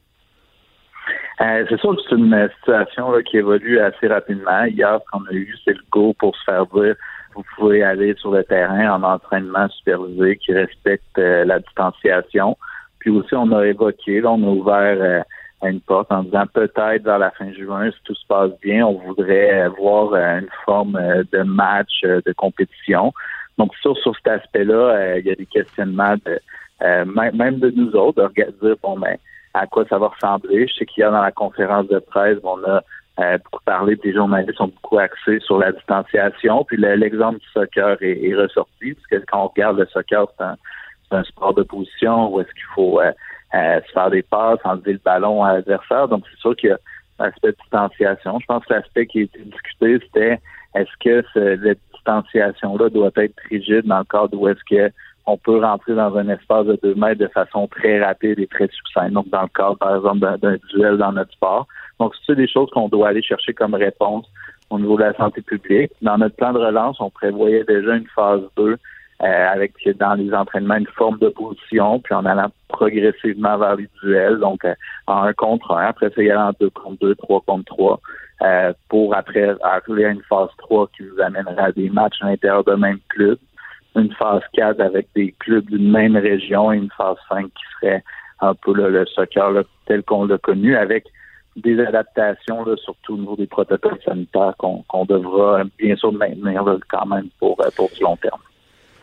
[1.38, 4.64] C'est sûr que c'est une situation qui évolue assez rapidement.
[4.64, 6.96] Hier, ce qu'on a eu, c'est le go pour se faire dire
[7.38, 12.56] vous pouvez aller sur le terrain en entraînement supervisé qui respecte euh, la distanciation.
[12.98, 17.04] Puis aussi, on a évoqué, là, on a ouvert euh, une porte en disant peut-être
[17.04, 21.00] vers la fin juin, si tout se passe bien, on voudrait voir une forme
[21.32, 23.12] de match, de compétition.
[23.56, 26.40] Donc, sur, sur cet aspect-là, il y a des questionnements de,
[27.36, 29.16] même de nous autres, de dire, bon, ben,
[29.54, 30.66] à quoi ça va ressembler?
[30.66, 32.82] Je sais qu'il y a dans la conférence de presse, on a
[33.18, 36.64] euh, beaucoup parlé, des journalistes sont beaucoup axés sur la distanciation.
[36.64, 41.24] Puis l'exemple du soccer est, ressorti, parce que quand on regarde le soccer, c'est un,
[41.24, 43.10] sport de position où est-ce qu'il faut euh,
[43.54, 46.06] euh, se faire des passes, enlever le ballon à l'adversaire.
[46.06, 46.78] Donc c'est sûr qu'il y a
[47.18, 48.38] l'aspect de distanciation.
[48.38, 50.40] Je pense que l'aspect qui a été discuté, c'était
[50.74, 54.92] est-ce que cette distanciation-là doit être rigide dans le cadre où est-ce que
[55.26, 58.68] on peut rentrer dans un espace de deux mètres de façon très rapide et très
[58.68, 59.12] succincte.
[59.12, 61.66] Donc, dans le cadre, par exemple, d'un duel dans notre sport.
[62.00, 64.26] Donc, c'est des choses qu'on doit aller chercher comme réponse
[64.70, 65.92] au niveau de la santé publique.
[66.02, 68.76] Dans notre plan de relance, on prévoyait déjà une phase 2
[69.20, 74.38] euh, avec dans les entraînements une forme d'opposition, puis en allant progressivement vers les duels,
[74.38, 74.74] donc euh,
[75.08, 78.00] en un contre un, après ça, y aller en deux contre deux, trois contre trois,
[78.42, 82.26] euh, pour après arriver à une phase 3 qui nous amènera à des matchs à
[82.26, 83.38] l'intérieur de même club.
[83.96, 88.04] Une phase 4 avec des clubs d'une même région et une phase 5 qui serait
[88.40, 91.06] un peu le soccer tel qu'on l'a connu avec
[91.60, 97.28] des adaptations, surtout au niveau des protocoles sanitaires qu'on devra bien sûr maintenir quand même
[97.38, 98.40] pour, euh, pour du long terme.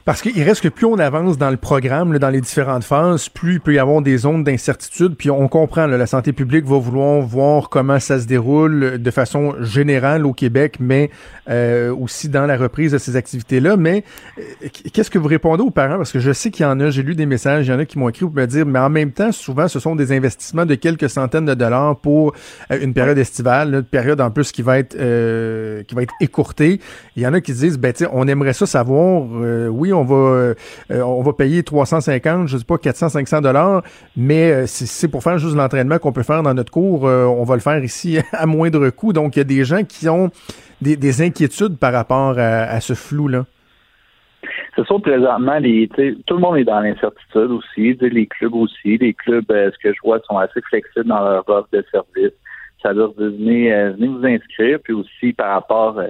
[0.05, 3.53] Parce qu'il reste que plus on avance dans le programme, dans les différentes phases, plus
[3.53, 5.15] il peut y avoir des zones d'incertitude.
[5.17, 9.55] Puis on comprend, la santé publique va vouloir voir comment ça se déroule de façon
[9.61, 11.09] générale au Québec, mais
[11.49, 13.77] euh, aussi dans la reprise de ces activités-là.
[13.77, 14.03] Mais
[14.37, 14.43] euh,
[14.93, 15.97] qu'est-ce que vous répondez aux parents?
[15.97, 17.79] Parce que je sais qu'il y en a, j'ai lu des messages, il y en
[17.79, 20.11] a qui m'ont écrit pour me dire, mais en même temps, souvent, ce sont des
[20.11, 22.35] investissements de quelques centaines de dollars pour
[22.69, 26.79] euh, une période estivale, une période en plus qui va être qui va être écourtée.
[27.15, 29.23] Il y en a qui disent, ben, on aimerait ça savoir,
[29.71, 30.53] oui, on va, euh,
[30.91, 33.83] on va payer 350, je sais pas, 400, 500 dollars,
[34.15, 37.43] mais euh, c'est pour faire juste l'entraînement qu'on peut faire dans notre cours, euh, on
[37.43, 39.13] va le faire ici à moindre coût.
[39.13, 40.29] Donc, il y a des gens qui ont
[40.81, 43.45] des, inquiétudes par rapport à, ce flou-là.
[44.75, 45.89] Ce sont présentement, les,
[46.27, 48.97] tout le monde est dans l'incertitude aussi, les clubs aussi.
[48.97, 52.33] Les clubs, ce que je vois, sont assez flexibles dans leur offre de service.
[52.83, 56.01] Ça veut dire venez, venez vous inscrire, puis aussi par rapport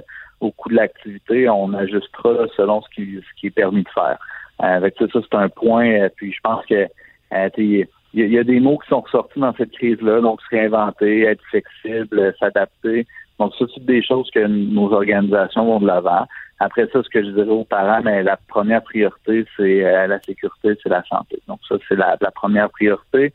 [0.46, 4.18] au de l'activité, on ajustera selon ce qui, est permis de faire.
[4.62, 5.88] Euh, avec ça, ça c'est un point.
[5.88, 6.86] Euh, puis je pense que
[7.32, 11.22] euh, il y, a des mots qui sont ressortis dans cette crise-là, donc se réinventer,
[11.22, 13.06] être flexible, s'adapter.
[13.38, 16.26] Donc ça, c'est des choses que nos organisations vont de l'avant.
[16.58, 20.78] Après ça, ce que je dirais aux parents, mais la première priorité, c'est la sécurité,
[20.82, 21.42] c'est la santé.
[21.46, 23.34] Donc ça, c'est la, première priorité.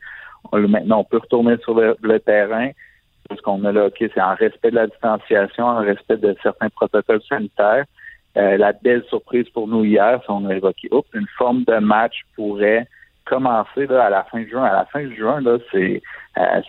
[0.52, 2.70] maintenant, on peut retourner sur le terrain
[3.36, 6.68] ce qu'on a là, OK, c'est en respect de la distanciation, en respect de certains
[6.68, 7.84] protocoles sanitaires.
[8.36, 11.78] Euh, la belle surprise pour nous hier, c'est on a évoqué, oups, une forme de
[11.78, 12.86] match pourrait
[13.26, 14.64] commencer là, à la fin de juin.
[14.64, 16.02] À la fin de juin, là, c'est
[16.38, 16.60] euh,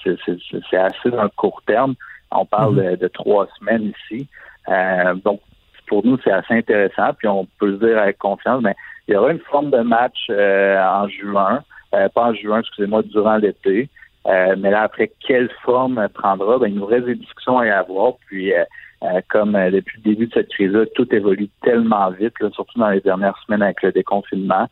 [0.70, 1.96] c'est assez dans le court terme.
[2.32, 2.98] On parle mm-hmm.
[2.98, 4.28] de, trois semaines ici.
[4.68, 5.40] Euh, donc,
[5.88, 7.14] pour nous, c'est assez intéressant.
[7.18, 8.76] Puis on peut se dire avec confiance, mais
[9.08, 13.90] il y aura une forme de match en juin, pas en juin, excusez-moi, durant l'été.
[14.28, 16.58] Euh, mais là, après, quelle forme prendra?
[16.58, 18.14] Ben, il nous reste des discussions à y avoir.
[18.28, 18.64] Puis, euh,
[19.04, 23.02] euh, comme depuis le début de cette crise-là, tout évolue tellement vite, surtout dans les
[23.02, 24.68] dernières semaines avec le déconfinement.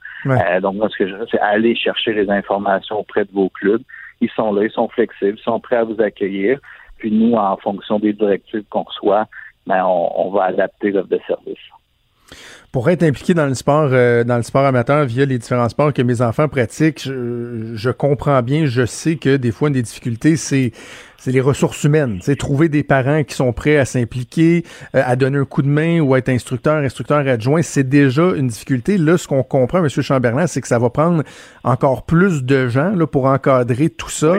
[0.62, 3.82] donc, moi, ce que je veux, c'est aller chercher les informations auprès de vos clubs.
[4.22, 6.60] Ils sont là, ils sont flexibles, ils sont prêts à vous accueillir.
[6.98, 9.26] Puis nous, en fonction des directives qu'on reçoit,
[9.68, 11.60] ben, on, on va adapter l'offre de service
[12.72, 15.94] pour être impliqué dans le sport, euh, dans le sport amateur via les différents sports
[15.94, 19.82] que mes enfants pratiquent, je, je comprends bien, je sais que des fois une des
[19.82, 20.72] difficultés, c'est
[21.22, 22.18] c'est les ressources humaines.
[22.24, 24.66] C'est trouver des parents qui sont prêts à s'impliquer,
[24.96, 28.32] euh, à donner un coup de main ou à être instructeur, instructeur adjoint, c'est déjà
[28.36, 28.98] une difficulté.
[28.98, 29.90] Là, ce qu'on comprend, M.
[29.90, 31.24] Chamberlain, c'est que ça va prendre
[31.64, 34.38] encore plus de gens là, pour encadrer tout ça.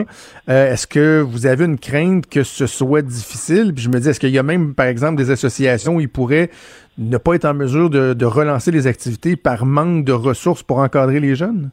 [0.49, 3.73] Euh, est-ce que vous avez une crainte que ce soit difficile?
[3.73, 6.09] Puis je me dis, est-ce qu'il y a même, par exemple, des associations où ils
[6.09, 6.49] pourraient
[6.97, 10.79] ne pas être en mesure de, de relancer les activités par manque de ressources pour
[10.79, 11.71] encadrer les jeunes?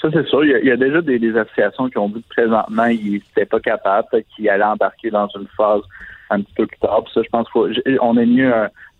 [0.00, 0.44] Ça, c'est sûr.
[0.44, 4.06] Il y, a, déjà des, associations qui ont vu que présentement, ils n'étaient pas capables,
[4.34, 5.82] qui allaient embarquer dans une phase
[6.30, 7.04] un petit peu plus tard.
[7.12, 8.52] ça, je pense qu'on est mieux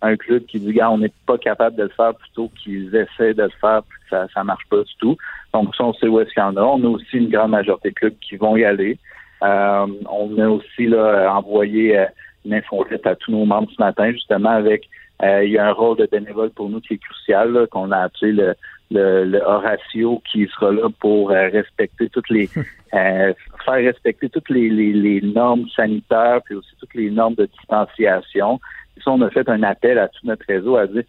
[0.03, 3.33] un, club qui dit, gars, on n'est pas capable de le faire plutôt qu'ils essaient
[3.33, 5.17] de le faire puis que ça ne marche pas du tout.
[5.55, 6.63] Donc, ça, on sait où est-ce qu'il y en a.
[6.63, 8.99] On a aussi une grande majorité de clubs qui vont y aller.
[9.43, 12.07] Euh, on a aussi là, envoyé euh,
[12.45, 14.87] une infolette à tous nos membres ce matin, justement, avec
[15.23, 17.99] euh, il y a un rôle de bénévole pour nous qui est crucial, qu'on a
[17.99, 18.55] appelé le,
[18.91, 22.49] le, Horatio qui sera là pour euh, respecter toutes les
[22.95, 23.33] euh,
[23.65, 28.61] faire respecter toutes les, les, normes sanitaires puis aussi toutes les normes de distanciation.
[28.97, 31.05] Et ça, on a fait un appel à tout notre réseau à dire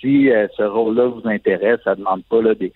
[0.00, 2.72] si ce rôle-là vous intéresse, ça demande pas là, des,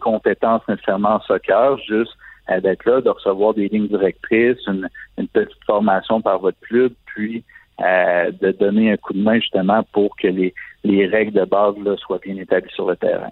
[0.00, 2.12] compétences nécessairement en soccer, juste
[2.50, 6.92] euh, d'être là, de recevoir des lignes directrices, une, une petite formation par votre club,
[7.06, 7.44] puis
[7.80, 11.74] euh, de donner un coup de main justement pour que les, les règles de base
[11.84, 13.30] là, soient bien établies sur le terrain.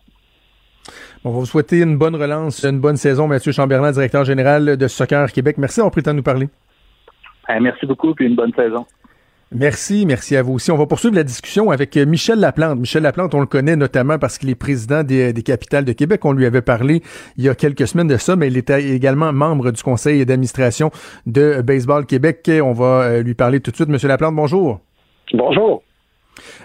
[1.25, 4.89] On va vous souhaiter une bonne relance, une bonne saison, Mathieu Chamberlain, directeur général de
[4.89, 5.57] Soccer Québec.
[5.59, 6.49] Merci d'avoir pris le temps de nous parler.
[7.51, 8.87] Euh, merci beaucoup, puis une bonne saison.
[9.53, 10.71] Merci, merci à vous aussi.
[10.71, 12.79] On va poursuivre la discussion avec euh, Michel Laplante.
[12.79, 16.25] Michel Laplante, on le connaît notamment parce qu'il est président des, des, capitales de Québec.
[16.25, 17.03] On lui avait parlé
[17.37, 20.93] il y a quelques semaines de ça, mais il était également membre du conseil d'administration
[21.27, 22.49] de Baseball Québec.
[22.63, 23.89] On va euh, lui parler tout de suite.
[23.89, 24.79] Monsieur Laplante, bonjour.
[25.35, 25.83] Bonjour.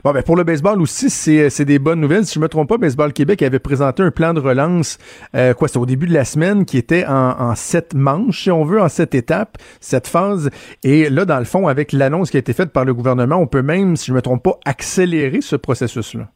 [0.03, 2.25] Bon, ben pour le baseball aussi, c'est des bonnes nouvelles.
[2.25, 4.97] Si je me trompe pas, Baseball Québec avait présenté un plan de relance,
[5.35, 8.63] euh, quoi, c'est au début de la semaine, qui était en, sept manches, si on
[8.63, 10.49] veut, en sept étapes, cette phase.
[10.83, 13.47] Et là, dans le fond, avec l'annonce qui a été faite par le gouvernement, on
[13.47, 16.27] peut même, si je me trompe pas, accélérer ce processus-là.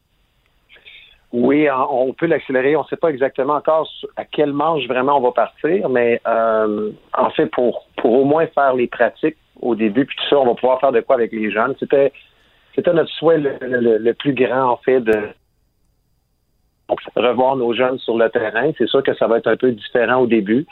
[1.32, 2.74] Oui, on peut l'accélérer.
[2.74, 6.90] On ne sait pas exactement encore à quelle manche vraiment on va partir, mais euh,
[7.16, 10.46] en fait, pour, pour au moins faire les pratiques au début, puis tout ça, on
[10.46, 11.74] va pouvoir faire de quoi avec les jeunes.
[11.78, 12.12] C'était
[12.74, 15.32] c'était notre souhait le, le, plus grand, en fait, de
[17.16, 18.70] revoir nos jeunes sur le terrain.
[18.78, 20.66] C'est sûr que ça va être un peu différent au début,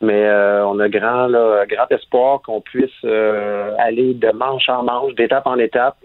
[0.00, 4.82] mais euh, on a grand, là, grand espoir qu'on puisse euh, aller de manche en
[4.82, 5.96] manche, d'étape en étape,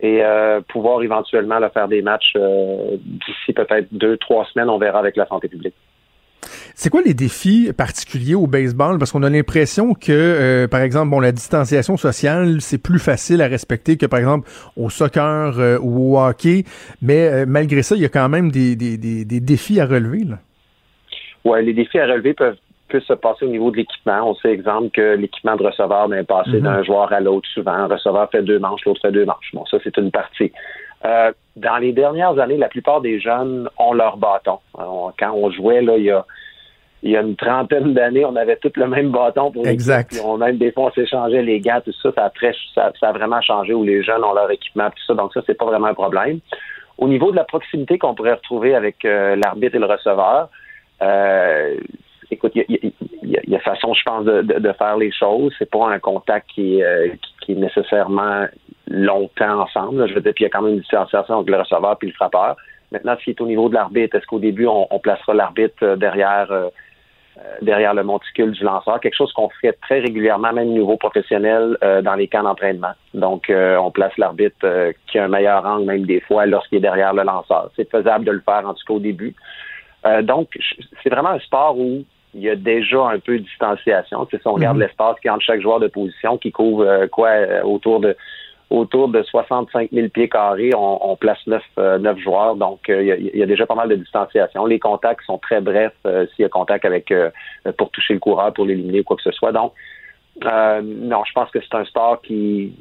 [0.00, 4.68] et euh, pouvoir éventuellement là, faire des matchs d'ici peut-être deux, trois semaines.
[4.68, 5.74] On verra avec la santé publique.
[6.76, 8.98] C'est quoi les défis particuliers au baseball?
[8.98, 13.42] Parce qu'on a l'impression que, euh, par exemple, bon, la distanciation sociale, c'est plus facile
[13.42, 16.64] à respecter que, par exemple, au soccer euh, ou au hockey.
[17.00, 19.86] Mais euh, malgré ça, il y a quand même des, des, des, des défis à
[19.86, 20.24] relever.
[21.44, 22.56] Oui, les défis à relever peuvent,
[22.92, 24.30] se passer au niveau de l'équipement.
[24.30, 26.62] On sait, exemple, que l'équipement de receveur est passé mm -hmm.
[26.62, 27.72] d'un joueur à l'autre souvent.
[27.72, 29.50] Un receveur fait deux manches, l'autre fait deux manches.
[29.52, 30.50] Bon, ça, c'est une partie.
[31.04, 34.58] Euh, dans les dernières années, la plupart des jeunes ont leur bâton.
[34.78, 36.24] Alors, quand on jouait, là, il y a,
[37.04, 40.18] il y a une trentaine d'années, on avait tous le même bâton pour exact.
[40.24, 43.08] On même des fois on s'échangeait les gars, tout ça, ça a, très, ça, ça,
[43.08, 45.12] a vraiment changé où les jeunes ont leur équipement, tout ça.
[45.12, 46.40] Donc ça, c'est pas vraiment un problème.
[46.96, 50.48] Au niveau de la proximité qu'on pourrait retrouver avec euh, l'arbitre et le receveur,
[51.02, 51.76] euh,
[52.30, 52.86] écoute, il y,
[53.22, 55.52] y, y, a façon, je pense, de, de, de faire les choses.
[55.58, 58.46] C'est pas un contact qui, euh, qui, qui, est nécessairement
[58.88, 60.00] longtemps ensemble.
[60.00, 60.06] Là.
[60.06, 62.06] Je veux dire, puis il y a quand même une distanciation entre le receveur et
[62.06, 62.56] le frappeur.
[62.92, 65.96] Maintenant, ce qui est au niveau de l'arbitre, est-ce qu'au début, on, on placera l'arbitre
[65.96, 66.68] derrière euh,
[67.62, 71.76] derrière le monticule du lanceur, quelque chose qu'on fait très régulièrement, même au niveau professionnel,
[71.82, 72.92] euh, dans les camps d'entraînement.
[73.12, 76.78] Donc, euh, on place l'arbitre euh, qui a un meilleur angle, même des fois, lorsqu'il
[76.78, 77.70] est derrière le lanceur.
[77.76, 79.34] C'est faisable de le faire, en tout cas au début.
[80.22, 80.48] donc,
[81.02, 82.04] c'est vraiment un sport où
[82.34, 84.26] il y a déjà un peu de distanciation.
[84.28, 84.86] si on regarde mm -hmm.
[84.86, 87.30] l'espace qui entre chaque joueur de position, qui couvre quoi
[87.64, 88.16] autour de
[88.74, 92.56] autour de 65 000 pieds carrés, on, place neuf, euh, neuf joueurs.
[92.56, 94.66] Donc, il euh, y, y, a déjà pas mal de distanciation.
[94.66, 97.12] Les contacts sont très brefs euh, s'il y a contact avec
[97.78, 99.52] pour toucher le coureur, pour l'éliminer ou quoi que ce soit.
[99.52, 99.72] Donc,
[100.42, 102.72] non, je pense que c'est un sport qui,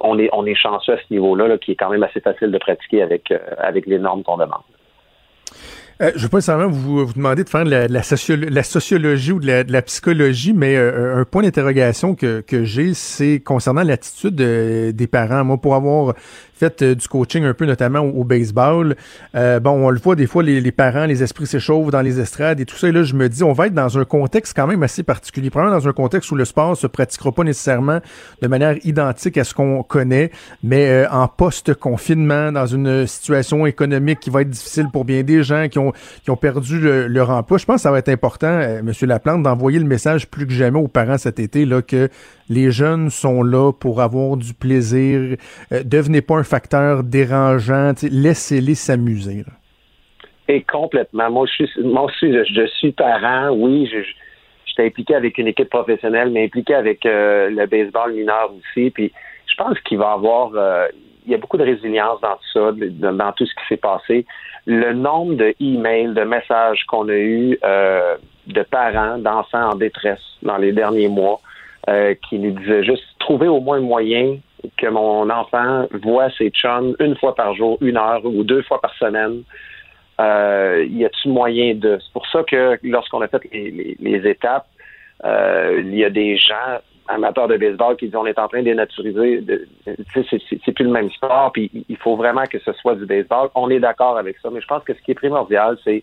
[0.00, 2.50] on est on est chanceux à ce niveau-là, là, qui est quand même assez facile
[2.50, 4.62] de pratiquer avec les normes qu'on demande.
[6.00, 9.70] Euh, je veux pas nécessairement vous, vous demander de faire de la, sociologie ou de
[9.70, 15.44] la, psychologie, mais euh, un point d'interrogation que, que j'ai, c'est concernant l'attitude des parents.
[15.44, 16.14] Moi, pour avoir
[16.60, 18.94] fait euh, du coaching un peu, notamment au, baseball,
[19.34, 22.20] euh, bon, on le voit des fois, les, les parents, les esprits s'échauffent dans les
[22.20, 22.88] estrades et tout ça.
[22.88, 25.50] Et là, je me dis, on va être dans un contexte quand même assez particulier.
[25.50, 28.00] Probablement dans un contexte où le sport se pratiquera pas nécessairement
[28.42, 30.30] de manière identique à ce qu'on connaît,
[30.62, 35.42] mais euh, en post-confinement, dans une situation économique qui va être difficile pour bien des
[35.42, 35.92] gens qui ont,
[36.22, 37.58] qui ont perdu le, leur emploi.
[37.58, 38.92] Je pense que ça va être important, euh, M.
[39.02, 42.10] Laplante, d'envoyer le message plus que jamais aux parents cet été, là, que
[42.50, 45.36] les jeunes sont là pour avoir du plaisir.
[45.72, 47.92] Euh, devenez pas un facteur dérangeant.
[48.02, 49.44] Laissez-les s'amuser.
[50.48, 51.30] Et complètement.
[51.30, 53.50] Moi, je suis, moi aussi, je, je suis parent.
[53.50, 53.98] Oui, je,
[54.66, 58.90] j'étais impliqué avec une équipe professionnelle, mais impliqué avec euh, le baseball mineur aussi.
[58.90, 59.12] Puis
[59.46, 60.88] je pense qu'il va avoir, euh,
[61.26, 62.72] il y a beaucoup de résilience dans tout ça,
[63.12, 64.26] dans, tout ce qui s'est passé.
[64.66, 67.58] Le nombre de emails, de messages qu'on a eu
[68.46, 71.40] de parents, d'enfants en détresse dans les derniers mois,
[71.88, 74.36] euh, qui nous disaient juste trouver au moins moyen
[74.76, 78.80] que mon enfant voit ses chums une fois par jour, une heure ou deux fois
[78.80, 79.42] par semaine.
[80.20, 81.98] Euh, y a-t-il moyen de...
[82.00, 84.66] C'est pour ça que lorsqu'on a fait les, étapes,
[85.24, 88.60] euh, il y a des gens amateurs de baseball qui disent on est en train
[88.60, 89.42] de dénaturiser.
[90.12, 93.48] C'est plus le même sport, puis il faut vraiment que ce soit du baseball.
[93.54, 96.02] On est d'accord avec ça, mais je pense que ce qui est primordial, c'est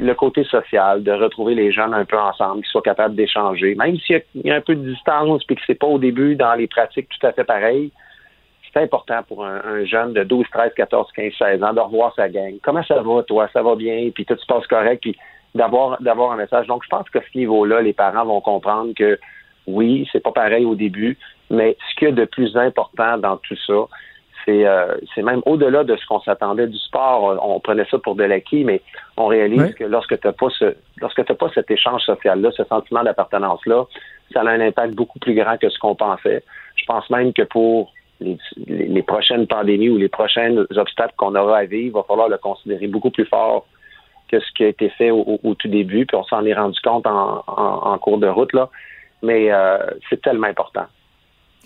[0.00, 3.96] le côté social, de retrouver les jeunes un peu ensemble, qu'ils soient capables d'échanger, même
[3.98, 6.54] s'il y, y, a un peu de distance, puis que c'est pas au début dans
[6.54, 7.92] les pratiques tout à fait pareil.
[8.72, 12.14] C'est important pour un, un, jeune de 12, 13, 14, 15, 16 ans de revoir
[12.14, 12.54] sa gang.
[12.62, 13.48] Comment ça va, toi?
[13.52, 14.10] Ça va bien?
[14.14, 15.02] Puis tout se passe correct.
[15.02, 15.16] Puis
[15.54, 16.66] d'avoir d'avoir un message.
[16.66, 19.18] Donc, je pense qu'à ce niveau-là, les parents vont comprendre que
[19.66, 21.18] oui, c'est pas pareil au début,
[21.50, 23.86] mais ce qu'il y a de plus important dans tout ça,
[24.44, 27.38] c'est euh, c'est même au-delà de ce qu'on s'attendait du sport.
[27.42, 28.80] On, prenait ça pour de l'acquis, mais
[29.16, 32.64] on réalise que lorsque tu n'as pas ce lorsque t'as pas cet échange social-là, ce
[32.64, 33.84] sentiment d'appartenance-là,
[34.32, 36.42] ça a un impact beaucoup plus grand que ce qu'on pensait.
[36.76, 41.58] Je pense même que pour les, les, prochaines pandémies ou les prochains obstacles qu'on aura
[41.58, 43.66] à vivre, il va falloir le considérer beaucoup plus fort
[44.32, 47.06] que ce qui a été fait au, tout début, puis on s'en est rendu compte
[47.06, 48.70] en, en, cours de route, là.
[49.22, 49.78] Mais euh,
[50.08, 50.86] c'est tellement important.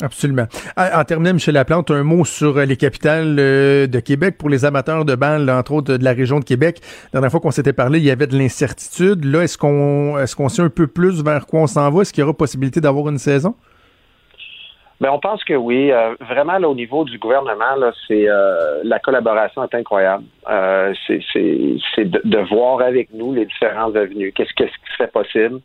[0.02, 0.44] Absolument.
[0.76, 4.66] En terminant, Michel Laplante, un mot sur euh, les capitales euh, de Québec pour les
[4.66, 6.80] amateurs de balles, entre autres de la région de Québec.
[7.06, 9.24] La dernière fois qu'on s'était parlé, il y avait de l'incertitude.
[9.24, 12.02] Là, est-ce qu'on est-ce qu'on sait un peu plus vers quoi on s'en va?
[12.02, 13.54] Est-ce qu'il y aura possibilité d'avoir une saison?
[15.00, 15.90] Ben, on pense que oui.
[15.90, 18.26] Euh, vraiment, là, au niveau du gouvernement, là, c'est
[18.84, 20.24] la collaboration est incroyable.
[21.06, 24.32] c'est c'est de, de, voir avec nous les différentes avenues.
[24.32, 25.60] Qu'est-ce qu'est-ce qui serait possible?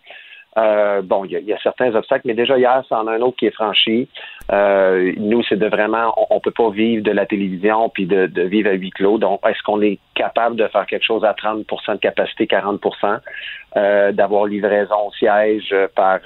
[0.57, 3.45] Euh, bon, il y, a certains obstacles, mais déjà hier, c'en a un autre qui
[3.45, 4.09] est franchi.
[4.51, 8.69] Euh, nous, c'est de vraiment, on, peut pas vivre de la télévision puis de, vivre
[8.69, 9.17] à huis clos.
[9.17, 13.19] Donc, est-ce qu'on est capable de faire quelque chose à 30% de capacité, 40%
[13.77, 16.19] euh, d'avoir livraison au siège par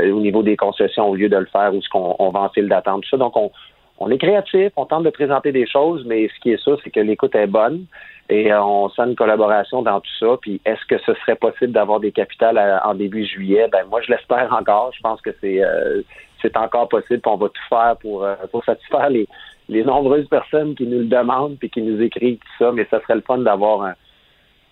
[0.00, 2.48] au niveau des concessions au lieu de le faire ou ce qu'on on va en
[2.48, 3.16] file d'attente, tout ça.
[3.16, 3.50] Donc, on,
[3.98, 6.90] on est créatif, on tente de présenter des choses, mais ce qui est ça, c'est
[6.90, 7.86] que l'écoute est bonne
[8.28, 10.36] et euh, on sent une collaboration dans tout ça.
[10.40, 13.68] Puis est-ce que ce serait possible d'avoir des capitales en début juillet?
[13.72, 14.92] Ben moi je l'espère encore.
[14.94, 16.02] Je pense que c'est euh,
[16.42, 17.20] c'est encore possible.
[17.20, 19.26] Puis on va tout faire pour, euh, pour satisfaire les,
[19.68, 22.72] les nombreuses personnes qui nous le demandent puis qui nous écrivent tout ça.
[22.72, 23.94] Mais ça serait le fun d'avoir un,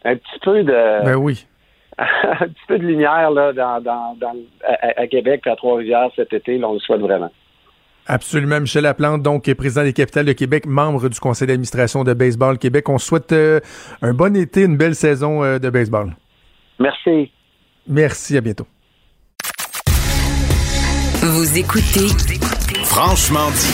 [0.04, 1.46] un petit peu de ben oui.
[1.98, 6.58] un petit peu de lumière là dans, dans, dans à, Québec à Trois-Rivières cet été.
[6.58, 7.30] Là, on le souhaite vraiment.
[8.08, 8.60] Absolument.
[8.60, 12.88] Michel Laplante, donc, président des Capitales de Québec, membre du conseil d'administration de Baseball Québec.
[12.88, 13.60] On souhaite euh,
[14.02, 16.14] un bon été, une belle saison euh, de baseball.
[16.78, 17.32] Merci.
[17.88, 18.66] Merci, à bientôt.
[21.22, 22.08] Vous écoutez
[22.84, 23.72] Franchement dit.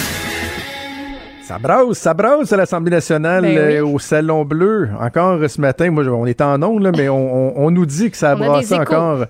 [1.42, 3.74] Ça brasse, ça brasse à l'Assemblée nationale Ben oui.
[3.76, 4.88] euh, au Salon Bleu.
[4.98, 8.16] Encore ce matin, moi, on est en ondes, mais on, on- on nous dit que
[8.16, 8.82] ça a On a des brassé échos.
[8.82, 9.24] encore.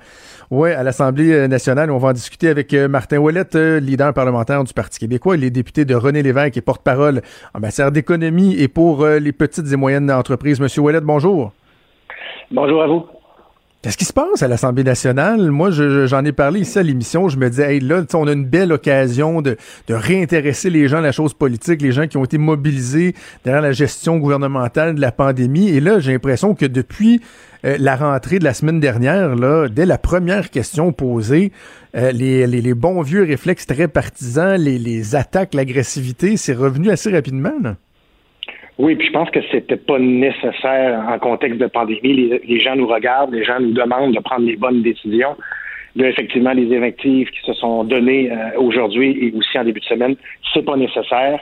[0.55, 1.91] Oui, à l'Assemblée nationale.
[1.91, 5.35] On va en discuter avec euh, Martin Ouellette, euh, leader parlementaire du Parti québécois.
[5.39, 7.23] Il est député de René Lévesque et porte-parole
[7.55, 10.61] en matière d'économie et pour euh, les petites et moyennes entreprises.
[10.61, 11.53] Monsieur Ouellette, bonjour.
[12.51, 13.07] Bonjour à vous.
[13.81, 15.51] Qu'est-ce qui se passe à l'Assemblée nationale?
[15.51, 17.31] Moi, je- je- j'en ai parlé ici à l'émission.
[17.31, 19.57] Je me disais, hey, là, on a une belle occasion de,
[19.89, 23.63] de réintéresser les gens à la chose politique, les gens qui ont été mobilisés derrière
[23.63, 25.71] la gestion gouvernementale de la pandémie.
[25.71, 27.23] Et là, j'ai l'impression que depuis
[27.65, 31.53] euh, la rentrée de la semaine dernière, là, dès la première question posée,
[31.95, 37.11] euh, les, les- bons vieux réflexes très partisans, les, les attaques, l'agressivité, c'est revenu assez
[37.13, 37.53] rapidement.
[37.63, 37.77] là?
[38.79, 42.15] Oui, puis je pense que c'était pas nécessaire en contexte de pandémie.
[42.15, 45.37] Les, les gens nous regardent, les gens nous demandent de prendre les bonnes décisions.
[45.95, 50.17] Effectivement, les invectives qui se sont données euh, aujourd'hui et aussi en début de semaine,
[50.55, 51.39] c'est pas nécessaire.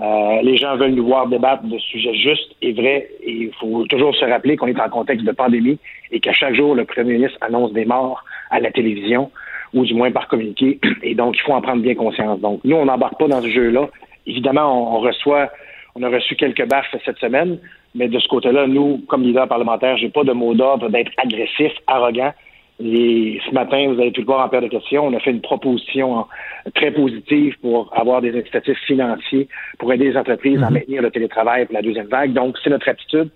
[0.00, 3.08] Euh, les gens veulent nous voir débattre de sujets justes et vrais.
[3.22, 5.78] Et il faut toujours se rappeler qu'on est en contexte de pandémie
[6.12, 9.30] et qu'à chaque jour, le premier ministre annonce des morts à la télévision
[9.74, 10.78] ou du moins par communiqué.
[11.02, 12.40] Et donc, il faut en prendre bien conscience.
[12.40, 13.88] Donc, nous, on n'embarque pas dans ce jeu-là.
[14.26, 15.50] Évidemment, on, reçoit,
[15.96, 17.58] on a reçu quelques baffes cette semaine,
[17.94, 21.72] mais de ce côté-là, nous, comme leader parlementaire, j'ai pas de mot d'ordre d'être agressif,
[21.86, 22.32] arrogant.
[22.80, 25.04] Et ce matin, vous allez tout le voir en paire de questions.
[25.06, 26.26] On a fait une proposition
[26.74, 29.48] très positive pour avoir des incitatifs financiers
[29.78, 32.32] pour aider les entreprises à maintenir le télétravail pour la deuxième vague.
[32.32, 33.30] Donc, c'est notre attitude.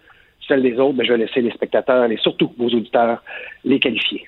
[0.47, 3.23] Celle des autres, ben, je vais laisser les spectateurs et surtout vos auditeurs
[3.65, 4.27] les qualifier.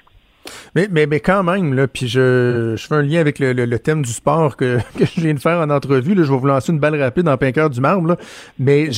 [0.74, 3.64] Mais, mais, mais quand même, là, puis je, je fais un lien avec le, le-
[3.64, 6.14] le thème du sport que, que je viens de faire en entrevue.
[6.14, 8.08] Là, je vais vous lancer une balle rapide en pinqueur du marbre.
[8.08, 8.16] Là.
[8.58, 8.88] Mais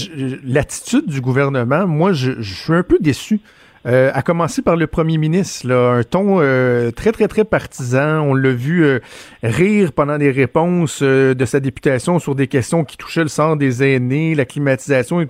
[0.44, 3.40] l'attitude du gouvernement, moi, je, je suis un peu déçu.
[3.86, 8.20] Euh, à commencer par le premier ministre, là, un ton euh, très, très, très partisan.
[8.20, 8.98] On l'a vu euh,
[9.44, 13.56] rire pendant les réponses euh, de sa députation sur des questions qui touchaient le sort
[13.56, 15.20] des aînés, la climatisation.
[15.20, 15.28] Je-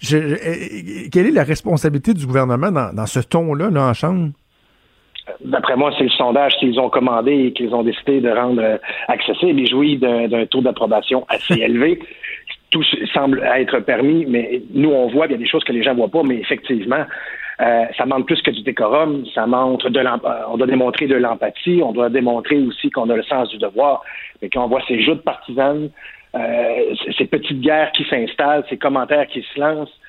[0.00, 4.28] je- euh, quelle est la responsabilité du gouvernement dans, dans ce ton-là, là, en Chambre?
[5.42, 8.78] D'après moi, c'est le sondage qu'ils ont commandé et qu'ils ont décidé de rendre
[9.08, 11.98] accessible et jouit d'un d'un taux d'approbation assez élevé.
[12.70, 12.82] Tout
[13.14, 15.94] semble être permis, mais nous, on voit qu'il y a des choses que les gens
[15.94, 17.04] voient pas, mais effectivement,
[17.60, 20.18] euh, ça manque plus que du décorum, ça montre de euh,
[20.48, 24.02] on doit démontrer de l'empathie, on doit démontrer aussi qu'on a le sens du devoir.
[24.42, 25.90] Mais quand on voit ces joutes partisanes,
[26.34, 30.00] euh, ces petites guerres qui s'installent, ces commentaires qui se lancent,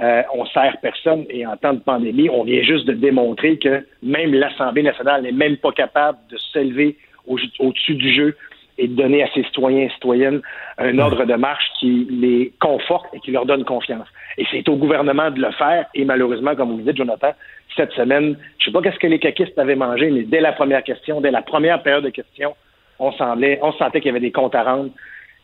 [0.00, 3.84] euh, on sert personne et en temps de pandémie, on vient juste de démontrer que
[4.02, 6.96] même l'Assemblée nationale n'est même pas capable de s'élever
[7.26, 8.36] au- au-dessus du jeu
[8.78, 10.40] et de donner à ses citoyens et citoyennes
[10.78, 14.08] un ordre de marche qui les conforte et qui leur donne confiance.
[14.38, 15.86] Et c'est au gouvernement de le faire.
[15.94, 17.32] Et malheureusement, comme vous le dites, Jonathan,
[17.76, 20.82] cette semaine, je sais pas qu'est-ce que les caquistes avaient mangé, mais dès la première
[20.82, 22.54] question, dès la première période de questions,
[22.98, 24.90] on, semblait, on sentait qu'il y avait des comptes à rendre.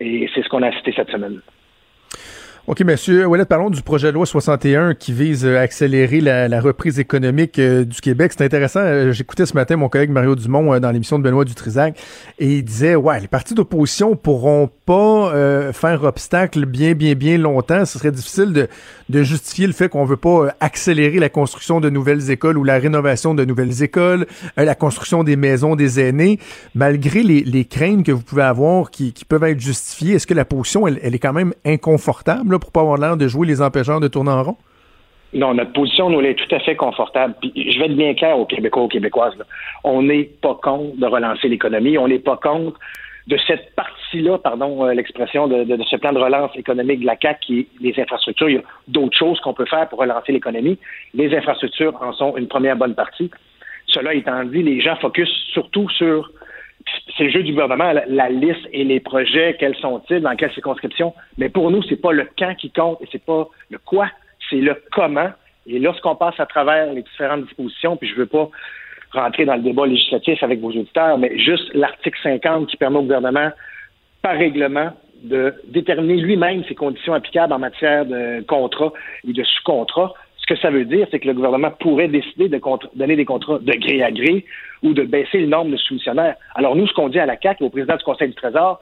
[0.00, 1.40] Et c'est ce qu'on a cité cette semaine.
[2.68, 6.98] OK, monsieur Ouellet, parlons du projet de loi 61 qui vise à accélérer la, reprise
[6.98, 8.32] économique euh, du Québec.
[8.36, 8.80] C'est intéressant.
[8.80, 11.98] Euh, j'écoutais ce matin mon collègue Mario Dumont euh, dans l'émission de Benoît Dutrisac
[12.38, 15.32] et il disait, ouais, les partis d'opposition pourront pas
[15.72, 17.86] faire obstacle bien, bien, bien longtemps.
[17.86, 18.68] Ce serait difficile de,
[19.08, 22.78] de justifier le fait qu'on veut pas accélérer la construction de nouvelles écoles ou la
[22.78, 24.26] rénovation de nouvelles écoles,
[24.56, 26.38] la construction des maisons des aînés,
[26.74, 30.14] malgré les, les craintes que vous pouvez avoir qui, qui peuvent être justifiées.
[30.14, 32.57] Est-ce que la position, elle, elle est quand même inconfortable?
[32.58, 34.56] Pour pas avoir l'air de jouer les empêcheurs de tourner en rond?
[35.34, 37.34] Non, notre position, nous, elle est tout à fait confortable.
[37.42, 39.34] Je vais être bien clair aux Québécois, aux Québécoises.
[39.84, 41.98] On n'est pas contre de relancer l'économie.
[41.98, 42.78] On n'est pas contre
[43.26, 47.40] de cette partie-là, pardon, euh, l'expression de, ce plan de relance économique de la CAC
[47.40, 48.48] qui est les infrastructures.
[48.48, 50.78] Il y a d'autres choses qu'on peut faire pour relancer l'économie.
[51.12, 53.30] Les infrastructures en sont une première bonne partie.
[53.86, 56.30] Cela étant dit, les gens focusent surtout sur
[57.16, 61.14] c'est le jeu du gouvernement, la, liste et les projets, quels sont-ils, dans quelle circonscription.
[61.36, 64.08] Mais pour nous, c'est pas le quand qui compte et c'est pas le quoi,
[64.48, 65.30] c'est le comment.
[65.66, 68.48] Et lorsqu'on passe à travers les différentes dispositions, puis je veux pas
[69.12, 73.02] rentrer dans le débat législatif avec vos auditeurs, mais juste l'article 50 qui permet au
[73.02, 73.50] gouvernement,
[74.22, 74.92] par règlement,
[75.22, 78.92] de déterminer lui-même ses conditions applicables en matière de contrat
[79.26, 80.14] et de sous-contrat.
[80.48, 82.58] Ce que ça veut dire, c'est que le gouvernement pourrait décider de
[82.94, 84.46] donner des contrats de gré à gré
[84.82, 86.36] ou de baisser le nombre de soumissionnaires.
[86.54, 88.80] Alors nous, ce qu'on dit à la CAC, au président du Conseil du Trésor,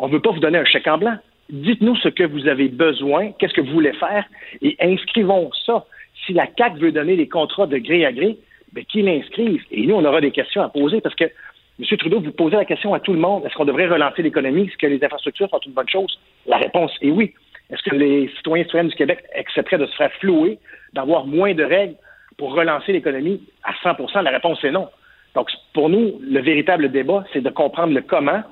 [0.00, 1.16] on ne veut pas vous donner un chèque en blanc.
[1.48, 4.24] Dites-nous ce que vous avez besoin, qu'est-ce que vous voulez faire,
[4.62, 5.84] et inscrivons ça.
[6.26, 8.36] Si la CAC veut donner des contrats de gré à gré,
[8.72, 9.62] ben, qu'il l'inscrive.
[9.70, 11.98] Et nous, on aura des questions à poser parce que, M.
[11.98, 13.44] Trudeau, vous posez la question à tout le monde.
[13.46, 14.66] Est-ce qu'on devrait relancer l'économie?
[14.66, 16.18] Est-ce que les infrastructures sont une bonne chose?
[16.46, 17.32] La réponse est oui.
[17.70, 20.58] Est-ce que les citoyens et citoyennes du Québec accepteraient de se faire flouer
[20.92, 21.96] d'avoir moins de règles
[22.36, 24.88] pour relancer l'économie à 100% La réponse est non.
[25.34, 28.42] Donc, pour nous, le véritable débat, c'est de comprendre le comment.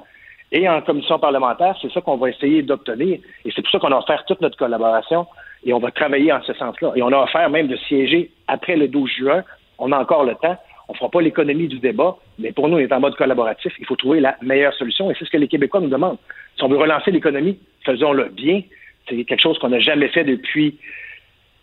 [0.52, 3.19] Et en commission parlementaire, c'est ça qu'on va essayer d'obtenir.
[3.44, 5.27] Et c'est pour ça qu'on a offert toute notre collaboration
[5.65, 6.93] et on va travailler en ce sens-là.
[6.97, 9.44] Et on a offert même de siéger après le 12 juin.
[9.78, 10.56] On a encore le temps.
[10.89, 13.74] On ne fera pas l'économie du débat, mais pour nous, on est en mode collaboratif.
[13.78, 16.16] Il faut trouver la meilleure solution et c'est ce que les Québécois nous demandent.
[16.56, 18.62] Si on veut relancer l'économie, faisons-le bien.
[19.06, 20.78] C'est quelque chose qu'on n'a jamais fait depuis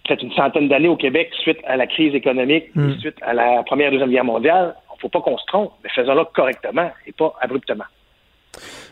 [0.07, 2.99] peut-être une centaine d'années au Québec suite à la crise économique, mm.
[2.99, 4.76] suite à la Première et Deuxième Guerre mondiale.
[4.91, 7.86] Il ne faut pas qu'on se trompe, mais faisons-le correctement et pas abruptement.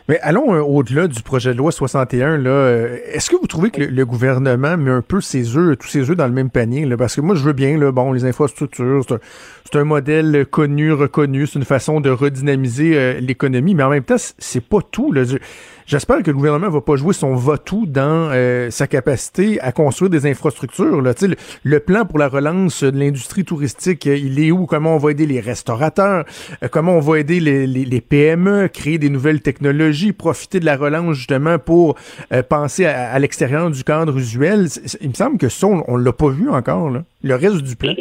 [0.08, 2.36] Mais allons euh, au-delà du projet de loi 61.
[2.36, 5.88] Là, euh, est-ce que vous trouvez que le, gouvernement met un peu ses œufs, tous
[5.88, 6.84] ses œufs dans le même panier?
[6.84, 6.98] Là?
[6.98, 9.02] Parce que moi, je veux bien, là, bon, les infrastructures,
[9.64, 14.04] c'est un, modèle connu, reconnu, c'est une façon de redynamiser euh, l'économie, mais en même
[14.04, 15.10] temps, c'est pas tout.
[15.10, 15.22] Là.
[15.86, 20.10] J'espère que le gouvernement va pas jouer son va-tout dans euh, sa capacité à construire
[20.10, 21.02] des infrastructures.
[21.02, 21.12] Là.
[21.20, 24.64] Le, le plan pour la relance de l'industrie touristique, euh, il est où?
[24.64, 26.24] Comment on va aider les restaurateurs?
[26.62, 30.64] Euh, comment on va aider les, les, les, PME, créer des nouvelles technologies, profiter de
[30.64, 31.96] la relance justement pour
[32.48, 34.68] penser à, l'extérieur du cadre usuel?
[35.02, 37.02] Il me semble que ça, on, l'a pas vu encore, là.
[37.22, 37.92] le reste du plan.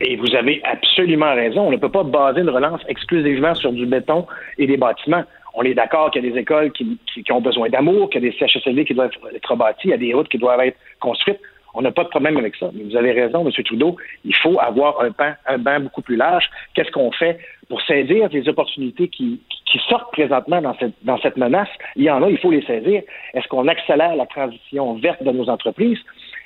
[0.00, 1.68] Et vous avez absolument raison.
[1.68, 4.26] On ne peut pas baser une relance exclusivement sur du béton
[4.58, 6.98] et des bâtiments on est d'accord qu'il y a des écoles qui,
[7.30, 9.98] ont besoin d'amour, qu'il y a des CHSLD qui doivent être bâtis, il y a
[9.98, 11.40] des routes qui doivent être construites.
[11.74, 12.70] On n'a pas de problème avec ça.
[12.74, 13.64] Mais vous avez raison, M.
[13.64, 16.44] Trudeau, il faut avoir un banc, un banc beaucoup plus large.
[16.74, 17.38] Qu'est-ce qu'on fait
[17.68, 19.40] pour saisir les opportunités qui,
[19.88, 21.68] sortent présentement dans cette, dans cette menace?
[21.96, 23.02] Il y en a, il faut les saisir.
[23.32, 25.98] Est-ce qu'on accélère la transition verte de nos entreprises?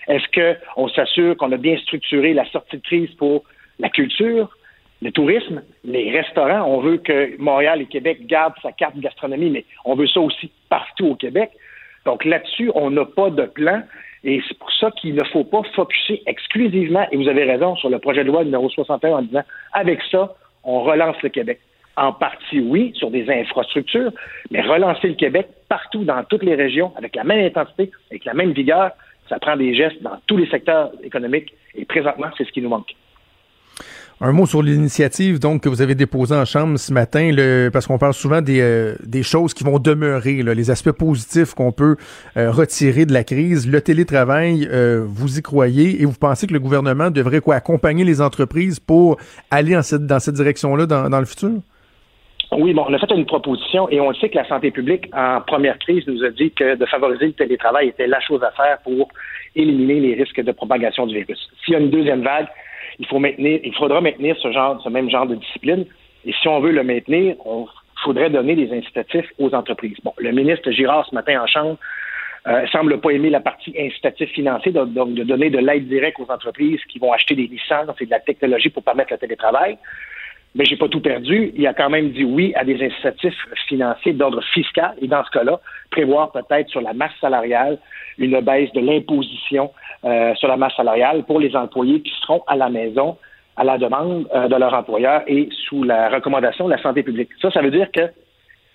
[0.07, 3.43] Est-ce qu'on s'assure qu'on a bien structuré la sortie de crise pour
[3.81, 4.49] la culture?
[5.03, 6.65] Le tourisme, les restaurants.
[6.67, 10.51] On veut que Montréal et Québec gardent sa carte gastronomie, mais on veut ça aussi
[10.69, 11.51] partout au Québec.
[12.05, 13.83] Donc là-dessus, on n'a pas de plan.
[14.25, 17.89] Et c'est pour ça qu'il ne faut pas focuser exclusivement, et vous avez raison, sur
[17.89, 21.61] le projet de loi numéro 61 en disant, avec ça, on relance le Québec.
[21.97, 24.11] En partie, oui, sur des infrastructures,
[24.51, 28.35] mais relancer le Québec partout, dans toutes les régions, avec la même intensité, avec la
[28.35, 28.91] même vigueur,
[29.29, 31.55] ça prend des gestes dans tous les secteurs économiques.
[31.75, 32.95] Et présentement, c'est ce qui nous manque.
[34.19, 37.87] Un mot sur l'initiative donc que vous avez déposée en chambre ce matin, le, parce
[37.87, 41.97] qu'on parle souvent des, euh, des choses qui vont demeurer, les aspects positifs qu'on peut
[42.39, 43.71] euh, retirer de la crise.
[43.71, 48.05] Le télétravail, euh, vous y croyez et vous pensez que le gouvernement devrait quoi accompagner
[48.05, 49.19] les entreprises pour
[49.51, 51.51] aller cette, dans cette direction-là dans, dans le futur?
[52.53, 55.43] Oui, bon, on a fait une proposition et on sait que la santé publique, en
[55.47, 58.79] première crise, nous a dit que de favoriser le télétravail était la chose à faire
[58.83, 59.09] pour
[59.55, 61.51] éliminer les risques de propagation du virus.
[61.63, 62.47] S'il y a une deuxième vague,
[62.99, 65.85] il faut maintenir, il faudra maintenir ce genre, ce même genre de discipline.
[66.25, 67.67] Et si on veut le maintenir, il
[68.03, 69.97] faudrait donner des incitatifs aux entreprises.
[70.03, 71.77] Bon, le ministre Girard, ce matin en Chambre,
[72.49, 76.31] euh, semble pas aimer la partie incitatif financier, donc de donner de l'aide directe aux
[76.31, 79.79] entreprises qui vont acheter des licences et de la technologie pour permettre le télétravail.
[80.57, 81.53] Mais j'ai pas tout perdu.
[81.55, 85.31] Il a quand même dit oui à des incitatifs financiers d'ordre fiscal et dans ce
[85.31, 85.61] cas-là,
[85.91, 87.79] prévoir peut-être sur la masse salariale
[88.19, 89.71] une baisse de l'imposition
[90.05, 93.19] euh, sur la masse salariale pour les employés qui seront à la maison
[93.57, 97.31] à la demande euh, de leur employeur et sous la recommandation de la santé publique.
[97.41, 98.11] Ça, ça veut dire que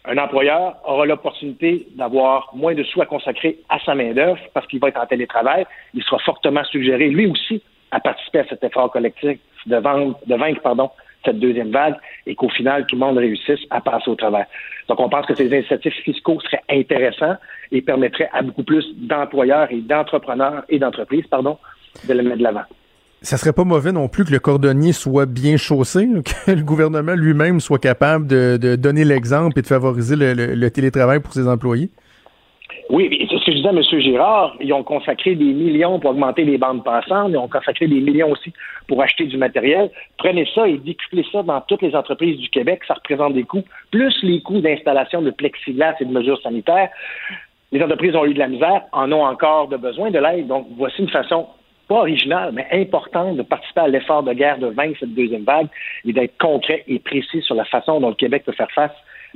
[0.05, 4.79] un employeur aura l'opportunité d'avoir moins de sous à consacrer à sa main-d'œuvre parce qu'il
[4.79, 5.65] va être en télétravail.
[5.93, 9.37] Il sera fortement suggéré, lui aussi, à participer à cet effort collectif
[9.67, 10.89] de, vendre, de vaincre pardon,
[11.25, 11.95] cette deuxième vague
[12.25, 14.45] et qu'au final, tout le monde réussisse à passer au travers.
[14.87, 17.35] Donc, on pense que ces incitatifs fiscaux seraient intéressants
[17.71, 21.57] et permettraient à beaucoup plus d'employeurs et d'entrepreneurs et d'entreprises, pardon,
[22.07, 22.65] de le mettre de l'avant
[23.21, 26.07] ça serait pas mauvais non plus que le cordonnier soit bien chaussé,
[26.45, 31.33] que le gouvernement lui-même soit capable de, donner l'exemple et de favoriser le, télétravail pour
[31.33, 31.89] ses employés?
[32.91, 34.01] Oui, c'est ce que je disais M.
[34.01, 34.57] Girard.
[34.59, 37.29] Ils ont consacré des millions pour augmenter les bandes passantes.
[37.29, 38.51] Ils ont consacré des millions aussi
[38.89, 39.89] pour acheter du matériel.
[40.17, 42.81] Prenez ça et décuplez ça dans toutes les entreprises du Québec.
[42.85, 46.89] Ça représente des coûts, plus les coûts d'installation de plexiglas et de mesures sanitaires.
[47.71, 50.47] Les entreprises ont eu de la misère, en ont encore de besoin de l'aide.
[50.47, 51.47] Donc, voici une façon
[51.87, 55.67] pas original, mais important de participer à l'effort de guerre de vaincre cette deuxième vague
[56.03, 58.91] et d'être concret et précis sur la façon dont le Québec peut faire face.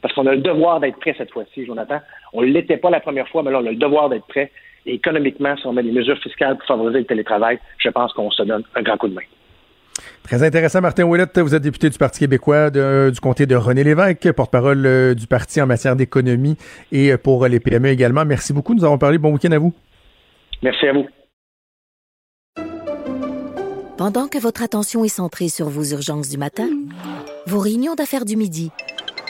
[0.06, 1.99] Parce qu'on a le devoir d'être prêt cette fois-ci, Jonathan.
[2.32, 4.52] On ne l'était pas la première fois, mais là, on a le devoir d'être prêt.
[4.86, 8.30] Et économiquement, si on met des mesures fiscales pour favoriser le télétravail, je pense qu'on
[8.30, 9.23] se donne un grand coup de main.
[10.22, 11.40] Très intéressant, Martin Ouellette.
[11.40, 15.60] Vous êtes député du Parti québécois du comté de René Lévesque, porte-parole euh, du parti
[15.60, 16.56] en matière d'économie
[16.91, 18.26] et pour les PME également.
[18.26, 18.76] Merci beaucoup.
[18.76, 19.18] Nous avons parlé.
[19.18, 19.73] Bon week-end à vous.
[20.61, 21.07] Merci à vous.
[23.98, 26.68] Pendant que votre attention est centrée sur vos urgences du matin,
[27.48, 28.72] vos réunions d'affaires du midi,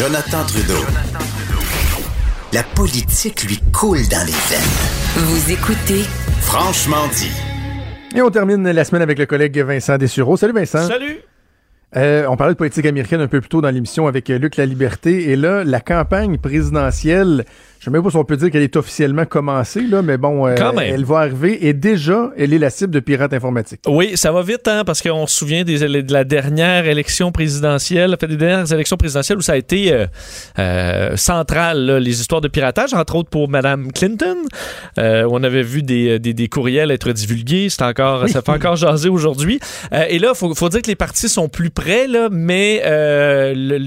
[0.00, 0.82] Jonathan Trudeau.
[2.54, 5.26] La politique lui coule dans les veines.
[5.26, 6.04] Vous écoutez
[6.40, 7.30] Franchement dit.
[8.16, 10.38] Et on termine la semaine avec le collègue Vincent Dessureau.
[10.38, 10.88] Salut Vincent.
[10.88, 11.18] Salut.
[11.96, 14.64] Euh, on parlait de politique américaine un peu plus tôt dans l'émission avec Luc La
[14.64, 15.28] Liberté.
[15.28, 17.44] Et là, la campagne présidentielle
[17.80, 20.18] je ne sais même pas si on peut dire qu'elle est officiellement commencée, là, mais
[20.18, 23.80] bon, euh, elle va arriver et déjà, elle est la cible de pirates informatiques.
[23.86, 28.14] Oui, ça va vite, hein, parce qu'on se souvient des, de la dernière élection présidentielle,
[28.20, 30.06] fait, des dernières élections présidentielles où ça a été euh,
[30.58, 34.36] euh, central, les histoires de piratage, entre autres pour Mme Clinton,
[34.98, 35.00] où
[35.30, 37.70] on avait vu des, des, des courriels être divulgués.
[37.70, 39.58] C'est encore, ça fait encore jaser aujourd'hui.
[39.90, 42.82] et là, il faut, faut, dire que les partis sont plus près, là, mais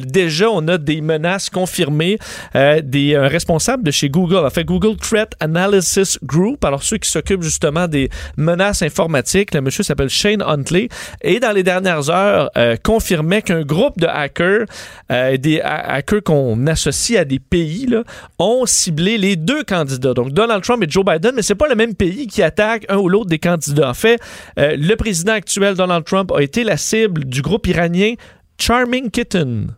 [0.07, 2.17] déjà, on a des menaces confirmées,
[2.55, 7.43] des responsables de chez Google, a fait Google Threat Analysis Group, alors ceux qui s'occupent
[7.43, 9.53] justement des menaces informatiques.
[9.53, 10.89] Le monsieur s'appelle Shane Huntley
[11.21, 14.65] et dans les dernières heures euh, confirmait qu'un groupe de hackers,
[15.11, 18.03] euh, des hackers qu'on associe à des pays, là,
[18.39, 21.75] ont ciblé les deux candidats, donc Donald Trump et Joe Biden, mais c'est pas le
[21.75, 23.89] même pays qui attaque un ou l'autre des candidats.
[23.89, 24.19] En fait,
[24.57, 28.13] euh, le président actuel Donald Trump a été la cible du groupe iranien
[28.57, 29.73] Charming Kitten.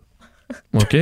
[0.74, 0.96] OK?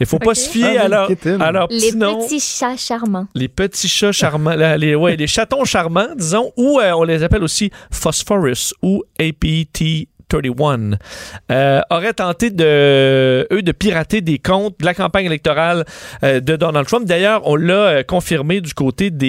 [0.00, 3.26] Il faut pas se fier à leur, à Les petits chats charmants.
[3.34, 4.54] Les petits chats charmants.
[4.54, 10.08] les, ouais, les chatons charmants, disons, ou euh, on les appelle aussi Phosphorus ou APT
[10.28, 10.98] 31
[11.52, 15.84] euh, auraient tenté de eux de pirater des comptes de la campagne électorale
[16.24, 17.06] euh, de Donald Trump.
[17.06, 19.26] D'ailleurs, on l'a euh, confirmé du côté des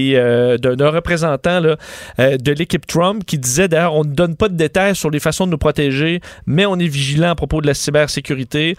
[0.62, 5.10] d'un représentant de l'équipe Trump qui disait d'ailleurs on ne donne pas de détails sur
[5.10, 8.76] les façons de nous protéger, mais on est vigilant à propos de la cybersécurité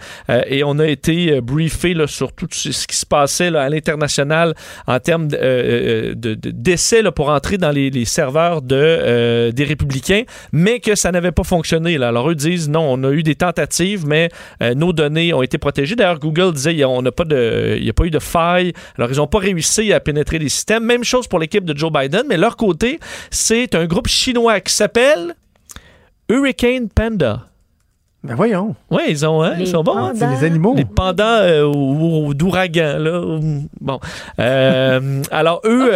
[0.47, 4.55] et on a été briefé sur tout ce qui se passait à l'international
[4.87, 11.11] en termes de, d'essais pour entrer dans les, serveurs de des républicains, mais que ça
[11.11, 12.08] n'avait pas fonctionné là.
[12.09, 14.29] Alors, eux disent non, on a eu des tentatives, mais
[14.61, 15.95] euh, nos données ont été protégées.
[15.95, 18.73] D'ailleurs, Google disait qu'il n'y a, pas a pas eu de faille.
[18.97, 20.83] Alors, ils n'ont pas réussi à pénétrer les systèmes.
[20.83, 22.99] Même chose pour l'équipe de Joe Biden, mais leur côté,
[23.31, 25.35] c'est un groupe chinois qui s'appelle
[26.29, 27.45] Hurricane Panda.
[28.21, 28.75] Ben voyons.
[28.91, 29.95] Oui, ils ont, hein, ils sont bons.
[29.95, 30.11] Hein?
[30.13, 30.75] C'est les animaux.
[30.75, 33.39] Les pendants euh, d'ouragan, là.
[33.79, 33.99] Bon.
[34.39, 35.91] Euh, alors, eux,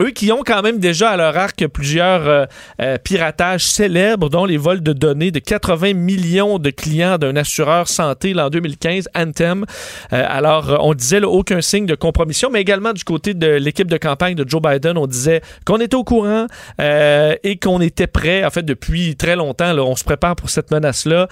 [0.00, 2.44] eux qui ont quand même déjà à leur arc plusieurs euh,
[2.80, 7.88] euh, piratages célèbres, dont les vols de données de 80 millions de clients d'un assureur
[7.88, 9.66] santé en 2015, Anthem.
[10.12, 13.88] Euh, alors, on disait là, aucun signe de compromission, mais également du côté de l'équipe
[13.88, 16.46] de campagne de Joe Biden, on disait qu'on était au courant
[16.78, 18.44] et qu'on était prêt.
[18.44, 21.28] En fait, depuis très longtemps, on se prépare pour cette menace-là.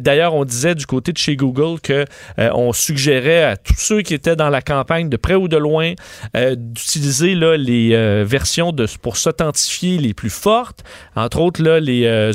[0.00, 2.04] D'ailleurs, on disait du côté de chez Google que
[2.38, 5.94] on suggérait à tous ceux qui étaient dans la campagne, de près ou de loin,
[6.34, 10.84] d'utiliser les euh, versions de, pour s'authentifier les plus fortes.
[11.16, 12.32] Entre autres, là, les euh,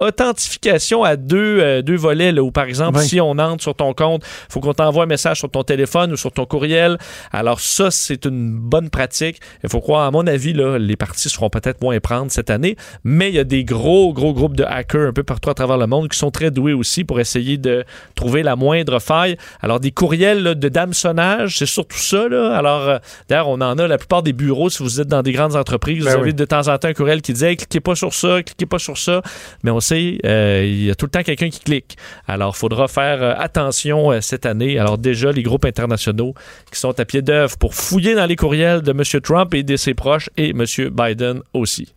[0.00, 3.94] authentifications, euh, à deux, deux volets, là, où par exemple, si on entre sur ton
[3.94, 6.98] compte, il faut qu'on t'envoie un message sur ton téléphone ou sur ton courriel.
[7.32, 9.40] Alors ça, c'est une bonne pratique.
[9.62, 12.76] Il faut croire, à mon avis, là, les parties seront peut-être moins prendre cette année,
[13.04, 15.78] mais il y a des gros, gros groupes de hackers un peu partout à travers
[15.78, 17.84] le monde qui sont très doués aussi pour essayer de
[18.14, 19.36] trouver la moindre faille.
[19.60, 22.28] Alors des courriels là, de d'hameçonnage, c'est surtout ça.
[22.28, 22.56] Là.
[22.56, 22.98] Alors
[23.28, 26.00] d'ailleurs, on en a la plupart des bureaux, si vous êtes dans des grandes entreprises,
[26.00, 28.42] vous ben avez de temps en temps un courriel qui dit cliquez pas sur ça,
[28.42, 29.22] cliquez pas sur ça.
[29.62, 31.96] Mais on sait, euh, il y a tout le temps quelqu'un qui clique.
[32.26, 34.78] Alors, il faudra faire euh, attention euh, cette année.
[34.78, 36.34] Alors, déjà, les groupes internationaux
[36.72, 39.20] qui sont à pied d'œuvre pour fouiller dans les courriels de M.
[39.22, 40.64] Trump et de ses proches et M.
[40.90, 41.92] Biden aussi.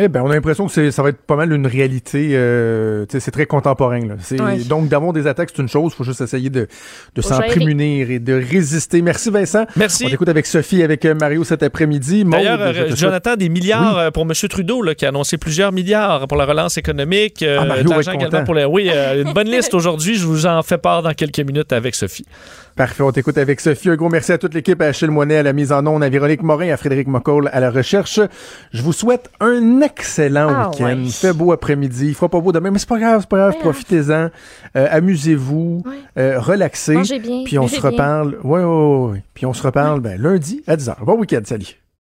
[0.00, 2.30] Eh ben, on a l'impression que ça va être pas mal une réalité.
[2.34, 4.00] Euh, c'est très contemporain.
[4.00, 4.14] Là.
[4.68, 5.92] Donc, d'avoir des attaques, c'est une chose.
[5.92, 6.68] Il faut juste essayer de,
[7.16, 9.02] de s'en prémunir et de résister.
[9.02, 9.66] Merci, Vincent.
[9.74, 10.04] Merci.
[10.06, 12.24] On écoute avec Sophie, avec euh, Mario cet après-midi.
[12.24, 14.32] D'ailleurs, euh, Jonathan, des milliards pour M.
[14.48, 17.44] Trudeau, là, qui a annoncé plusieurs milliards pour la relance économique.
[17.44, 18.64] Ah, Mario également pour les...
[18.64, 20.14] Oui, une bonne liste aujourd'hui.
[20.14, 22.26] Je vous en fais part dans quelques minutes avec Sophie.
[22.78, 23.90] Parfait, on t'écoute avec Sophie.
[23.90, 26.08] Un gros merci à toute l'équipe, à Achille Moinet à la mise en onde, à
[26.08, 28.20] Véronique Morin, à Frédéric McCall à la recherche.
[28.70, 30.96] Je vous souhaite un excellent ah, week-end.
[31.02, 33.38] Il fait beau après-midi, il fera pas beau demain, mais c'est pas grave, c'est pas
[33.38, 34.28] grave, profitez-en.
[34.76, 35.82] Euh, amusez-vous,
[36.18, 36.94] euh, relaxez.
[37.18, 38.38] bien, puis on se reparle.
[38.44, 41.04] Ouais, ouais, ouais, Puis on se reparle ben, lundi à 10h.
[41.04, 41.87] Bon week-end, salut.